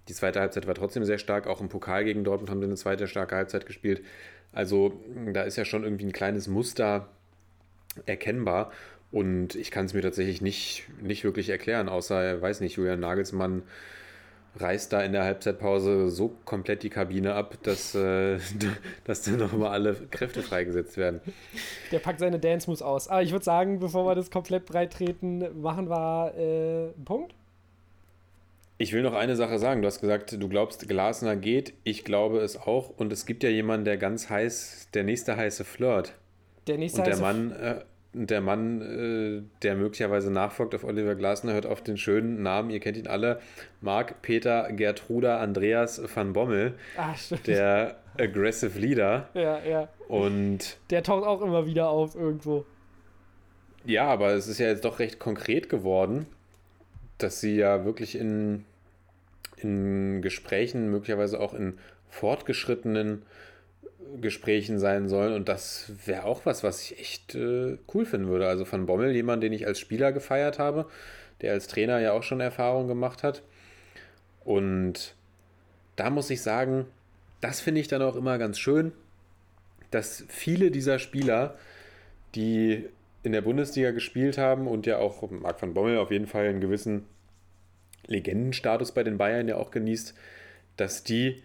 [0.09, 1.47] die zweite Halbzeit war trotzdem sehr stark.
[1.47, 4.03] Auch im Pokal gegen Dortmund haben sie eine zweite starke Halbzeit gespielt.
[4.51, 4.99] Also
[5.31, 7.09] da ist ja schon irgendwie ein kleines Muster
[8.05, 8.71] erkennbar.
[9.11, 13.63] Und ich kann es mir tatsächlich nicht, nicht wirklich erklären, außer, weiß nicht, Julian Nagelsmann
[14.59, 18.37] reißt da in der Halbzeitpause so komplett die Kabine ab, dass, äh,
[19.05, 21.21] dass dann nochmal alle Kräfte freigesetzt werden.
[21.91, 23.07] Der packt seine Dance-Moves aus.
[23.07, 27.33] Aber ich würde sagen, bevor wir das komplett breit treten, machen wir äh, einen Punkt.
[28.81, 29.81] Ich will noch eine Sache sagen.
[29.81, 31.73] Du hast gesagt, du glaubst, Glasner geht.
[31.83, 32.89] Ich glaube es auch.
[32.89, 36.13] Und es gibt ja jemanden, der ganz heiß, der nächste heiße Flirt.
[36.67, 37.81] Der nächste Und der heiße- Mann, äh,
[38.13, 42.79] der Mann, äh, der möglicherweise nachfolgt auf Oliver Glasner, hört auf den schönen Namen, ihr
[42.79, 43.39] kennt ihn alle,
[43.81, 46.73] Marc Peter Gertruda Andreas van Bommel,
[47.15, 47.47] stimmt.
[47.47, 49.29] der Aggressive Leader.
[49.33, 49.89] ja, ja.
[50.07, 52.65] Und Der taucht auch immer wieder auf irgendwo.
[53.85, 56.25] ja, aber es ist ja jetzt doch recht konkret geworden,
[57.19, 58.65] dass sie ja wirklich in,
[59.57, 61.77] in Gesprächen, möglicherweise auch in
[62.09, 63.21] fortgeschrittenen
[64.21, 65.33] Gesprächen sein sollen.
[65.33, 68.47] Und das wäre auch was, was ich echt äh, cool finden würde.
[68.47, 70.87] Also von Bommel, jemand, den ich als Spieler gefeiert habe,
[71.41, 73.43] der als Trainer ja auch schon Erfahrung gemacht hat.
[74.43, 75.15] Und
[75.95, 76.85] da muss ich sagen,
[77.41, 78.91] das finde ich dann auch immer ganz schön,
[79.91, 81.57] dass viele dieser Spieler,
[82.35, 82.85] die
[83.23, 86.61] in der Bundesliga gespielt haben und ja auch Marc van Bommel auf jeden Fall einen
[86.61, 87.05] gewissen
[88.07, 90.13] Legendenstatus bei den Bayern ja auch genießt,
[90.77, 91.43] dass die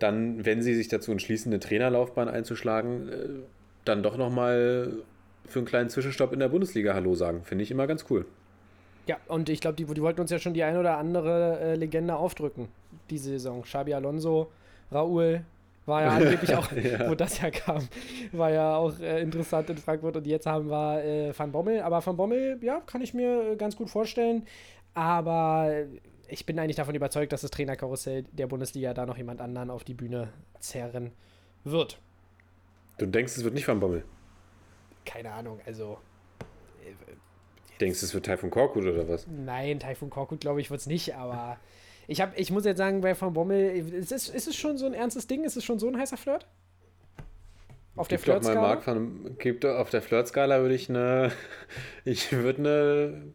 [0.00, 3.14] dann, wenn sie sich dazu entschließen, eine Trainerlaufbahn einzuschlagen, äh,
[3.84, 4.92] dann doch nochmal
[5.46, 7.42] für einen kleinen Zwischenstopp in der Bundesliga Hallo sagen.
[7.44, 8.26] Finde ich immer ganz cool.
[9.06, 11.74] Ja, und ich glaube, die, die wollten uns ja schon die ein oder andere äh,
[11.74, 12.68] Legende aufdrücken,
[13.08, 13.62] diese Saison.
[13.62, 14.50] Xabi Alonso,
[14.92, 15.42] Raúl,
[15.86, 17.08] war ja angeblich auch, Ja.
[17.10, 17.88] wo das ja kam,
[18.32, 21.80] war ja auch äh, interessant in Frankfurt und jetzt haben wir äh, Van Bommel.
[21.80, 24.44] Aber Van Bommel, ja, kann ich mir äh, ganz gut vorstellen.
[24.94, 25.72] Aber
[26.30, 29.84] ich bin eigentlich davon überzeugt, dass das Trainerkarussell der Bundesliga da noch jemand anderen auf
[29.84, 31.12] die Bühne zerren
[31.64, 32.00] wird.
[32.98, 34.04] Du denkst, es wird nicht Van Bommel?
[35.04, 35.98] Keine Ahnung, also
[37.80, 39.26] Denkst, es wird Taifun Korkut oder was?
[39.26, 41.58] Nein, Taifun Korkut glaube ich wird es nicht, aber
[42.06, 44.86] ich, hab, ich muss jetzt sagen, bei Van Bommel, ist es, ist es schon so
[44.86, 45.44] ein ernstes Ding?
[45.44, 46.46] Ist es schon so ein heißer Flirt?
[47.96, 48.60] Auf der Flirtskala?
[48.60, 51.32] Mark von, auf der Flirtskala würde ich eine,
[52.04, 53.32] ich würde eine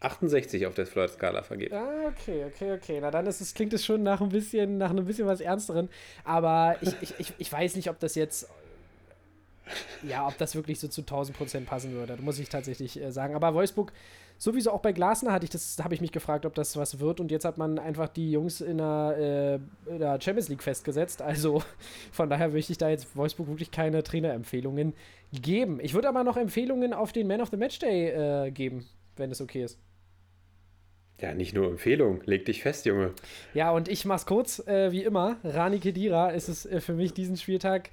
[0.00, 1.74] 68 auf der Flirtskala vergeben.
[1.74, 2.98] Ah, okay, okay, okay.
[3.00, 5.90] Na dann ist es, klingt es schon nach ein bisschen, nach einem bisschen was Ernsteren.
[6.24, 8.48] Aber ich, ich, ich, ich weiß nicht, ob das jetzt.
[10.02, 12.16] Ja, ob das wirklich so zu 1000 Prozent passen würde.
[12.20, 13.36] Muss ich tatsächlich äh, sagen.
[13.36, 13.92] Aber Wolfsburg,
[14.36, 17.20] sowieso auch bei Glasner hatte ich das, habe ich mich gefragt, ob das was wird.
[17.20, 21.20] Und jetzt hat man einfach die Jungs in der, äh, in der Champions League festgesetzt.
[21.22, 21.62] Also
[22.10, 24.94] von daher möchte ich da jetzt Wolfsburg wirklich keine Trainerempfehlungen
[25.30, 25.78] geben.
[25.80, 28.08] Ich würde aber noch Empfehlungen auf den Man of the Match Day
[28.46, 29.78] äh, geben, wenn es okay ist.
[31.20, 32.22] Ja, nicht nur Empfehlung.
[32.24, 33.12] Leg dich fest, Junge.
[33.52, 35.36] Ja, und ich mach's kurz, äh, wie immer.
[35.44, 37.90] Rani Kedira ist es äh, für mich diesen Spieltag.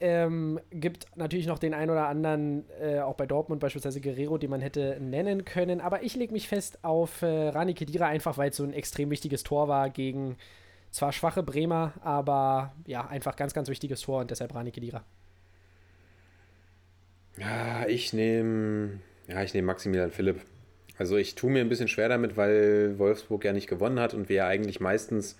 [0.00, 4.50] Ähm, gibt natürlich noch den einen oder anderen, äh, auch bei Dortmund beispielsweise Guerrero, den
[4.50, 5.80] man hätte nennen können.
[5.80, 9.10] Aber ich lege mich fest auf äh, Rani Kedira, einfach weil es so ein extrem
[9.10, 10.36] wichtiges Tor war gegen
[10.90, 15.04] zwar schwache Bremer, aber ja, einfach ganz, ganz wichtiges Tor und deshalb Rani Kedira.
[17.38, 20.40] Ja, ich nehme, ja, ich nehme Maximilian Philipp.
[21.02, 24.28] Also ich tue mir ein bisschen schwer damit, weil Wolfsburg ja nicht gewonnen hat und
[24.28, 25.36] wir ja eigentlich meistens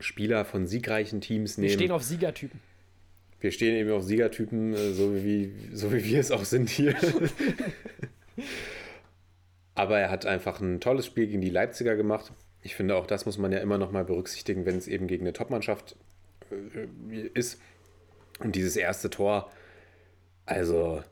[0.00, 1.74] Spieler von siegreichen Teams Wir nehmen.
[1.74, 2.58] stehen auf Siegertypen.
[3.38, 6.96] Wir stehen eben auf Siegertypen, äh, so wie, so wie wir es auch sind hier.
[9.76, 12.32] Aber er hat einfach ein tolles Spiel gegen die Leipziger gemacht.
[12.60, 15.22] Ich finde, auch das muss man ja immer noch mal berücksichtigen, wenn es eben gegen
[15.22, 15.94] eine Topmannschaft
[16.50, 17.60] äh, ist.
[18.40, 19.48] Und dieses erste Tor,
[20.44, 21.04] also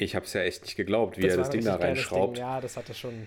[0.00, 2.36] ich habe es ja echt nicht geglaubt, wie er war das Ding da reinschraubt.
[2.36, 2.44] Ding.
[2.44, 3.26] Ja, das hatte schon,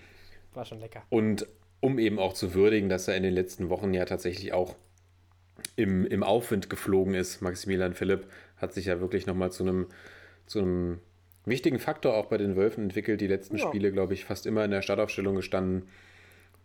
[0.53, 1.03] war schon lecker.
[1.09, 1.45] Und
[1.79, 4.75] um eben auch zu würdigen, dass er in den letzten Wochen ja tatsächlich auch
[5.75, 7.41] im, im Aufwind geflogen ist.
[7.41, 8.27] Maximilian Philipp
[8.57, 9.87] hat sich ja wirklich nochmal zu einem,
[10.47, 10.99] zu einem
[11.45, 13.21] wichtigen Faktor auch bei den Wölfen entwickelt.
[13.21, 13.67] Die letzten Ja.
[13.67, 15.87] Spiele, glaube ich, fast immer in der Startaufstellung gestanden.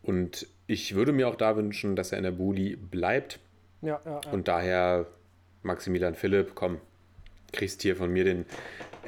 [0.03, 3.41] Und ich würde mir auch da wünschen, dass er in der Buli bleibt.
[3.83, 4.31] Ja, ja, ja.
[4.31, 5.07] Und daher
[5.63, 6.81] Maximilian Philipp, komm,
[7.53, 8.47] kriegst hier von mir den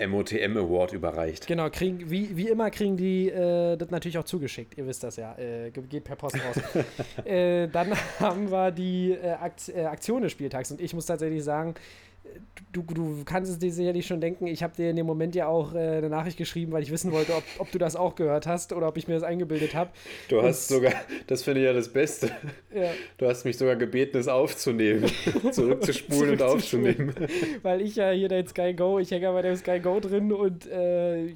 [0.08, 1.46] MOTM Award überreicht.
[1.46, 4.76] Genau, kriegen, wie, wie immer kriegen die äh, das natürlich auch zugeschickt.
[4.78, 5.36] Ihr wisst das ja.
[5.38, 6.84] Äh, ge- geht per Post raus.
[7.24, 11.44] äh, dann haben wir die äh, Akt, äh, Aktion des Spieltags und ich muss tatsächlich
[11.44, 11.74] sagen,
[12.72, 15.46] du, du kannst es dir sicherlich schon denken, ich habe dir in dem Moment ja
[15.46, 18.46] auch äh, eine Nachricht geschrieben, weil ich wissen wollte, ob, ob du das auch gehört
[18.46, 19.90] hast oder ob ich mir das eingebildet habe.
[20.28, 20.92] Du hast sogar,
[21.26, 22.30] das finde ich ja das Beste.
[22.74, 22.90] Ja.
[23.18, 25.04] Du hast mich sogar gebeten, es aufzunehmen,
[25.50, 26.40] zurückzuspulen und Zurückzuspulen.
[26.40, 27.14] aufzunehmen.
[27.62, 30.32] weil ich ja hier dein Sky Go, ich hänge ja bei dem Sky Go drin
[30.32, 31.34] und äh,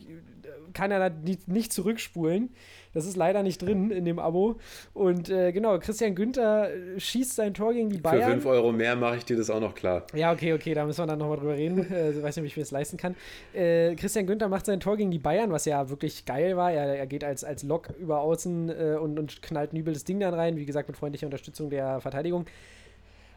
[0.72, 2.50] kann ja da nicht, nicht zurückspulen.
[2.94, 4.56] Das ist leider nicht drin in dem Abo.
[4.94, 8.32] Und äh, genau, Christian Günther äh, schießt sein Tor gegen die Für Bayern.
[8.32, 10.06] 5 Euro mehr mache ich dir das auch noch klar.
[10.14, 11.86] Ja, okay, okay, da müssen wir dann nochmal drüber reden.
[11.94, 13.14] Äh, ich weiß nicht, ob ich mir das leisten kann.
[13.52, 16.72] Äh, Christian Günther macht sein Tor gegen die Bayern, was ja wirklich geil war.
[16.72, 20.20] Er, er geht als, als Lok über außen äh, und, und knallt Nübel das Ding
[20.20, 20.56] dann rein.
[20.56, 22.46] Wie gesagt, mit freundlicher Unterstützung der Verteidigung.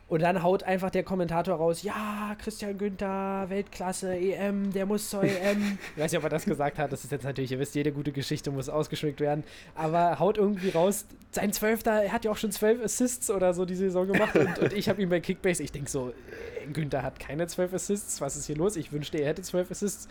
[0.10, 5.24] Und dann haut einfach der Kommentator raus, ja, Christian Günther, Weltklasse, EM, der muss zur
[5.24, 5.78] EM.
[5.96, 7.92] Ich weiß nicht, ob er das gesagt hat, das ist jetzt natürlich, ihr wisst, jede
[7.92, 9.44] gute Geschichte muss ausgeschmückt werden.
[9.76, 13.66] Aber haut irgendwie raus, sein Zwölfter, er hat ja auch schon zwölf Assists oder so
[13.66, 14.36] die Saison gemacht.
[14.38, 17.74] Und, und ich habe ihn bei Kickbase, ich denke so, äh, Günther hat keine zwölf
[17.74, 18.78] Assists, was ist hier los?
[18.78, 20.08] Ich wünschte, er hätte zwölf Assists.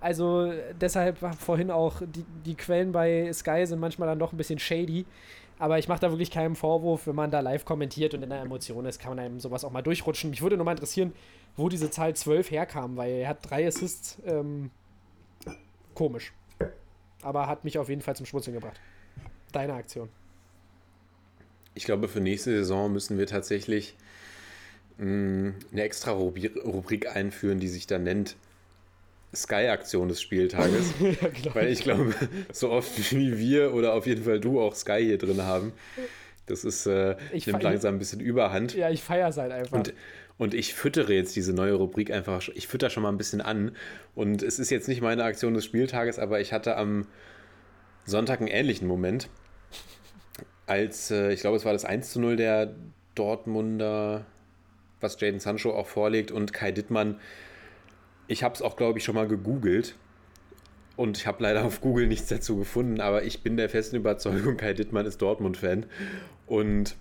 [0.00, 4.58] Also deshalb vorhin auch, die, die Quellen bei Sky sind manchmal dann doch ein bisschen
[4.58, 5.04] shady.
[5.58, 8.40] Aber ich mache da wirklich keinen Vorwurf, wenn man da live kommentiert und in der
[8.40, 10.30] Emotion ist, kann man einem sowas auch mal durchrutschen.
[10.30, 11.12] Mich würde nur mal interessieren,
[11.56, 14.18] wo diese Zahl 12 herkam, weil er hat drei Assists.
[14.26, 14.70] Ähm,
[15.94, 16.32] komisch.
[17.22, 18.80] Aber hat mich auf jeden Fall zum Schmunzeln gebracht.
[19.52, 20.08] Deine Aktion.
[21.74, 23.96] Ich glaube, für nächste Saison müssen wir tatsächlich
[24.98, 28.36] mh, eine extra Rubri- Rubrik einführen, die sich dann nennt
[29.34, 30.94] Sky-Aktion des Spieltages.
[31.00, 31.54] ja, genau.
[31.54, 32.14] Weil ich glaube,
[32.52, 35.72] so oft wie wir oder auf jeden Fall du auch Sky hier drin haben,
[36.46, 38.74] das ist, äh, Ich nimmt langsam ein bisschen Überhand.
[38.74, 39.72] Ja, ich feiere es halt einfach.
[39.72, 39.94] Und,
[40.36, 43.76] und ich füttere jetzt diese neue Rubrik einfach, ich fütter schon mal ein bisschen an.
[44.14, 47.06] Und es ist jetzt nicht meine Aktion des Spieltages, aber ich hatte am
[48.04, 49.28] Sonntag einen ähnlichen Moment,
[50.66, 52.74] als, äh, ich glaube, es war das 1 zu 0 der
[53.14, 54.26] Dortmunder,
[55.00, 57.20] was Jaden Sancho auch vorlegt und Kai Dittmann.
[58.26, 59.96] Ich habe es auch, glaube ich, schon mal gegoogelt
[60.96, 64.56] und ich habe leider auf Google nichts dazu gefunden, aber ich bin der festen Überzeugung,
[64.56, 65.86] Kai Dittmann ist Dortmund-Fan.
[66.46, 66.96] Und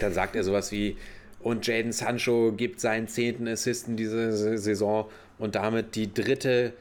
[0.00, 0.96] dann sagt er sowas wie,
[1.40, 6.72] und Jaden Sancho gibt seinen zehnten Assisten diese Saison und damit die dritte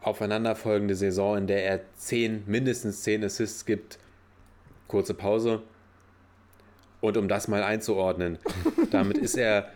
[0.00, 3.98] aufeinanderfolgende Saison, in der er zehn, mindestens zehn Assists gibt.
[4.86, 5.62] Kurze Pause.
[7.00, 8.38] Und um das mal einzuordnen,
[8.90, 9.70] damit ist er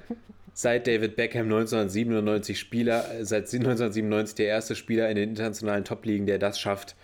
[0.55, 6.39] seit David Beckham 1997 Spieler, seit 1997 der erste Spieler in den internationalen Top-Ligen, der
[6.39, 6.97] das schafft.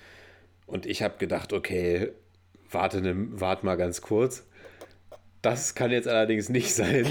[0.66, 2.12] Und ich habe gedacht, okay,
[2.70, 4.44] warte, ne, warte mal ganz kurz.
[5.40, 7.06] Das kann jetzt allerdings nicht sein.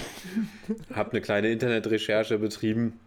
[0.94, 3.00] habe eine kleine Internetrecherche betrieben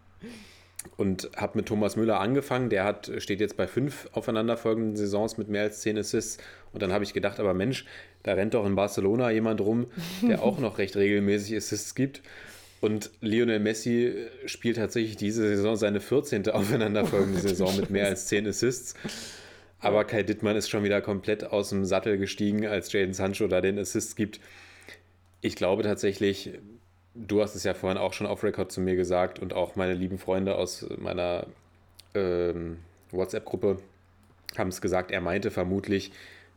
[0.96, 2.70] und habe mit Thomas Müller angefangen.
[2.70, 6.38] Der hat, steht jetzt bei fünf aufeinanderfolgenden Saisons mit mehr als zehn Assists.
[6.72, 7.84] Und dann habe ich gedacht, aber Mensch,
[8.22, 9.86] da rennt doch in Barcelona jemand rum,
[10.22, 12.22] der auch noch recht regelmäßig Assists gibt.
[12.80, 14.14] Und Lionel Messi
[14.46, 16.48] spielt tatsächlich diese Saison seine 14.
[16.50, 18.94] aufeinanderfolgende Saison mit mehr als 10 Assists.
[19.80, 23.60] Aber Kai Dittmann ist schon wieder komplett aus dem Sattel gestiegen, als Jaden Sancho da
[23.60, 24.40] den Assist gibt.
[25.40, 26.50] Ich glaube tatsächlich,
[27.14, 29.94] du hast es ja vorhin auch schon auf Record zu mir gesagt und auch meine
[29.94, 31.46] lieben Freunde aus meiner
[32.14, 32.78] ähm,
[33.10, 33.78] WhatsApp-Gruppe
[34.58, 35.10] haben es gesagt.
[35.10, 36.12] Er meinte vermutlich,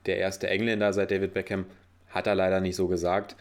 [0.05, 1.65] der erste Engländer seit David Beckham
[2.09, 3.35] hat er leider nicht so gesagt.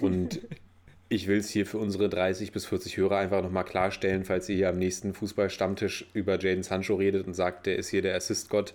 [0.00, 0.40] Und
[1.08, 4.56] ich will es hier für unsere 30 bis 40 Hörer einfach nochmal klarstellen, falls ihr
[4.56, 8.74] hier am nächsten Fußballstammtisch über Jaden Sancho redet und sagt, der ist hier der Assist-Gott.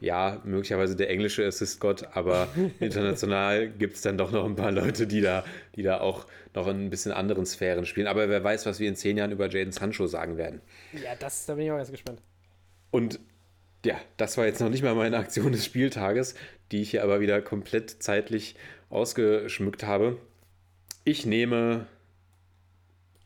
[0.00, 2.48] Ja, möglicherweise der englische Assist-Gott, aber
[2.80, 5.44] international gibt es dann doch noch ein paar Leute, die da,
[5.74, 8.06] die da auch noch in ein bisschen anderen Sphären spielen.
[8.06, 10.60] Aber wer weiß, was wir in zehn Jahren über Jaden Sancho sagen werden.
[10.92, 12.20] Ja, das, da bin ich auch ganz gespannt.
[12.90, 13.20] Und
[13.84, 16.34] ja, das war jetzt noch nicht mal meine Aktion des Spieltages,
[16.72, 18.56] die ich hier aber wieder komplett zeitlich
[18.90, 20.16] ausgeschmückt habe.
[21.08, 21.86] Ich nehme,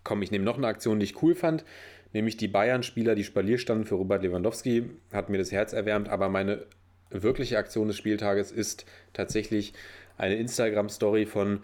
[0.05, 1.65] komm, ich nehme noch eine Aktion, die ich cool fand,
[2.13, 6.29] nämlich die Bayern-Spieler, die Spalier standen für Robert Lewandowski, hat mir das Herz erwärmt, aber
[6.29, 6.65] meine
[7.11, 9.73] wirkliche Aktion des Spieltages ist tatsächlich
[10.17, 11.59] eine Instagram-Story von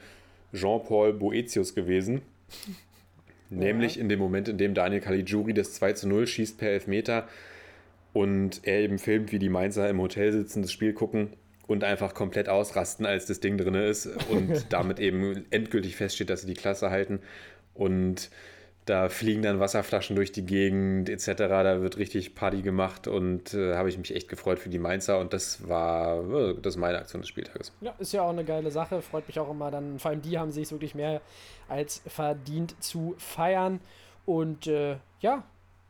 [0.53, 2.23] Jean-Paul Boetius gewesen.
[3.49, 7.29] Nämlich in dem Moment, in dem Daniel Caligiuri das 2 zu 0 schießt per Elfmeter
[8.13, 11.29] und er eben filmt, wie die Mainzer im Hotel sitzen, das Spiel gucken
[11.69, 16.41] und einfach komplett ausrasten, als das Ding drin ist und damit eben endgültig feststeht, dass
[16.41, 17.21] sie die Klasse halten.
[17.75, 18.31] Und
[18.87, 21.35] da fliegen dann Wasserflaschen durch die Gegend etc.
[21.37, 25.19] Da wird richtig Party gemacht und äh, habe ich mich echt gefreut für die Mainzer
[25.19, 27.71] und das war äh, das ist meine Aktion des Spieltages.
[27.83, 29.03] Ja, ist ja auch eine geile Sache.
[29.03, 31.21] Freut mich auch immer dann, vor allem die haben sich wirklich mehr
[31.69, 33.81] als verdient zu feiern.
[34.25, 35.45] Und äh, ja,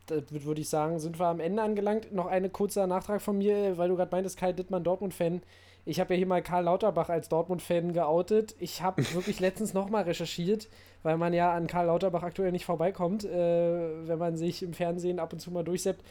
[0.07, 2.11] da würde ich sagen, sind wir am Ende angelangt.
[2.11, 5.41] Noch ein kurzer Nachtrag von mir, weil du gerade meintest, Kai Dittmann, Dortmund-Fan.
[5.85, 8.55] Ich habe ja hier mal Karl Lauterbach als Dortmund-Fan geoutet.
[8.59, 10.67] Ich habe wirklich letztens nochmal recherchiert,
[11.03, 15.19] weil man ja an Karl Lauterbach aktuell nicht vorbeikommt, äh, wenn man sich im Fernsehen
[15.19, 16.03] ab und zu mal durchseppt.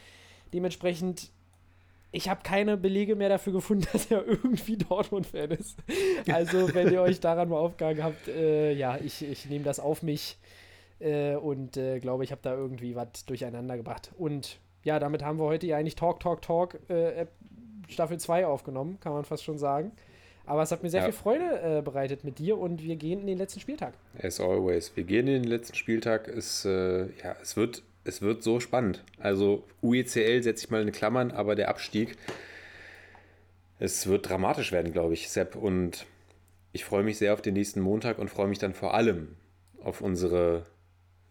[0.53, 1.31] Dementsprechend,
[2.11, 5.77] ich habe keine Belege mehr dafür gefunden, dass er irgendwie Dortmund-Fan ist.
[6.31, 10.03] Also, wenn ihr euch daran mal aufgegangen habt, äh, ja, ich, ich nehme das auf
[10.03, 10.37] mich
[10.99, 14.11] äh, und äh, glaube, ich habe da irgendwie was durcheinander gebracht.
[14.17, 17.25] Und ja, damit haben wir heute ja eigentlich Talk, Talk, Talk äh,
[17.89, 19.91] Staffel 2 aufgenommen, kann man fast schon sagen.
[20.45, 21.05] Aber es hat mir sehr Ja.
[21.07, 23.93] viel Freude äh, bereitet mit dir und wir gehen in den letzten Spieltag.
[24.21, 24.95] As always.
[24.95, 26.27] Wir gehen in den letzten Spieltag.
[26.27, 29.03] Es, äh, ja, es, wird, es wird so spannend.
[29.19, 32.17] Also UECL setze ich mal in Klammern, aber der Abstieg,
[33.77, 35.55] es wird dramatisch werden, glaube ich, Sepp.
[35.55, 36.05] Und
[36.71, 39.35] ich freue mich sehr auf den nächsten Montag und freue mich dann vor allem
[39.83, 40.65] auf unsere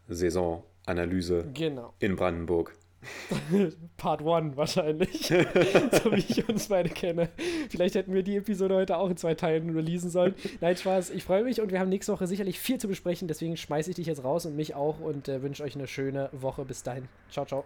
[0.09, 1.93] Saisonanalyse Genau.
[1.99, 2.75] in Brandenburg.
[3.97, 5.27] Part 1 wahrscheinlich.
[5.27, 7.29] so wie ich uns beide kenne.
[7.71, 10.35] Vielleicht hätten wir die Episode heute auch in zwei Teilen releasen sollen.
[10.61, 11.11] Nein, Spaß.
[11.11, 13.29] Ich freue mich und wir haben nächste Woche sicherlich viel zu besprechen.
[13.29, 16.29] Deswegen schmeiße ich dich jetzt raus und mich auch und äh, wünsche euch eine schöne
[16.33, 16.65] Woche.
[16.65, 17.09] Bis dahin.
[17.31, 17.65] Ciao, ciao.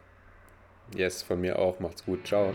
[0.95, 1.81] Yes, von mir auch.
[1.81, 2.27] Macht's gut.
[2.27, 2.53] Ciao.